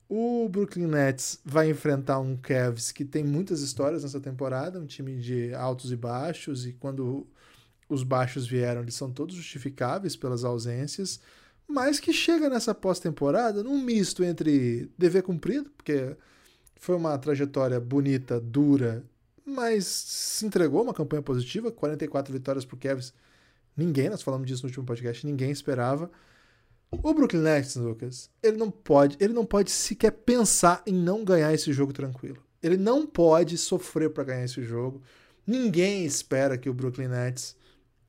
O 0.07 0.47
Brooklyn 0.47 0.85
Nets 0.85 1.39
vai 1.43 1.67
enfrentar 1.67 2.19
um 2.19 2.37
Cavs 2.37 2.91
que 2.91 3.03
tem 3.03 3.23
muitas 3.23 3.61
histórias 3.61 4.03
nessa 4.03 4.19
temporada, 4.19 4.79
um 4.79 4.85
time 4.85 5.19
de 5.19 5.51
altos 5.55 5.91
e 5.91 5.95
baixos, 5.95 6.65
e 6.65 6.73
quando 6.73 7.25
os 7.87 8.03
baixos 8.03 8.45
vieram, 8.45 8.81
eles 8.81 8.93
são 8.93 9.11
todos 9.11 9.35
justificáveis 9.35 10.15
pelas 10.15 10.43
ausências 10.43 11.19
mas 11.69 11.99
que 11.99 12.11
chega 12.11 12.49
nessa 12.49 12.73
pós-temporada 12.73 13.63
num 13.63 13.79
misto 13.83 14.23
entre 14.23 14.89
dever 14.97 15.21
cumprido, 15.21 15.69
porque 15.77 16.17
foi 16.75 16.95
uma 16.95 17.15
trajetória 17.19 17.79
bonita, 17.79 18.39
dura, 18.39 19.05
mas 19.45 19.85
se 19.85 20.45
entregou 20.47 20.81
uma 20.81 20.95
campanha 20.95 21.21
positiva, 21.21 21.71
44 21.71 22.33
vitórias 22.33 22.65
pro 22.65 22.75
Cavs. 22.75 23.13
Ninguém, 23.77 24.09
nós 24.09 24.23
falamos 24.23 24.47
disso 24.47 24.63
no 24.63 24.69
último 24.69 24.85
podcast, 24.85 25.25
ninguém 25.25 25.51
esperava. 25.51 26.09
O 26.91 27.13
Brooklyn 27.13 27.41
Nets, 27.41 27.75
Lucas, 27.75 28.31
ele 28.41 28.57
não 28.57 28.71
pode, 28.71 29.15
ele 29.19 29.31
não 29.33 29.45
pode 29.45 29.69
sequer 29.69 30.11
pensar 30.11 30.81
em 30.87 30.93
não 30.93 31.23
ganhar 31.23 31.53
esse 31.53 31.71
jogo 31.71 31.93
tranquilo. 31.93 32.43
Ele 32.63 32.77
não 32.77 33.05
pode 33.05 33.59
sofrer 33.59 34.09
para 34.09 34.23
ganhar 34.23 34.45
esse 34.45 34.63
jogo. 34.63 35.01
Ninguém 35.45 36.03
espera 36.03 36.57
que 36.57 36.69
o 36.69 36.73
Brooklyn 36.73 37.09
Nets 37.09 37.55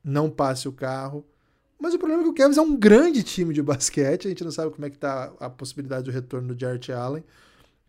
não 0.03 0.31
passe 0.31 0.67
o 0.67 0.73
carro. 0.73 1.23
Mas 1.81 1.95
o 1.95 1.97
problema 1.97 2.21
é 2.21 2.25
que 2.25 2.29
o 2.29 2.33
Cavs 2.33 2.57
é 2.59 2.61
um 2.61 2.77
grande 2.77 3.23
time 3.23 3.55
de 3.55 3.61
basquete, 3.63 4.27
a 4.27 4.29
gente 4.29 4.43
não 4.43 4.51
sabe 4.51 4.69
como 4.69 4.85
é 4.85 4.89
que 4.91 4.99
tá 4.99 5.33
a 5.39 5.49
possibilidade 5.49 6.03
do 6.03 6.11
retorno 6.11 6.53
do 6.53 6.59
Jarrett 6.59 6.91
Allen. 6.91 7.23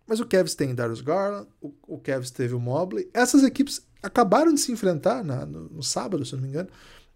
Mas 0.07 0.19
o 0.19 0.25
Cavs 0.27 0.55
tem 0.55 0.75
Darius 0.75 1.03
Garland, 1.03 1.47
o, 1.61 1.75
o 1.87 1.99
Cavs 1.99 2.31
teve 2.31 2.55
o 2.55 2.59
Mobley. 2.59 3.11
Essas 3.13 3.45
equipes 3.45 3.87
acabaram 4.03 4.55
de 4.55 4.61
se 4.61 4.73
enfrentar 4.73 5.23
na, 5.23 5.45
no, 5.45 5.69
no, 5.69 5.83
sábado, 5.83 6.25
se 6.25 6.33
eu 6.33 6.39
não 6.39 6.45
me 6.45 6.49
engano. 6.49 6.71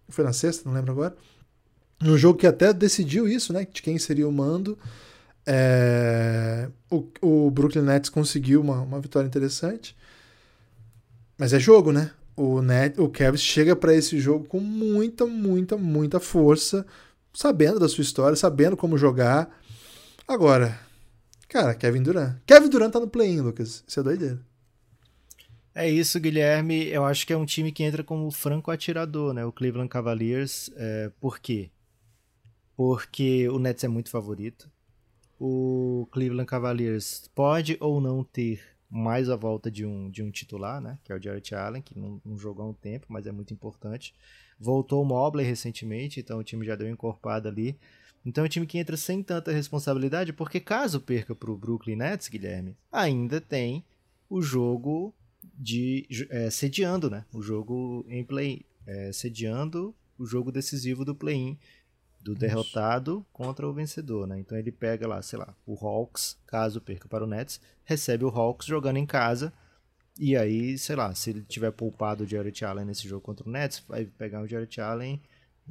Foi 0.07 0.23
na 0.23 0.31
sexta, 0.31 0.69
não 0.69 0.75
lembro 0.75 0.91
agora. 0.91 1.17
Um 1.99 2.15
jogo 2.15 2.37
que 2.37 2.45
até 2.45 2.71
decidiu 2.71 3.27
isso, 3.27 3.51
né? 3.51 3.65
De 3.65 3.81
quem 3.81 3.97
seria 3.97 4.27
o 4.27 4.31
mando. 4.31 4.77
É, 5.47 6.69
o, 6.91 7.07
o 7.21 7.49
Brooklyn 7.49 7.81
Nets 7.81 8.11
conseguiu 8.11 8.61
uma, 8.61 8.81
uma 8.81 9.01
vitória 9.01 9.25
interessante. 9.25 9.97
Mas 11.39 11.53
é 11.53 11.59
jogo, 11.59 11.91
né? 11.91 12.11
O, 12.37 12.61
Net, 12.61 13.01
o 13.01 13.09
Cavs 13.09 13.41
chega 13.41 13.75
para 13.75 13.95
esse 13.95 14.19
jogo 14.19 14.45
com 14.45 14.59
muita, 14.59 15.25
muita, 15.25 15.75
muita 15.75 16.19
força, 16.19 16.85
sabendo 17.33 17.79
da 17.79 17.89
sua 17.89 18.03
história, 18.03 18.35
sabendo 18.35 18.77
como 18.77 18.95
jogar. 18.97 19.59
Agora, 20.27 20.79
cara, 21.49 21.73
Kevin 21.73 22.03
Durant. 22.03 22.37
Kevin 22.45 22.69
Durant 22.69 22.93
tá 22.93 22.99
no 22.99 23.07
play-in, 23.07 23.41
Lucas. 23.41 23.83
Isso 23.87 23.99
é 23.99 24.03
doideira. 24.03 24.39
É 25.73 25.89
isso, 25.89 26.19
Guilherme. 26.19 26.87
Eu 26.87 27.03
acho 27.03 27.25
que 27.25 27.33
é 27.33 27.37
um 27.37 27.45
time 27.45 27.71
que 27.71 27.83
entra 27.83 28.03
como 28.03 28.29
franco 28.29 28.69
atirador, 28.69 29.33
né? 29.33 29.43
O 29.43 29.51
Cleveland 29.51 29.89
Cavaliers. 29.89 30.69
É, 30.75 31.11
por 31.19 31.39
quê? 31.39 31.71
Porque 32.75 33.49
o 33.49 33.57
Nets 33.57 33.83
é 33.83 33.87
muito 33.87 34.11
favorito. 34.11 34.69
O 35.39 36.07
Cleveland 36.11 36.47
Cavaliers 36.47 37.29
pode 37.33 37.77
ou 37.79 37.99
não 37.99 38.23
ter 38.23 38.59
mais 38.89 39.29
a 39.29 39.35
volta 39.35 39.69
de 39.69 39.85
um, 39.85 40.09
de 40.09 40.23
um 40.23 40.31
titular, 40.31 40.79
né? 40.79 40.97
Que 41.03 41.11
é 41.11 41.15
o 41.15 41.21
Jarrett 41.21 41.53
Allen, 41.53 41.81
que 41.81 41.97
não, 41.97 42.21
não 42.23 42.37
jogou 42.37 42.65
há 42.65 42.69
um 42.69 42.73
tempo, 42.73 43.07
mas 43.09 43.27
é 43.27 43.31
muito 43.31 43.53
importante. 43.53 44.13
Voltou 44.59 45.01
o 45.01 45.05
Mobley 45.05 45.45
recentemente, 45.45 46.19
então 46.19 46.39
o 46.39 46.43
time 46.43 46.65
já 46.65 46.75
deu 46.75 46.89
encorpada 46.89 47.49
ali. 47.49 47.77
Então 48.25 48.43
é 48.43 48.47
um 48.47 48.49
time 48.49 48.65
que 48.65 48.77
entra 48.77 48.97
sem 48.97 49.21
tanta 49.21 49.51
responsabilidade, 49.51 50.33
porque 50.33 50.59
caso 50.59 50.99
perca 50.99 51.35
para 51.35 51.51
o 51.51 51.57
Brooklyn 51.57 51.95
Nets, 51.95 52.27
Guilherme, 52.27 52.75
ainda 52.91 53.39
tem 53.39 53.83
o 54.29 54.41
jogo 54.41 55.13
de 55.57 56.05
é, 56.29 56.49
sediando, 56.49 57.09
né? 57.09 57.25
O 57.31 57.41
jogo 57.41 58.05
em 58.09 58.23
play, 58.23 58.65
é, 58.85 59.11
sediando 59.11 59.93
o 60.17 60.25
jogo 60.25 60.51
decisivo 60.51 61.05
do 61.05 61.15
play-in 61.15 61.57
do 62.27 62.35
derrotado 62.35 63.25
contra 63.31 63.65
o 63.65 63.71
vencedor, 63.71 64.27
né? 64.27 64.37
Então 64.37 64.57
ele 64.57 64.69
pega 64.69 65.07
lá, 65.07 65.21
sei 65.21 65.39
lá, 65.39 65.55
o 65.65 65.75
Hawks, 65.75 66.37
caso 66.45 66.81
perca 66.81 67.07
para 67.07 67.23
o 67.23 67.27
Nets, 67.27 67.61
recebe 67.85 68.25
o 68.25 68.29
Hawks 68.29 68.67
jogando 68.67 68.97
em 68.97 69.05
casa. 69.05 69.53
E 70.19 70.35
aí, 70.35 70.77
sei 70.77 70.97
lá, 70.97 71.15
se 71.15 71.29
ele 71.29 71.43
tiver 71.43 71.71
poupado 71.71 72.25
o 72.25 72.27
Jarrett 72.27 72.65
Allen 72.65 72.85
nesse 72.85 73.07
jogo 73.07 73.21
contra 73.21 73.47
o 73.47 73.51
Nets, 73.51 73.81
vai 73.87 74.03
pegar 74.03 74.41
o 74.41 74.47
Jarrett 74.47 74.81
Allen 74.81 75.21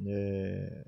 é, 0.03 0.83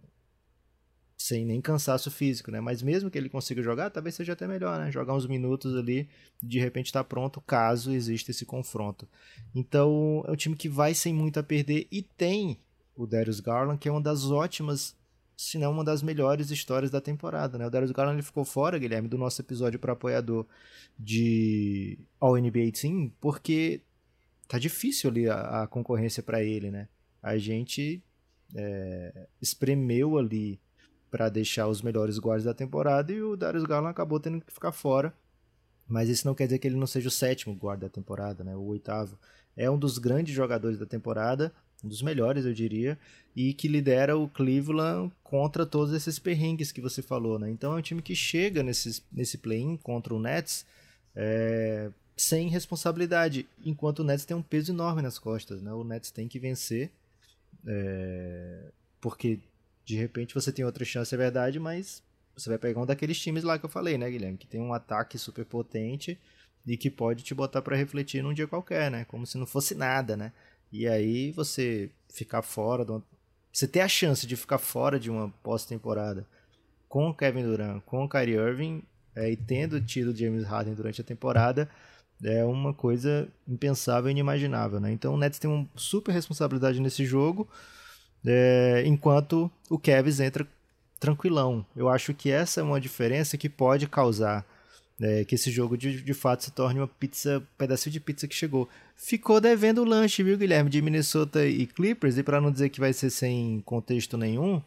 sem 1.16 1.46
nem 1.46 1.62
cansaço 1.62 2.10
físico, 2.10 2.50
né? 2.50 2.60
Mas 2.60 2.82
mesmo 2.82 3.12
que 3.12 3.18
ele 3.18 3.30
consiga 3.30 3.62
jogar, 3.62 3.92
talvez 3.92 4.16
seja 4.16 4.34
até 4.34 4.48
melhor, 4.48 4.80
né? 4.80 4.92
Jogar 4.92 5.14
uns 5.14 5.28
minutos 5.28 5.76
ali, 5.76 6.10
de 6.42 6.60
repente 6.60 6.88
estar 6.88 7.04
tá 7.04 7.08
pronto 7.08 7.40
caso 7.42 7.92
exista 7.92 8.32
esse 8.32 8.46
confronto. 8.46 9.08
Então, 9.54 10.24
é 10.28 10.32
um 10.32 10.36
time 10.36 10.56
que 10.56 10.68
vai 10.68 10.96
sem 10.96 11.14
muito 11.14 11.40
a 11.40 11.44
perder 11.44 11.86
e 11.92 12.02
tem 12.02 12.58
o 12.96 13.06
Darius 13.06 13.40
Garland, 13.40 13.78
que 13.78 13.88
é 13.88 13.92
uma 13.92 14.02
das 14.02 14.26
ótimas, 14.32 14.96
se 15.40 15.58
não 15.58 15.72
uma 15.72 15.86
das 15.86 16.04
melhores 16.04 16.52
histórias 16.52 16.92
da 16.92 17.00
temporada, 17.00 17.58
né? 17.58 17.66
O 17.66 17.70
Darius 17.70 17.92
Garland 17.94 18.22
ficou 18.22 18.44
fora, 18.44 18.78
Guilherme, 18.78 19.08
do 19.08 19.18
nosso 19.18 19.42
episódio 19.42 19.80
para 19.80 19.94
apoiador 19.94 20.46
de 21.00 21.98
All 22.20 22.36
NBA 22.36 22.74
Team, 22.74 23.10
porque 23.22 23.82
tá 24.50 24.60
difícil 24.60 25.10
ali 25.10 25.30
a, 25.30 25.64
a 25.64 25.68
concorrência 25.68 26.22
para 26.22 26.44
ele, 26.44 26.70
né? 26.70 26.90
A 27.24 27.38
gente 27.38 28.04
é, 28.54 29.28
espremeu 29.42 30.18
ali 30.18 30.60
para 31.10 31.30
deixar 31.30 31.70
os 31.70 31.82
melhores 31.82 32.20
guardas 32.20 32.44
da 32.44 32.54
temporada 32.54 33.14
e 33.14 33.22
o 33.22 33.38
Darius 33.38 33.64
Garland 33.64 33.92
acabou 33.92 34.20
tendo 34.20 34.42
que 34.42 34.52
ficar 34.52 34.74
fora. 34.74 35.14
Mas 35.88 36.10
isso 36.10 36.28
não 36.28 36.36
quer 36.36 36.48
dizer 36.48 36.60
que 36.60 36.68
ele 36.68 36.76
não 36.76 36.86
seja 36.86 37.08
o 37.08 37.12
sétimo 37.12 37.56
guarda 37.56 37.86
da 37.86 37.90
temporada, 37.90 38.44
né? 38.44 38.58
O 38.58 38.64
oitavo. 38.64 39.18
É 39.56 39.72
um 39.72 39.80
dos 39.80 40.00
grandes 40.00 40.36
jogadores 40.36 40.78
da 40.78 40.86
temporada, 40.86 41.54
um 41.84 41.88
dos 41.88 42.02
melhores, 42.02 42.46
eu 42.46 42.54
diria, 42.54 42.98
e 43.36 43.54
que 43.54 43.68
lidera 43.68 44.18
o 44.18 44.28
Cleveland 44.28 45.12
contra 45.24 45.66
todos 45.66 45.94
esses 45.94 46.20
perrengues 46.20 46.72
que 46.72 46.82
você 46.82 47.02
falou, 47.02 47.40
né? 47.40 47.50
Então 47.50 47.74
é 47.74 47.78
um 47.78 47.82
time 47.82 48.02
que 48.02 48.16
chega 48.16 48.62
nesses, 48.64 49.04
nesse 49.12 49.38
play-in 49.38 49.78
contra 49.78 50.14
o 50.14 50.20
Nets 50.20 50.66
é, 51.16 51.90
sem 52.18 52.50
responsabilidade, 52.50 53.48
enquanto 53.64 54.00
o 54.00 54.04
Nets 54.04 54.26
tem 54.26 54.36
um 54.36 54.42
peso 54.42 54.72
enorme 54.72 55.02
nas 55.02 55.18
costas, 55.18 55.62
né? 55.62 55.72
O 55.74 55.84
Nets 55.84 56.12
tem 56.12 56.28
que 56.28 56.40
vencer, 56.40 56.92
é, 57.66 58.72
porque 59.00 59.40
de 59.86 59.96
repente 59.96 60.34
você 60.36 60.52
tem 60.52 60.66
outra 60.66 60.84
chance, 60.84 61.14
é 61.14 61.18
verdade, 61.18 61.60
mas 61.60 62.04
você 62.36 62.50
vai 62.50 62.58
pegar 62.58 62.82
um 62.82 62.86
daqueles 62.86 63.20
times 63.20 63.44
lá 63.44 63.58
que 63.58 63.66
eu 63.66 63.70
falei, 63.70 63.98
né, 63.98 64.10
Guilherme? 64.10 64.38
Que 64.38 64.48
tem 64.48 64.62
um 64.62 64.74
ataque 64.74 65.18
super 65.18 65.46
potente 65.46 66.18
e 66.66 66.78
que 66.78 66.90
pode 66.90 67.24
te 67.24 67.34
botar 67.34 67.62
para 67.62 67.76
refletir 67.76 68.22
num 68.22 68.34
dia 68.34 68.48
qualquer, 68.48 68.92
né? 68.92 69.06
Como 69.06 69.26
se 69.26 69.38
não 69.38 69.46
fosse 69.46 69.76
nada, 69.76 70.16
né? 70.16 70.32
E 70.72 70.88
aí 70.88 71.32
você 71.32 71.90
ficar 72.14 72.42
fora, 72.42 72.84
uma... 72.84 73.04
você 73.52 73.68
ter 73.68 73.82
a 73.82 73.88
chance 73.88 74.26
de 74.26 74.36
ficar 74.36 74.58
fora 74.58 75.00
de 75.00 75.10
uma 75.10 75.30
pós-temporada 75.44 76.26
com 76.88 77.10
o 77.10 77.14
Kevin 77.14 77.44
Durant, 77.44 77.82
com 77.84 78.04
o 78.04 78.10
Kyrie 78.10 78.36
Irving 78.36 78.84
é, 79.16 79.32
e 79.32 79.38
tendo 79.38 79.80
tido 79.82 80.16
James 80.16 80.44
Harden 80.44 80.74
durante 80.74 81.02
a 81.02 81.04
temporada 81.04 81.70
é 82.24 82.44
uma 82.44 82.74
coisa 82.74 83.28
impensável 83.48 84.10
e 84.10 84.12
inimaginável, 84.12 84.80
né? 84.80 84.92
Então 84.92 85.14
o 85.14 85.18
Nets 85.18 85.40
tem 85.40 85.50
uma 85.50 85.66
super 85.76 86.12
responsabilidade 86.12 86.82
nesse 86.82 87.06
jogo, 87.06 87.48
é, 88.26 88.84
enquanto 88.86 89.50
o 89.70 89.80
Kevin 89.80 90.24
entra 90.24 90.48
tranquilão. 91.00 91.66
Eu 91.76 91.88
acho 91.88 92.14
que 92.14 92.30
essa 92.30 92.60
é 92.60 92.64
uma 92.64 92.82
diferença 92.82 93.38
que 93.38 93.48
pode 93.48 93.88
causar 93.88 94.46
é, 95.02 95.24
que 95.24 95.36
esse 95.36 95.50
jogo 95.50 95.78
de, 95.78 96.02
de 96.02 96.14
fato 96.14 96.44
se 96.44 96.52
torne 96.52 96.80
uma 96.80 96.88
pizza, 96.88 97.40
um 97.40 97.58
pedacinho 97.58 97.94
de 97.94 98.00
pizza 98.00 98.28
que 98.28 98.36
chegou. 98.36 98.68
Ficou 98.96 99.40
devendo 99.40 99.82
o 99.82 99.86
lanche, 99.86 100.24
viu, 100.24 100.38
Guilherme, 100.38 100.70
de 100.70 100.82
Minnesota 100.82 101.46
e 101.46 101.66
Clippers, 101.66 102.18
e 102.18 102.24
para 102.24 102.42
não 102.42 102.52
dizer 102.52 102.70
que 102.70 102.80
vai 102.80 102.92
ser 102.92 103.10
sem 103.10 103.62
contexto 103.66 104.18
nenhum, 104.18 104.62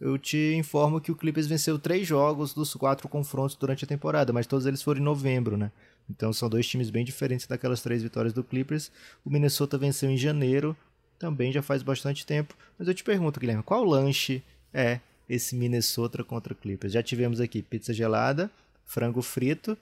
eu 0.00 0.16
te 0.16 0.54
informo 0.54 1.00
que 1.00 1.10
o 1.10 1.16
Clippers 1.16 1.46
venceu 1.46 1.78
três 1.78 2.06
jogos 2.06 2.54
dos 2.54 2.74
quatro 2.74 3.08
confrontos 3.08 3.56
durante 3.56 3.84
a 3.84 3.88
temporada, 3.88 4.32
mas 4.32 4.46
todos 4.46 4.66
eles 4.66 4.82
foram 4.82 5.00
em 5.00 5.04
novembro, 5.04 5.56
né? 5.56 5.72
Então 6.08 6.32
são 6.32 6.48
dois 6.48 6.66
times 6.66 6.88
bem 6.88 7.04
diferentes 7.04 7.46
daquelas 7.46 7.82
três 7.82 8.02
vitórias 8.02 8.32
do 8.32 8.44
Clippers. 8.44 8.90
O 9.24 9.30
Minnesota 9.30 9.76
venceu 9.76 10.08
em 10.08 10.16
janeiro, 10.16 10.76
também 11.18 11.52
já 11.52 11.62
faz 11.62 11.82
bastante 11.82 12.24
tempo. 12.24 12.54
Mas 12.78 12.88
eu 12.88 12.94
te 12.94 13.04
pergunto, 13.04 13.40
Guilherme, 13.40 13.62
qual 13.62 13.84
lanche 13.84 14.42
é 14.72 15.00
esse 15.28 15.54
Minnesota 15.54 16.22
contra 16.24 16.54
Clippers? 16.54 16.92
Já 16.92 17.02
tivemos 17.02 17.40
aqui 17.40 17.60
pizza 17.60 17.92
gelada, 17.92 18.50
frango 18.88 19.22
frito. 19.22 19.78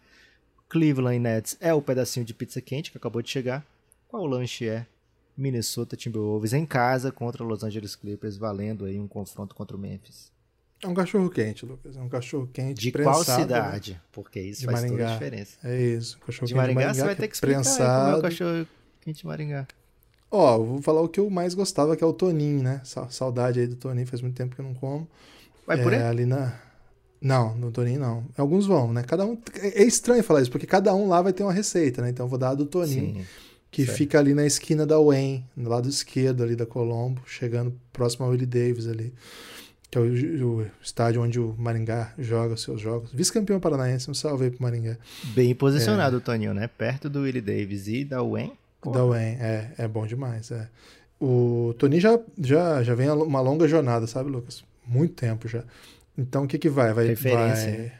Cleveland 0.68 1.20
Nets 1.20 1.56
é 1.60 1.72
o 1.72 1.80
pedacinho 1.80 2.26
de 2.26 2.34
pizza 2.34 2.60
quente 2.60 2.90
que 2.90 2.98
acabou 2.98 3.22
de 3.22 3.30
chegar. 3.30 3.64
Qual 4.08 4.26
lanche 4.26 4.68
é? 4.68 4.84
Minnesota 5.36 5.96
Timberwolves 5.96 6.52
em 6.52 6.66
casa 6.66 7.12
contra 7.12 7.44
Los 7.44 7.62
Angeles 7.62 7.94
Clippers, 7.94 8.36
valendo 8.36 8.84
aí 8.84 8.98
um 8.98 9.06
confronto 9.06 9.54
contra 9.54 9.76
o 9.76 9.80
Memphis. 9.80 10.32
É 10.82 10.88
um 10.88 10.94
cachorro 10.94 11.30
quente, 11.30 11.64
Lucas. 11.64 11.96
É 11.96 12.00
um 12.00 12.08
cachorro 12.08 12.48
quente. 12.52 12.80
De 12.80 12.92
qual 12.92 13.18
né? 13.18 13.24
cidade? 13.24 13.92
Né? 13.92 14.00
Porque 14.12 14.40
isso 14.40 14.60
de 14.60 14.66
faz 14.66 14.80
Maringá. 14.80 14.96
toda 14.96 15.08
a 15.08 15.12
diferença. 15.12 15.58
É 15.64 15.82
isso. 15.82 16.18
Cachorro 16.18 16.46
de 16.46 16.54
Maringá, 16.54 16.80
de 16.80 16.86
Maringá 16.86 16.94
você 16.94 17.06
vai 17.06 17.16
ter 17.16 17.28
que 17.28 17.34
explicar 17.34 17.62
prensado. 17.62 18.04
como 18.04 18.16
é 18.16 18.18
o 18.18 18.22
cachorro 18.22 18.66
quente 19.00 19.18
de 19.20 19.26
Maringá. 19.26 19.66
Ó, 20.30 20.58
vou 20.58 20.82
falar 20.82 21.00
o 21.00 21.08
que 21.08 21.20
eu 21.20 21.30
mais 21.30 21.54
gostava, 21.54 21.96
que 21.96 22.02
é 22.02 22.06
o 22.06 22.12
Toninho, 22.12 22.62
né? 22.62 22.82
Saudade 23.10 23.60
aí 23.60 23.66
do 23.66 23.76
Toninho, 23.76 24.06
faz 24.06 24.20
muito 24.20 24.36
tempo 24.36 24.54
que 24.54 24.60
eu 24.60 24.64
não 24.64 24.74
como. 24.74 25.08
Vai 25.66 25.82
por 25.82 25.92
é, 25.92 25.98
aí? 25.98 26.02
ali 26.02 26.26
na. 26.26 26.60
Não, 27.26 27.56
no 27.56 27.72
Toninho 27.72 27.98
não. 27.98 28.24
Alguns 28.38 28.66
vão, 28.66 28.92
né? 28.92 29.02
Cada 29.02 29.26
um. 29.26 29.36
É 29.60 29.82
estranho 29.82 30.22
falar 30.22 30.42
isso, 30.42 30.50
porque 30.50 30.66
cada 30.66 30.94
um 30.94 31.08
lá 31.08 31.20
vai 31.20 31.32
ter 31.32 31.42
uma 31.42 31.52
receita, 31.52 32.00
né? 32.00 32.10
Então 32.10 32.26
eu 32.26 32.30
vou 32.30 32.38
dar 32.38 32.50
a 32.50 32.54
do 32.54 32.64
Toninho, 32.64 33.26
que 33.68 33.84
certo. 33.84 33.98
fica 33.98 34.18
ali 34.20 34.32
na 34.32 34.46
esquina 34.46 34.86
da 34.86 34.96
Wayne, 34.96 35.44
do 35.56 35.68
lado 35.68 35.88
esquerdo 35.88 36.44
ali 36.44 36.54
da 36.54 36.64
Colombo, 36.64 37.20
chegando 37.26 37.74
próximo 37.92 38.24
ao 38.24 38.30
Willie 38.30 38.46
Davis 38.46 38.86
ali. 38.86 39.12
Que 39.90 39.98
é 39.98 40.00
o, 40.00 40.04
o 40.04 40.66
estádio 40.80 41.20
onde 41.20 41.40
o 41.40 41.52
Maringá 41.58 42.12
joga 42.16 42.54
os 42.54 42.62
seus 42.62 42.80
jogos. 42.80 43.10
Vice-campeão 43.12 43.58
paranaense, 43.58 44.08
um 44.08 44.14
salve 44.14 44.44
aí 44.44 44.50
pro 44.52 44.62
Maringá. 44.62 44.96
Bem 45.34 45.52
posicionado 45.52 46.18
o 46.18 46.20
Toninho, 46.20 46.54
né? 46.54 46.68
Perto 46.68 47.10
do 47.10 47.22
Willie 47.22 47.42
Davis 47.42 47.88
e 47.88 48.04
da 48.04 48.22
Wayne. 48.22 48.52
Da 48.84 49.04
Wayne, 49.04 49.36
é, 49.40 49.72
é 49.78 49.88
bom 49.88 50.06
demais. 50.06 50.52
É. 50.52 50.68
O 51.20 51.74
Toninho 51.76 52.00
já, 52.00 52.20
já, 52.38 52.84
já 52.84 52.94
vem 52.94 53.10
uma 53.10 53.40
longa 53.40 53.66
jornada, 53.66 54.06
sabe, 54.06 54.30
Lucas? 54.30 54.62
Muito 54.86 55.14
tempo 55.14 55.48
já. 55.48 55.64
Então 56.16 56.44
o 56.44 56.48
que 56.48 56.58
que 56.58 56.68
vai? 56.68 56.92
Vai, 56.92 57.06
Referência. 57.06 57.70
vai... 57.70 57.92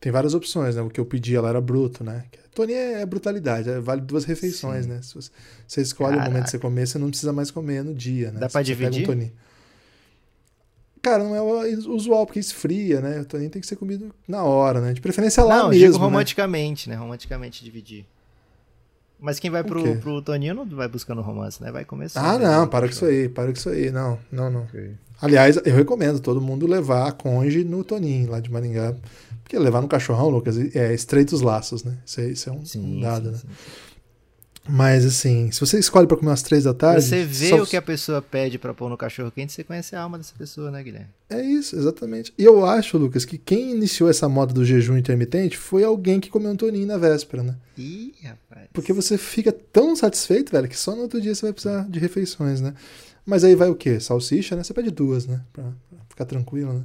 Tem 0.00 0.12
várias 0.12 0.32
opções, 0.34 0.76
né? 0.76 0.82
O 0.82 0.88
que 0.88 1.00
eu 1.00 1.06
pedia 1.06 1.40
lá 1.40 1.48
era 1.48 1.60
bruto, 1.60 2.04
né? 2.04 2.24
Toninho 2.54 2.78
é 2.78 3.06
brutalidade, 3.06 3.68
é, 3.68 3.80
vale 3.80 4.00
duas 4.00 4.24
refeições, 4.24 4.84
Sim. 4.84 4.90
né? 4.90 5.02
Se 5.02 5.14
você, 5.14 5.30
você 5.66 5.80
escolhe 5.80 6.16
o 6.16 6.18
momento 6.18 6.32
Caraca. 6.32 6.44
de 6.44 6.50
você 6.50 6.58
comer, 6.58 6.86
você 6.86 6.98
não 6.98 7.08
precisa 7.08 7.32
mais 7.32 7.50
comer 7.50 7.84
no 7.84 7.94
dia, 7.94 8.32
né? 8.32 8.40
Dá 8.40 8.48
pra 8.48 8.64
você 8.64 8.74
pega 8.74 8.90
dividir? 8.90 9.02
Um 9.04 9.06
toninho. 9.06 9.32
Cara, 11.00 11.22
não 11.24 11.34
é 11.34 11.40
o 11.40 11.94
usual, 11.94 12.26
porque 12.26 12.40
esfria, 12.40 13.00
né? 13.00 13.20
O 13.20 13.24
toninho 13.24 13.50
tem 13.50 13.60
que 13.60 13.66
ser 13.66 13.76
comido 13.76 14.12
na 14.26 14.42
hora, 14.42 14.80
né? 14.80 14.92
De 14.92 15.00
preferência 15.00 15.42
lá 15.44 15.58
não, 15.58 15.68
mesmo, 15.68 15.84
digo 15.84 15.98
né? 15.98 16.04
romanticamente, 16.04 16.88
né? 16.88 16.96
Romanticamente 16.96 17.64
dividir. 17.64 18.04
Mas 19.20 19.38
quem 19.40 19.50
vai 19.50 19.62
O 19.62 19.64
pro, 19.64 19.96
pro 19.96 20.22
Toninho 20.22 20.54
não 20.54 20.64
vai 20.66 20.86
buscando 20.88 21.20
romance, 21.20 21.60
né? 21.62 21.72
Vai 21.72 21.84
começar. 21.84 22.22
Ah, 22.34 22.38
não, 22.38 22.68
para 22.68 22.86
com 22.86 22.92
isso 22.92 23.04
aí, 23.04 23.28
para 23.28 23.46
com 23.46 23.58
isso 23.58 23.68
aí. 23.68 23.90
Não, 23.90 24.18
não, 24.30 24.50
não. 24.50 24.66
Aliás, 25.20 25.56
eu 25.64 25.74
recomendo 25.74 26.20
todo 26.20 26.40
mundo 26.40 26.66
levar 26.66 27.08
a 27.08 27.12
conge 27.12 27.64
no 27.64 27.82
Toninho, 27.82 28.30
lá 28.30 28.38
de 28.38 28.50
Maringá. 28.50 28.94
Porque 29.42 29.58
levar 29.58 29.80
no 29.80 29.88
cachorrão, 29.88 30.28
Lucas, 30.28 30.56
é 30.76 30.94
estreita 30.94 31.34
os 31.34 31.40
laços, 31.40 31.82
né? 31.82 31.96
Isso, 32.06 32.20
é- 32.20 32.28
isso 32.28 32.50
é 32.50 32.52
um, 32.52 32.64
Sim, 32.64 32.98
um 32.98 33.00
dado, 33.00 33.24
sim, 33.26 33.32
né? 33.32 33.38
sim. 33.38 33.48
Mas 34.68 35.04
assim, 35.06 35.50
se 35.50 35.58
você 35.60 35.78
escolhe 35.78 36.06
pra 36.06 36.16
comer 36.16 36.28
umas 36.30 36.42
três 36.42 36.64
da 36.64 36.74
tarde. 36.74 37.02
Você 37.02 37.24
vê 37.24 37.48
só- 37.48 37.62
o 37.62 37.66
que 37.66 37.76
a 37.76 37.80
pessoa 37.82 38.20
pede 38.20 38.58
pra 38.58 38.74
pôr 38.74 38.90
no 38.90 38.96
cachorro 38.98 39.30
quente, 39.30 39.52
você 39.52 39.64
conhece 39.64 39.96
a 39.96 40.02
alma 40.02 40.18
dessa 40.18 40.34
pessoa, 40.36 40.70
né, 40.70 40.82
Guilherme? 40.82 41.08
É 41.30 41.40
isso, 41.42 41.74
exatamente. 41.74 42.34
E 42.36 42.44
eu 42.44 42.64
acho, 42.66 42.98
Lucas, 42.98 43.24
que 43.24 43.38
quem 43.38 43.70
iniciou 43.70 44.10
essa 44.10 44.28
moda 44.28 44.52
do 44.52 44.64
jejum 44.64 44.96
intermitente 44.98 45.56
foi 45.56 45.84
alguém 45.84 46.20
que 46.20 46.28
comeu 46.28 46.50
um 46.50 46.56
toninho 46.56 46.86
na 46.86 46.98
véspera, 46.98 47.42
né? 47.42 47.56
Ih, 47.78 48.12
rapaz. 48.22 48.68
Porque 48.72 48.92
você 48.92 49.16
fica 49.16 49.50
tão 49.52 49.96
satisfeito, 49.96 50.52
velho, 50.52 50.68
que 50.68 50.76
só 50.76 50.94
no 50.94 51.02
outro 51.02 51.20
dia 51.20 51.34
você 51.34 51.42
vai 51.46 51.52
precisar 51.52 51.88
de 51.88 51.98
refeições, 51.98 52.60
né? 52.60 52.74
Mas 53.24 53.44
aí 53.44 53.54
vai 53.54 53.68
o 53.70 53.74
quê? 53.74 53.98
Salsicha, 54.00 54.54
né? 54.54 54.62
Você 54.62 54.74
pede 54.74 54.90
duas, 54.90 55.26
né? 55.26 55.40
Pra, 55.52 55.64
ficar 56.08 56.24
tranquilo, 56.26 56.72
né? 56.74 56.82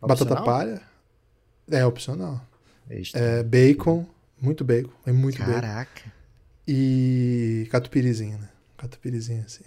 Batata 0.00 0.22
Opcional? 0.24 0.44
palha. 0.44 0.82
É 1.70 1.84
opcional. 1.86 2.40
É, 3.14 3.42
bacon, 3.42 4.04
muito 4.40 4.64
bacon, 4.64 4.90
é 5.06 5.12
muito 5.12 5.38
bacon. 5.38 5.52
Caraca. 5.52 6.12
E 6.66 7.66
catupirizinho, 7.70 8.38
né? 8.38 8.48
Catupirizinho, 8.76 9.42
assim. 9.46 9.64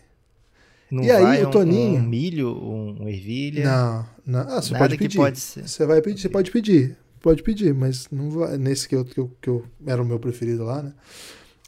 Não 0.91 1.04
E 1.04 1.12
aí, 1.12 1.24
vai 1.24 1.43
o 1.43 1.48
um, 1.48 1.52
Toninho- 1.52 2.00
um 2.00 2.04
milho, 2.04 2.48
um, 2.50 3.04
um 3.04 3.10
ervilha. 3.10 3.66
Não, 3.66 4.06
não. 4.26 4.39
Ah, 4.58 4.62
você 4.62 4.78
pode 4.78 4.98
que 4.98 5.04
pedir. 5.06 5.18
pode 5.18 5.39
ser. 5.39 5.68
Você 5.68 5.86
vai 5.86 6.02
pedir, 6.02 6.22
você 6.22 6.30
pode 6.30 6.52
pedir. 6.52 6.96
Pode 7.22 7.41
pedir, 7.41 7.74
mas 7.74 8.08
não 8.12 8.30
vai. 8.30 8.58
Nesse 8.58 8.88
que 8.88 8.96
eu, 8.96 9.04
que 9.04 9.20
eu, 9.20 9.32
que 9.41 9.50
eu 9.50 9.66
era 9.86 10.02
o 10.02 10.06
meu 10.06 10.20
preferido 10.20 10.64
lá, 10.64 10.84
né? 10.84 10.93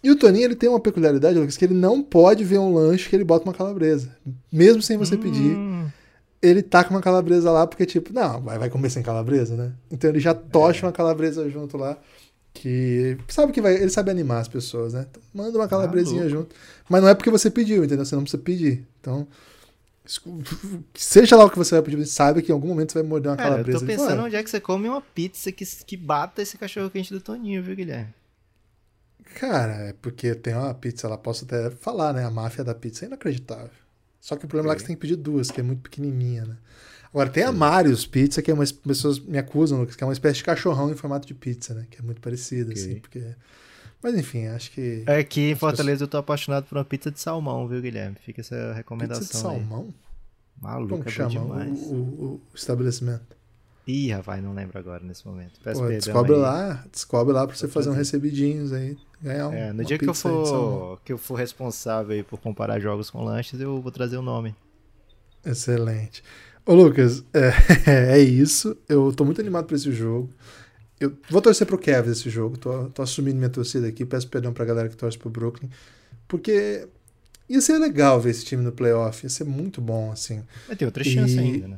E 0.04 0.12
o 0.12 0.16
Toninho, 0.16 0.46
ele 0.46 0.56
tem 0.56 0.70
uma 0.70 0.80
peculiaridade, 0.80 1.38
Lucas, 1.40 1.58
que 1.58 1.66
ele 1.66 1.74
não 1.74 2.04
pode 2.04 2.44
ver 2.44 2.60
um 2.60 2.74
lanche 2.74 3.10
que 3.10 3.16
ele 3.16 3.24
bota 3.24 3.44
uma 3.44 3.54
calabresa. 3.54 4.16
Mesmo 4.52 4.82
sem 4.84 4.96
você 4.98 5.18
pedir, 5.18 5.56
Hum, 5.58 5.88
ele 6.40 6.62
taca 6.62 6.92
uma 6.92 7.02
calabresa 7.02 7.52
lá, 7.52 7.66
porque, 7.66 7.86
tipo, 7.88 8.14
não, 8.14 8.40
vai, 8.40 8.60
vai 8.60 8.70
comer 8.70 8.92
sem 8.92 9.02
calabresa, 9.02 9.56
né? 9.56 9.74
Então 9.90 10.08
ele 10.12 10.20
já 10.20 10.36
tocha 10.36 10.86
É. 10.86 10.88
uma 10.88 10.92
calabresa 10.94 11.50
junto 11.50 11.76
lá. 11.76 11.98
Que. 12.62 13.18
Sabe 13.28 13.52
que 13.52 13.62
vai. 13.62 13.76
Ele 13.76 13.90
sabe 13.90 14.10
animar 14.10 14.40
as 14.40 14.48
pessoas, 14.48 14.94
né? 14.94 15.06
Então, 15.10 15.22
manda 15.34 15.58
uma 15.58 15.68
calabresinha 15.68 16.22
louco. 16.24 16.38
junto. 16.38 16.56
Mas 16.90 17.02
não 17.02 17.10
é 17.10 17.14
porque 17.16 17.30
você 17.30 17.52
pediu, 17.52 17.84
entendeu? 17.84 18.04
Você 18.06 18.16
não 18.16 18.24
precisa 18.24 18.42
pedir. 18.42 18.86
Então. 19.00 19.28
Seja 20.96 21.36
lá 21.36 21.44
o 21.46 21.50
que 21.50 21.58
você 21.58 21.76
vai 21.76 21.82
pedir, 21.82 22.06
sabe 22.06 22.42
que 22.42 22.50
em 22.50 22.54
algum 22.54 22.70
momento 22.70 22.94
você 22.94 23.00
vai 23.02 23.08
morder 23.10 23.30
uma 23.30 23.36
Cara, 23.38 23.50
eu 23.50 23.54
calabresa. 23.56 23.80
tô 23.80 23.86
Ele 23.86 23.94
pensando 23.98 24.24
onde 24.24 24.36
é 24.38 24.44
que 24.44 24.50
você 24.50 24.60
come 24.62 24.88
uma 24.88 25.02
pizza 25.02 25.52
que, 25.52 25.66
que 25.66 25.98
bata 25.98 26.42
esse 26.42 26.58
cachorro 26.58 26.90
quente 26.90 27.14
do 27.14 27.20
Toninho, 27.20 27.62
viu, 27.62 27.76
Guilherme? 27.76 28.14
Cara, 29.36 29.74
é 29.90 29.94
porque 30.02 30.34
tem 30.34 30.54
uma 30.56 30.74
pizza 30.74 31.10
lá, 31.10 31.18
posso 31.18 31.44
até 31.44 31.70
falar, 31.72 32.14
né? 32.14 32.24
A 32.24 32.32
máfia 32.32 32.64
da 32.64 32.74
pizza 32.74 33.04
é 33.04 33.08
inacreditável. 33.08 33.70
Só 34.28 34.36
que 34.36 34.44
o 34.44 34.48
problema 34.50 34.68
lá 34.68 34.74
é 34.74 34.76
que 34.76 34.82
você 34.82 34.88
tem 34.88 34.96
que 34.98 35.00
pedir 35.00 35.16
duas, 35.16 35.50
que 35.50 35.62
é 35.62 35.64
muito 35.64 35.84
pequenininha, 35.84 36.44
né? 36.44 36.58
Agora 37.14 37.30
tem 37.30 37.44
a 37.44 37.52
Marius 37.54 38.06
Pizza, 38.06 38.42
que 38.42 38.52
é 38.52 38.54
uma 38.54 38.66
pessoas 38.66 39.20
me 39.20 39.38
acusam, 39.38 39.80
Lucas, 39.80 39.96
que 39.96 40.04
é 40.04 40.06
uma 40.06 40.12
espécie 40.12 40.40
de 40.40 40.44
cachorrão 40.44 40.92
em 40.92 40.96
formato 40.96 41.26
de 41.26 41.34
pizza, 41.34 41.74
né? 41.74 41.88
Que 41.90 42.00
é 42.00 42.02
muito 42.02 42.20
parecida, 42.20 42.70
okay. 42.70 42.84
assim, 42.84 43.00
porque. 43.00 43.24
Mas 44.04 44.16
enfim, 44.16 44.48
acho 44.48 44.70
que. 44.72 45.06
É 45.08 45.24
que 45.24 45.52
em 45.52 45.56
Fortaleza 45.56 46.00
pessoas... 46.00 46.02
eu 46.02 46.08
tô 46.10 46.18
apaixonado 46.18 46.66
por 46.66 46.78
uma 46.78 46.84
pizza 46.84 47.10
de 47.10 47.22
salmão, 47.22 47.70
viu, 47.70 47.82
Guilherme? 47.82 48.18
Fica 48.20 48.42
essa 48.42 48.74
recomendação. 48.74 49.22
Pizza 49.24 49.38
de 49.38 49.42
salmão? 49.42 49.86
Aí. 49.88 50.62
Maluco, 50.62 50.98
Como 50.98 51.08
é 51.08 51.10
chama 51.10 51.30
demais. 51.30 51.80
O, 51.84 51.94
o, 51.94 52.26
o, 52.34 52.42
estabelecimento? 52.54 53.37
Ih, 53.88 54.12
rapaz, 54.12 54.44
não 54.44 54.54
lembro 54.54 54.78
agora 54.78 55.02
nesse 55.02 55.26
momento. 55.26 55.62
Peço 55.64 55.80
Pô, 55.80 55.88
descobre 55.88 56.34
aí. 56.34 56.40
lá, 56.40 56.86
descobre 56.92 57.34
lá 57.34 57.48
pra 57.48 57.56
você 57.56 57.70
fazer 57.70 57.90
um 57.90 57.94
recebidinhos 57.94 58.74
aí. 58.74 58.98
Ganhar 59.22 59.48
um, 59.48 59.54
é, 59.54 59.72
no 59.72 59.86
dia 59.86 59.98
que 59.98 60.08
eu, 60.08 60.14
for, 60.14 61.00
que 61.06 61.14
eu 61.14 61.18
for 61.18 61.36
responsável 61.36 62.22
por 62.26 62.38
comparar 62.40 62.80
jogos 62.82 63.10
com 63.10 63.24
lanches, 63.24 63.60
eu 63.62 63.82
vou 63.82 63.92
trazer 63.92 64.18
o 64.18 64.22
nome. 64.22 64.54
Excelente. 65.46 66.22
Ô 66.66 66.74
Lucas, 66.74 67.24
é, 67.34 68.16
é 68.18 68.20
isso. 68.20 68.76
Eu 68.90 69.14
tô 69.14 69.24
muito 69.24 69.40
animado 69.40 69.66
pra 69.66 69.78
esse 69.78 69.90
jogo. 69.94 70.30
Eu 71.00 71.16
vou 71.30 71.42
torcer 71.42 71.66
pro 71.66 71.78
Cavs 71.78 72.20
esse 72.20 72.30
jogo. 72.30 72.58
Tô, 72.58 72.90
tô 72.90 73.02
assumindo 73.02 73.38
minha 73.38 73.50
torcida 73.50 73.88
aqui. 73.88 74.06
Peço 74.06 74.28
perdão 74.28 74.52
pra 74.52 74.66
galera 74.66 74.90
que 74.90 74.98
torce 74.98 75.18
pro 75.18 75.30
Brooklyn. 75.30 75.70
Porque 76.28 76.86
ia 77.48 77.62
ser 77.62 77.78
legal 77.78 78.20
ver 78.20 78.32
esse 78.32 78.44
time 78.44 78.62
no 78.62 78.74
playoff. 78.74 79.26
Ia 79.26 79.30
ser 79.30 79.46
muito 79.46 79.80
bom, 79.80 80.12
assim. 80.12 80.44
Mas 80.68 80.78
tem 80.78 80.86
outra 80.86 81.06
chance 81.06 81.36
e... 81.36 81.40
ainda, 81.40 81.68
né? 81.70 81.78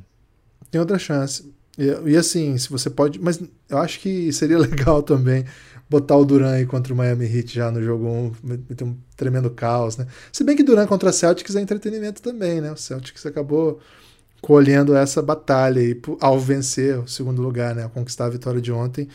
Tem 0.71 0.81
outra 0.81 0.97
chance. 0.97 1.53
E, 1.79 2.11
e, 2.11 2.17
assim, 2.17 2.57
se 2.57 2.69
você 2.69 2.89
pode. 2.89 3.19
Mas 3.19 3.41
eu 3.69 3.77
acho 3.77 4.01
que 4.01 4.33
seria 4.33 4.57
legal 4.59 5.01
também 5.01 5.45
botar 5.89 6.17
o 6.17 6.25
Duran 6.25 6.51
aí 6.51 6.65
contra 6.65 6.93
o 6.93 6.97
Miami 6.97 7.25
Heat 7.25 7.55
já 7.55 7.71
no 7.71 7.81
jogo 7.81 8.05
1. 8.43 8.57
Tem 8.75 8.85
um 8.85 8.97
tremendo 9.15 9.49
caos, 9.49 9.95
né? 9.95 10.05
Se 10.31 10.43
bem 10.43 10.55
que 10.55 10.63
Duran 10.63 10.85
contra 10.85 11.13
Celtics 11.13 11.55
é 11.55 11.61
entretenimento 11.61 12.21
também, 12.21 12.59
né? 12.59 12.71
O 12.71 12.77
Celtics 12.77 13.25
acabou 13.25 13.79
colhendo 14.41 14.95
essa 14.95 15.21
batalha 15.21 15.81
aí 15.81 15.99
ao 16.19 16.39
vencer 16.39 16.99
o 16.99 17.07
segundo 17.07 17.41
lugar, 17.41 17.73
né? 17.73 17.85
A 17.85 17.89
conquistar 17.89 18.25
a 18.25 18.29
vitória 18.29 18.59
de 18.61 18.71
ontem. 18.71 19.07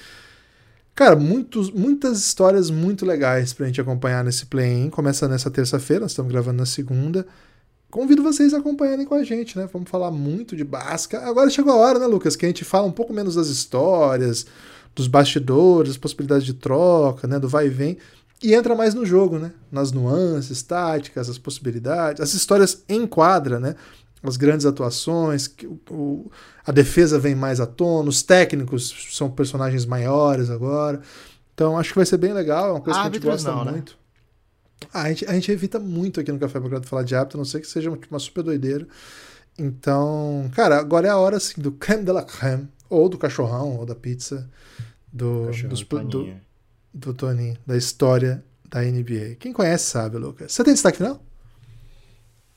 Cara, 0.95 1.17
muitos, 1.17 1.71
muitas 1.71 2.19
histórias 2.19 2.71
muito 2.71 3.05
legais 3.05 3.53
pra 3.53 3.67
gente 3.67 3.81
acompanhar 3.81 4.25
nesse 4.25 4.47
play-in. 4.47 4.89
Começa 4.91 5.29
nessa 5.29 5.51
terça-feira, 5.51 6.03
nós 6.03 6.13
estamos 6.13 6.33
gravando 6.33 6.59
na 6.59 6.67
segunda. 6.67 7.27
Convido 7.95 8.25
vocês 8.25 8.53
a 8.53 8.59
acompanharem 8.59 9.07
com 9.07 9.15
a 9.15 9.23
gente, 9.23 9.57
né? 9.57 9.69
Vamos 9.73 9.89
falar 9.89 10.11
muito 10.11 10.57
de 10.57 10.65
basca. 10.65 11.25
Agora 11.25 11.49
chegou 11.49 11.73
a 11.73 11.77
hora, 11.77 11.97
né, 12.01 12.09
Lucas, 12.09 12.35
que 12.35 12.45
a 12.45 12.49
gente 12.49 12.65
fala 12.65 12.89
um 12.89 12.91
pouco 12.91 13.13
menos 13.13 13.37
das 13.37 13.47
histórias, 13.47 14.47
dos 14.97 15.07
bastidores, 15.07 15.91
das 15.91 15.97
possibilidades 15.97 16.45
de 16.45 16.55
troca, 16.55 17.29
né, 17.29 17.39
do 17.39 17.49
vai 17.49 17.67
e 17.67 17.71
vem, 17.71 17.97
e 18.43 18.53
entra 18.53 18.75
mais 18.75 18.95
no 18.95 19.07
jogo, 19.07 19.39
né? 19.39 19.53
Nas 19.71 19.93
nuances, 19.93 20.61
táticas, 20.61 21.31
as 21.31 21.39
possibilidades, 21.39 22.21
as 22.21 22.35
histórias 22.35 22.83
em 22.89 23.07
quadra, 23.07 23.61
né? 23.61 23.77
as 24.25 24.37
grandes 24.37 24.67
atuações, 24.67 25.49
o, 25.89 26.33
a 26.67 26.73
defesa 26.73 27.17
vem 27.17 27.37
mais 27.37 27.61
à 27.61 27.67
tona, 27.67 28.09
os 28.09 28.25
técnicos 28.25 28.93
são 29.13 29.31
personagens 29.31 29.87
maiores 29.87 30.51
agora. 30.51 31.01
Então 31.55 31.79
acho 31.79 31.91
que 31.91 31.99
vai 31.99 32.07
ser 32.07 32.17
bem 32.17 32.33
legal, 32.33 32.71
é 32.71 32.73
uma 32.73 32.81
coisa 32.81 32.99
árbitros 32.99 33.23
que 33.23 33.29
a 33.29 33.37
gente 33.37 33.45
gosta 33.45 33.57
não, 33.57 33.65
né? 33.67 33.71
muito. 33.71 33.93
Né? 33.93 34.04
Ah, 34.93 35.03
a, 35.03 35.09
gente, 35.09 35.27
a 35.27 35.33
gente 35.33 35.51
evita 35.51 35.79
muito 35.79 36.21
aqui 36.21 36.31
no 36.33 36.39
Café 36.39 36.61
Belgrado 36.61 36.87
falar 36.87 37.03
de 37.03 37.15
árbitro, 37.15 37.39
a 37.39 37.41
não 37.41 37.45
ser 37.45 37.61
que 37.61 37.67
seja 37.67 37.91
uma, 37.91 37.99
uma 38.11 38.19
super 38.19 38.43
doideira. 38.43 38.87
Então, 39.59 40.51
cara, 40.55 40.79
agora 40.79 41.07
é 41.07 41.11
a 41.11 41.17
hora 41.17 41.37
assim 41.37 41.61
do 41.61 41.73
creme 41.73 42.05
de 42.05 42.13
la 42.13 42.23
creme, 42.23 42.69
ou 42.91 43.09
do 43.09 43.19
cachorrão, 43.19 43.77
ou 43.77 43.87
da 43.87 43.95
pizza, 43.95 44.51
do, 45.13 45.47
dos, 45.47 45.83
do, 45.83 46.35
do 46.93 47.15
Toninho, 47.15 47.57
da 47.67 47.77
história 47.77 48.45
da 48.69 48.83
NBA. 48.83 49.37
Quem 49.39 49.53
conhece 49.53 49.85
sabe, 49.85 50.19
Lucas. 50.19 50.53
Você 50.53 50.65
tem 50.65 50.75
destaque 50.75 50.99
final? 50.99 51.23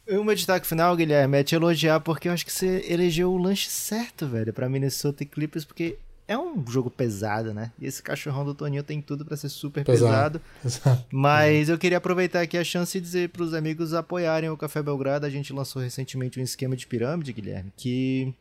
O 0.10 0.24
meu 0.24 0.34
destaque 0.34 0.66
final, 0.66 0.96
Guilherme, 0.96 1.38
é 1.38 1.44
te 1.44 1.54
elogiar 1.54 2.00
porque 2.00 2.30
eu 2.30 2.32
acho 2.32 2.46
que 2.46 2.52
você 2.52 2.86
elegeu 2.88 3.30
o 3.32 3.38
lanche 3.38 3.70
certo, 3.70 4.26
velho, 4.26 4.54
pra 4.54 4.70
Minnesota 4.70 5.22
e 5.22 5.26
Clippers, 5.26 5.66
porque 5.66 5.98
é 6.28 6.38
um 6.38 6.64
jogo 6.68 6.90
pesado, 6.90 7.54
né? 7.54 7.72
E 7.80 7.86
esse 7.86 8.04
cachorrão 8.04 8.44
do 8.44 8.54
Toninho 8.54 8.84
tem 8.84 9.02
tudo 9.02 9.24
para 9.24 9.38
ser 9.38 9.50
super 9.50 9.86
pesado. 9.86 10.42
pesado. 10.62 11.06
Mas 11.12 11.70
eu 11.70 11.78
queria 11.78 11.98
aproveitar 11.98 12.42
aqui 12.42 12.58
a 12.58 12.64
chance 12.64 12.98
e 12.98 13.02
dizer 13.02 13.30
pros 13.30 13.54
amigos 13.54 13.94
apoiarem 13.94 14.50
o 14.50 14.58
Café 14.58 14.84
Belgrado. 14.84 15.26
A 15.26 15.30
gente 15.30 15.54
lançou 15.54 15.82
recentemente 15.82 16.40
um 16.40 16.44
esquema 16.44 16.76
de 16.76 16.86
pirâmide, 16.86 17.32
Guilherme, 17.32 17.72
que 17.78 18.34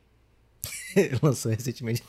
lançou 1.22 1.52
recentemente. 1.52 2.02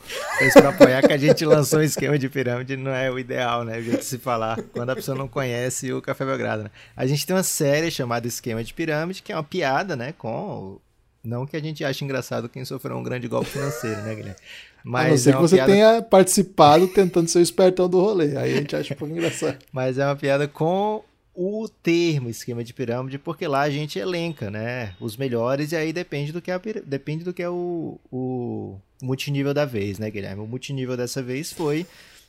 para 0.52 0.70
apoiar 0.70 1.06
que 1.06 1.12
a 1.12 1.18
gente 1.18 1.44
lançou 1.44 1.78
um 1.78 1.82
esquema 1.82 2.18
de 2.18 2.28
pirâmide 2.28 2.76
não 2.76 2.92
é 2.92 3.08
o 3.10 3.18
ideal, 3.18 3.64
né? 3.64 3.78
O 3.78 3.82
jeito 3.82 4.00
de 4.00 4.04
se 4.04 4.18
falar 4.18 4.60
quando 4.72 4.90
a 4.90 4.96
pessoa 4.96 5.16
não 5.16 5.28
conhece 5.28 5.92
o 5.92 6.02
Café 6.02 6.24
Belgrado. 6.24 6.64
Né? 6.64 6.70
A 6.96 7.06
gente 7.06 7.24
tem 7.24 7.36
uma 7.36 7.44
série 7.44 7.90
chamada 7.90 8.26
Esquema 8.26 8.64
de 8.64 8.74
Pirâmide, 8.74 9.22
que 9.22 9.32
é 9.32 9.36
uma 9.36 9.44
piada, 9.44 9.94
né? 9.94 10.12
Com. 10.18 10.80
Não 11.22 11.46
que 11.46 11.56
a 11.56 11.60
gente 11.60 11.84
ache 11.84 12.04
engraçado 12.04 12.48
quem 12.48 12.64
sofreu 12.64 12.96
um 12.96 13.02
grande 13.02 13.28
golpe 13.28 13.50
financeiro, 13.50 14.00
né, 14.02 14.14
Guilherme? 14.14 14.40
Mas 14.84 15.06
a 15.06 15.10
não 15.10 15.16
ser 15.18 15.30
é 15.30 15.32
que 15.32 15.40
você 15.40 15.56
piada... 15.56 15.72
tenha 15.72 16.02
participado 16.02 16.88
tentando 16.88 17.28
ser 17.28 17.38
o 17.38 17.42
espertão 17.42 17.88
do 17.88 18.00
rolê. 18.00 18.36
Aí 18.36 18.54
a 18.54 18.56
gente 18.56 18.76
acha 18.76 18.94
um 18.94 18.96
pouco 18.96 19.14
engraçado. 19.14 19.58
Mas 19.72 19.98
é 19.98 20.04
uma 20.04 20.16
piada 20.16 20.48
com 20.48 21.02
o 21.34 21.68
termo 21.68 22.28
esquema 22.28 22.64
de 22.64 22.74
pirâmide, 22.74 23.16
porque 23.16 23.46
lá 23.46 23.60
a 23.60 23.70
gente 23.70 23.96
elenca, 23.96 24.50
né, 24.50 24.94
os 25.00 25.16
melhores 25.16 25.70
e 25.70 25.76
aí 25.76 25.92
depende 25.92 26.32
do 26.32 26.42
que 26.42 26.50
é, 26.50 26.60
depende 26.84 27.22
do 27.22 27.32
que 27.32 27.40
é 27.40 27.48
o, 27.48 27.96
o 28.10 28.76
multinível 29.00 29.54
da 29.54 29.64
vez, 29.64 30.00
né, 30.00 30.10
Guilherme? 30.10 30.42
O 30.42 30.48
multinível 30.48 30.96
dessa 30.96 31.22
vez 31.22 31.52
foi 31.52 31.86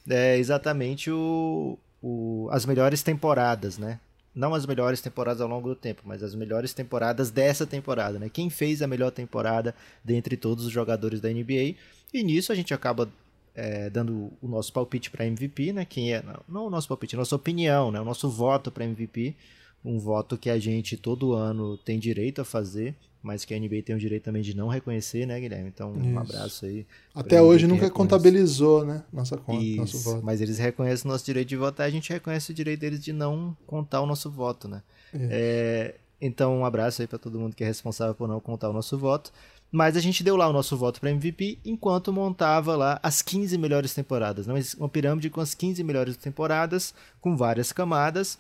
é, 0.08 0.38
exatamente 0.38 1.10
o, 1.10 1.76
o, 2.04 2.48
as 2.52 2.68
melhores 2.68 3.02
temporadas, 3.02 3.80
né? 3.80 4.00
Não 4.34 4.54
as 4.54 4.66
melhores 4.66 5.02
temporadas 5.02 5.42
ao 5.42 5.48
longo 5.48 5.70
do 5.70 5.76
tempo, 5.76 6.04
mas 6.06 6.22
as 6.22 6.36
melhores 6.36 6.74
temporadas 6.74 7.32
dessa 7.32 7.66
temporada, 7.66 8.20
né? 8.20 8.30
Quem 8.30 8.50
fez 8.50 8.82
a 8.82 8.88
melhor 8.88 9.12
temporada 9.12 9.76
dentre 10.04 10.38
todos 10.38 10.66
os 10.66 10.72
jogadores 10.72 11.20
da 11.20 11.30
NBA. 11.30 11.76
E 12.14 12.24
nisso 12.24 12.52
a 12.52 12.56
gente 12.56 12.74
acaba 12.74 13.10
é, 13.56 13.90
dando 13.90 14.32
o 14.42 14.48
nosso 14.48 14.72
palpite 14.72 15.10
para 15.10 15.26
MVP, 15.26 15.74
né? 15.74 15.86
Quem 15.86 16.14
é 16.14 16.22
não, 16.22 16.40
não, 16.48 16.68
o 16.68 16.70
nosso 16.70 16.88
palpite, 16.88 17.16
a 17.16 17.20
nossa 17.20 17.36
opinião, 17.36 17.92
né? 17.92 18.00
O 18.00 18.06
nosso 18.06 18.30
voto 18.30 18.72
para 18.72 18.86
MVP, 18.86 19.36
um 19.84 20.00
voto 20.00 20.38
que 20.38 20.50
a 20.50 20.60
gente 20.60 20.98
todo 20.98 21.34
ano 21.34 21.78
tem 21.78 22.00
direito 22.00 22.42
a 22.42 22.46
fazer, 22.46 22.96
mas 23.22 23.44
que 23.44 23.54
a 23.54 23.60
NBA 23.60 23.84
tem 23.84 23.96
o 23.96 24.00
direito 24.00 24.24
também 24.24 24.42
de 24.42 24.56
não 24.56 24.68
reconhecer, 24.68 25.26
né, 25.26 25.40
Guilherme? 25.40 25.70
Então, 25.70 25.94
Isso. 25.94 26.06
um 26.06 26.20
abraço 26.20 26.66
aí. 26.66 26.86
Até 27.14 27.42
hoje 27.42 27.68
nunca 27.68 27.86
reconhece. 27.86 27.98
contabilizou, 27.98 28.86
né, 28.86 29.04
nossa 29.12 29.38
conta, 29.38 29.64
Isso, 29.64 29.78
nosso 29.78 30.00
voto. 30.00 30.26
Mas 30.26 30.42
eles 30.42 30.58
reconhecem 30.58 31.10
o 31.10 31.12
nosso 31.12 31.26
direito 31.26 31.50
de 31.50 31.56
votar, 31.56 31.88
a 31.88 31.90
gente 31.90 32.12
reconhece 32.12 32.52
o 32.52 32.56
direito 32.56 32.80
deles 32.80 33.04
de 33.04 33.14
não 33.14 33.56
contar 33.68 34.02
o 34.02 34.06
nosso 34.06 34.30
voto, 34.30 34.68
né? 34.68 34.82
É, 35.14 35.96
então, 36.22 36.58
um 36.58 36.66
abraço 36.66 37.02
aí 37.02 37.08
para 37.08 37.18
todo 37.18 37.40
mundo 37.40 37.56
que 37.56 37.64
é 37.64 37.68
responsável 37.68 38.14
por 38.14 38.28
não 38.28 38.40
contar 38.40 38.70
o 38.70 38.74
nosso 38.74 38.98
voto. 38.98 39.32
Mas 39.72 39.96
a 39.96 40.00
gente 40.00 40.24
deu 40.24 40.36
lá 40.36 40.48
o 40.48 40.54
nosso 40.54 40.76
voto 40.76 41.00
para 41.00 41.12
MVP 41.12 41.60
enquanto 41.64 42.12
montava 42.12 42.76
lá 42.76 43.00
as 43.04 43.22
15 43.22 43.56
melhores 43.58 43.94
temporadas. 43.94 44.48
Né? 44.48 44.60
Uma 44.78 44.90
pirâmide 44.90 45.30
com 45.30 45.40
as 45.40 45.54
15 45.54 45.84
melhores 45.84 46.18
temporadas, 46.18 46.94
com 47.22 47.38
várias 47.38 47.72
camadas. 47.72 48.40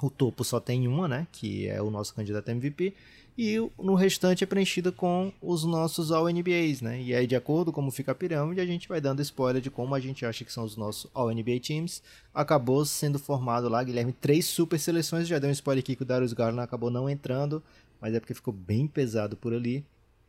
O 0.00 0.08
topo 0.10 0.44
só 0.44 0.60
tem 0.60 0.86
uma, 0.88 1.08
né? 1.08 1.26
Que 1.32 1.68
é 1.68 1.82
o 1.82 1.90
nosso 1.90 2.14
candidato 2.14 2.48
MVP. 2.48 2.94
E 3.36 3.56
no 3.78 3.94
restante 3.94 4.44
é 4.44 4.46
preenchida 4.46 4.92
com 4.92 5.32
os 5.40 5.64
nossos 5.64 6.12
All-NBAs, 6.12 6.82
né? 6.82 7.00
E 7.00 7.14
aí, 7.14 7.26
de 7.26 7.34
acordo 7.34 7.72
com 7.72 7.82
como 7.82 7.90
fica 7.90 8.12
a 8.12 8.14
pirâmide, 8.14 8.60
a 8.60 8.66
gente 8.66 8.86
vai 8.88 9.00
dando 9.00 9.22
spoiler 9.22 9.62
de 9.62 9.70
como 9.70 9.94
a 9.94 10.00
gente 10.00 10.26
acha 10.26 10.44
que 10.44 10.52
são 10.52 10.64
os 10.64 10.76
nossos 10.76 11.10
All-NBA 11.14 11.58
Teams. 11.60 12.02
Acabou 12.34 12.84
sendo 12.84 13.18
formado 13.18 13.68
lá, 13.68 13.82
Guilherme, 13.82 14.12
três 14.12 14.44
super 14.44 14.78
seleções. 14.78 15.26
Já 15.26 15.38
deu 15.38 15.48
um 15.48 15.52
spoiler 15.52 15.82
aqui 15.82 15.96
que 15.96 16.02
o 16.02 16.06
Darius 16.06 16.34
Garland 16.34 16.62
acabou 16.62 16.90
não 16.90 17.08
entrando, 17.08 17.62
mas 18.00 18.14
é 18.14 18.20
porque 18.20 18.34
ficou 18.34 18.52
bem 18.52 18.86
pesado 18.86 19.34
por 19.36 19.54
ali. 19.54 19.84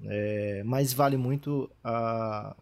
É, 0.05 0.63
mas 0.65 0.93
vale 0.93 1.17
muito 1.17 1.69
a. 1.83 2.55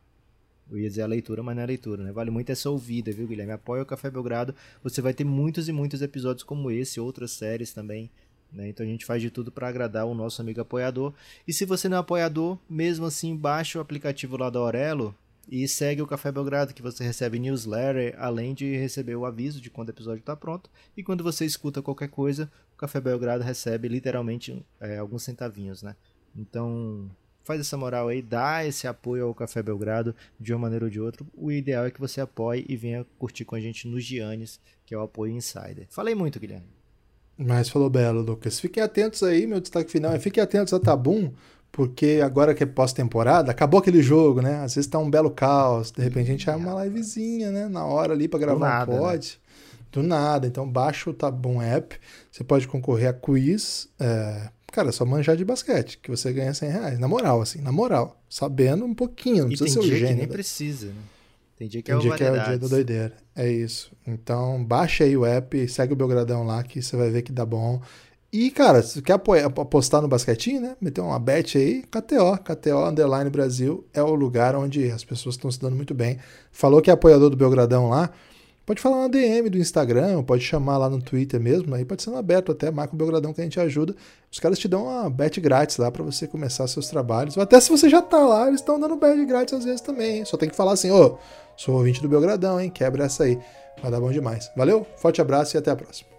Eu 0.72 0.80
ia 0.80 0.88
dizer 0.88 1.02
a 1.02 1.08
leitura, 1.08 1.44
mas 1.44 1.56
não 1.56 1.62
é 1.62 1.66
a 1.66 1.68
leitura, 1.68 2.04
né? 2.04 2.12
Vale 2.12 2.32
muito 2.32 2.50
essa 2.50 2.70
ouvida, 2.70 3.12
viu, 3.12 3.28
Guilherme? 3.28 3.52
Apoia 3.52 3.84
o 3.84 3.86
Café 3.86 4.10
Belgrado. 4.10 4.56
Você 4.82 5.02
vai 5.02 5.14
ter 5.14 5.26
muitos 5.26 5.68
e 5.68 5.74
muitos 5.74 6.02
episódios 6.02 6.44
como 6.44 6.72
esse, 6.72 7.00
outras 7.00 7.32
séries 7.32 7.74
também. 7.74 8.10
Né? 8.52 8.70
Então 8.70 8.86
a 8.86 8.90
gente 8.90 9.06
faz 9.06 9.22
de 9.22 9.30
tudo 9.30 9.52
para 9.52 9.68
agradar 9.68 10.06
o 10.06 10.14
nosso 10.14 10.42
amigo 10.42 10.62
apoiador. 10.62 11.14
E 11.48 11.54
se 11.54 11.66
você 11.66 11.88
não 11.88 11.98
é 11.98 12.00
apoiador, 12.00 12.58
mesmo 12.70 13.06
assim, 13.06 13.36
baixa 13.36 13.80
o 13.80 13.82
aplicativo 13.82 14.38
lá 14.38 14.50
da 14.50 14.60
Aurelo 14.60 15.16
e 15.50 15.68
segue 15.68 16.02
o 16.02 16.08
Café 16.08 16.32
Belgrado, 16.32 16.74
que 16.74 16.82
você 16.82 17.04
recebe 17.04 17.40
newsletter, 17.40 18.16
além 18.18 18.54
de 18.54 18.78
receber 18.78 19.16
o 19.16 19.26
aviso 19.26 19.60
de 19.60 19.70
quando 19.70 19.90
o 19.90 19.92
episódio 19.92 20.20
está 20.20 20.36
pronto. 20.36 20.70
E 20.96 21.04
quando 21.04 21.24
você 21.24 21.46
escuta 21.46 21.82
qualquer 21.82 22.10
coisa, 22.10 22.52
o 22.74 22.78
Café 22.78 23.02
Belgrado 23.02 23.44
recebe 23.44 23.88
literalmente 23.88 24.66
é, 24.80 24.98
alguns 24.98 25.24
centavinhos, 25.24 25.82
né? 25.82 25.96
Então, 26.36 27.10
faz 27.44 27.60
essa 27.60 27.78
moral 27.78 28.08
aí, 28.08 28.22
dá 28.22 28.66
esse 28.66 28.88
apoio 28.88 29.26
ao 29.26 29.34
Café 29.34 29.62
Belgrado 29.62 30.16
de 30.40 30.54
uma 30.54 30.60
maneira 30.60 30.86
ou 30.86 30.92
de 30.92 31.00
outra. 31.00 31.26
O 31.36 31.52
ideal 31.52 31.86
é 31.86 31.92
que 31.92 32.00
você 32.00 32.22
apoie 32.22 32.66
e 32.68 32.76
venha 32.76 33.06
curtir 33.18 33.46
com 33.46 33.56
a 33.56 33.60
gente 33.60 33.88
nos 33.88 34.04
Giannis, 34.04 34.60
que 34.86 34.94
é 34.94 34.98
o 34.98 35.02
apoio 35.02 35.34
Insider. 35.34 35.88
Falei 35.90 36.16
muito, 36.16 36.40
Guilherme. 36.40 36.68
Mas 37.38 37.70
falou 37.70 37.90
belo, 37.90 38.22
Lucas. 38.22 38.60
Fiquem 38.60 38.84
atentos 38.84 39.24
aí, 39.24 39.48
meu 39.48 39.60
destaque 39.60 39.92
final. 39.92 40.18
Fiquem 40.20 40.44
atentos 40.44 40.74
a 40.74 40.80
Tabum, 40.80 41.32
porque 41.72 42.22
agora 42.24 42.54
que 42.54 42.64
é 42.64 42.66
pós-temporada, 42.68 43.52
acabou 43.52 43.80
aquele 43.80 44.02
jogo, 44.02 44.42
né? 44.42 44.58
Às 44.58 44.76
vezes 44.76 44.90
tá 44.90 45.00
um 45.00 45.10
belo 45.10 45.32
caos. 45.32 45.92
De 45.92 46.04
repente 46.04 46.28
a 46.28 46.32
gente 46.32 46.44
chama 46.44 46.74
uma 46.74 46.84
livezinha, 46.84 47.50
né? 47.50 47.68
Na 47.68 47.86
hora 47.86 48.14
ali 48.14 48.28
para 48.28 48.40
gravar 48.40 48.60
nada, 48.60 48.94
um 48.94 49.00
pod. 49.00 49.40
Né? 49.44 49.52
Do 49.92 50.04
nada. 50.04 50.46
Então 50.46 50.70
baixa 50.70 51.10
o 51.10 51.14
Tabum 51.14 51.62
app. 51.62 51.98
Você 52.32 52.44
pode 52.44 52.68
concorrer 52.68 53.10
a 53.10 53.14
quiz. 53.14 53.90
É 54.00 54.50
cara, 54.72 54.90
é 54.90 54.92
só 54.92 55.06
manjar 55.06 55.36
de 55.36 55.46
basquete, 55.46 56.00
que 56.02 56.10
você 56.10 56.32
ganha 56.34 56.54
100 56.54 56.70
reais. 56.70 57.00
Na 57.00 57.08
moral, 57.08 57.42
assim, 57.42 57.62
na 57.62 57.72
moral. 57.72 58.20
Sabendo 58.30 58.86
um 58.86 58.94
pouquinho, 58.94 59.44
não 59.44 59.48
precisa 59.50 59.70
ser 59.74 59.80
o 59.80 59.82
dia 59.84 59.92
que 59.94 60.00
gênio. 60.00 60.18
nem 60.18 60.28
precisa, 60.28 60.88
né? 60.88 60.94
Tem 61.58 61.68
dia 61.68 61.82
que 61.82 61.86
Tem 61.88 61.96
é 61.96 61.98
o 61.98 62.02
dia 62.02 62.16
que 62.16 62.24
é 62.24 62.32
o 62.32 62.44
dia 62.44 62.58
da 62.58 62.68
doideira. 62.68 63.14
É 63.36 63.48
isso. 63.52 63.92
Então, 64.08 64.64
baixa 64.64 65.04
aí 65.04 65.16
o 65.16 65.26
app, 65.26 65.68
segue 65.68 65.94
o 65.94 65.96
Belgradão 65.96 66.44
lá, 66.44 66.64
que 66.64 66.82
você 66.82 66.96
vai 66.98 67.10
ver 67.12 67.22
que 67.22 67.32
dá 67.32 67.46
bom. 67.46 67.80
E, 68.34 68.50
cara, 68.50 68.82
se 68.82 68.94
você 68.94 69.02
quer 69.02 69.14
apoiar- 69.14 69.46
apostar 69.46 70.02
no 70.02 70.08
basquetinho, 70.08 70.62
né? 70.62 70.76
Meter 70.82 71.02
uma 71.02 71.20
bet 71.20 71.58
aí, 71.58 71.84
KTO. 71.84 72.38
KTO 72.44 72.88
Underline 72.88 73.30
Brasil 73.30 73.86
é 73.94 74.02
o 74.02 74.16
lugar 74.16 74.56
onde 74.56 74.90
as 74.90 75.04
pessoas 75.04 75.36
estão 75.36 75.52
se 75.52 75.60
dando 75.60 75.76
muito 75.76 75.94
bem. 75.94 76.18
Falou 76.52 76.82
que 76.82 76.90
é 76.90 76.94
apoiador 76.94 77.30
do 77.30 77.36
Belgradão 77.38 77.90
lá. 77.90 78.10
Pode 78.66 78.80
falar 78.80 79.02
na 79.02 79.08
DM 79.08 79.50
do 79.50 79.58
Instagram, 79.58 80.24
pode 80.24 80.44
chamar 80.44 80.78
lá 80.78 80.90
no 80.90 81.02
Twitter 81.02 81.40
mesmo, 81.40 81.74
aí 81.74 81.84
pode 81.84 82.04
ser 82.04 82.12
no 82.12 82.18
aberto 82.18 82.52
até, 82.52 82.70
marca 82.70 82.94
o 82.94 82.98
Belgradão 82.98 83.34
que 83.34 83.42
a 83.42 83.44
gente 83.44 83.60
ajuda. 83.60 83.96
Os 84.32 84.40
caras 84.40 84.60
te 84.60 84.68
dão 84.68 84.84
uma 84.84 85.10
bet 85.10 85.42
grátis 85.42 85.78
lá 85.78 85.92
pra 85.92 86.04
você 86.04 86.28
começar 86.28 86.68
seus 86.68 86.88
trabalhos. 86.88 87.36
Ou 87.36 87.44
até 87.44 87.60
se 87.60 87.70
você 87.70 87.90
já 87.90 88.02
tá 88.02 88.20
lá, 88.20 88.48
eles 88.48 88.62
estão 88.62 88.80
dando 88.80 88.96
bet 88.96 89.26
grátis 89.26 89.56
às 89.56 89.66
vezes 89.66 89.82
também. 89.82 90.20
hein? 90.20 90.26
Só 90.26 90.38
tem 90.38 90.48
que 90.48 90.56
falar 90.56 90.74
assim, 90.74 90.92
ô, 90.92 91.18
sou 91.58 91.76
ouvinte 91.76 92.02
do 92.02 92.08
Belgradão, 92.08 92.62
hein? 92.62 92.70
Quebra 92.70 93.06
essa 93.06 93.24
aí. 93.24 93.40
Vai 93.82 93.90
dar 93.90 94.00
bom 94.00 94.12
demais. 94.12 94.52
Valeu, 94.56 94.86
forte 94.96 95.20
abraço 95.20 95.56
e 95.56 95.58
até 95.58 95.72
a 95.72 95.76
próxima. 95.76 96.11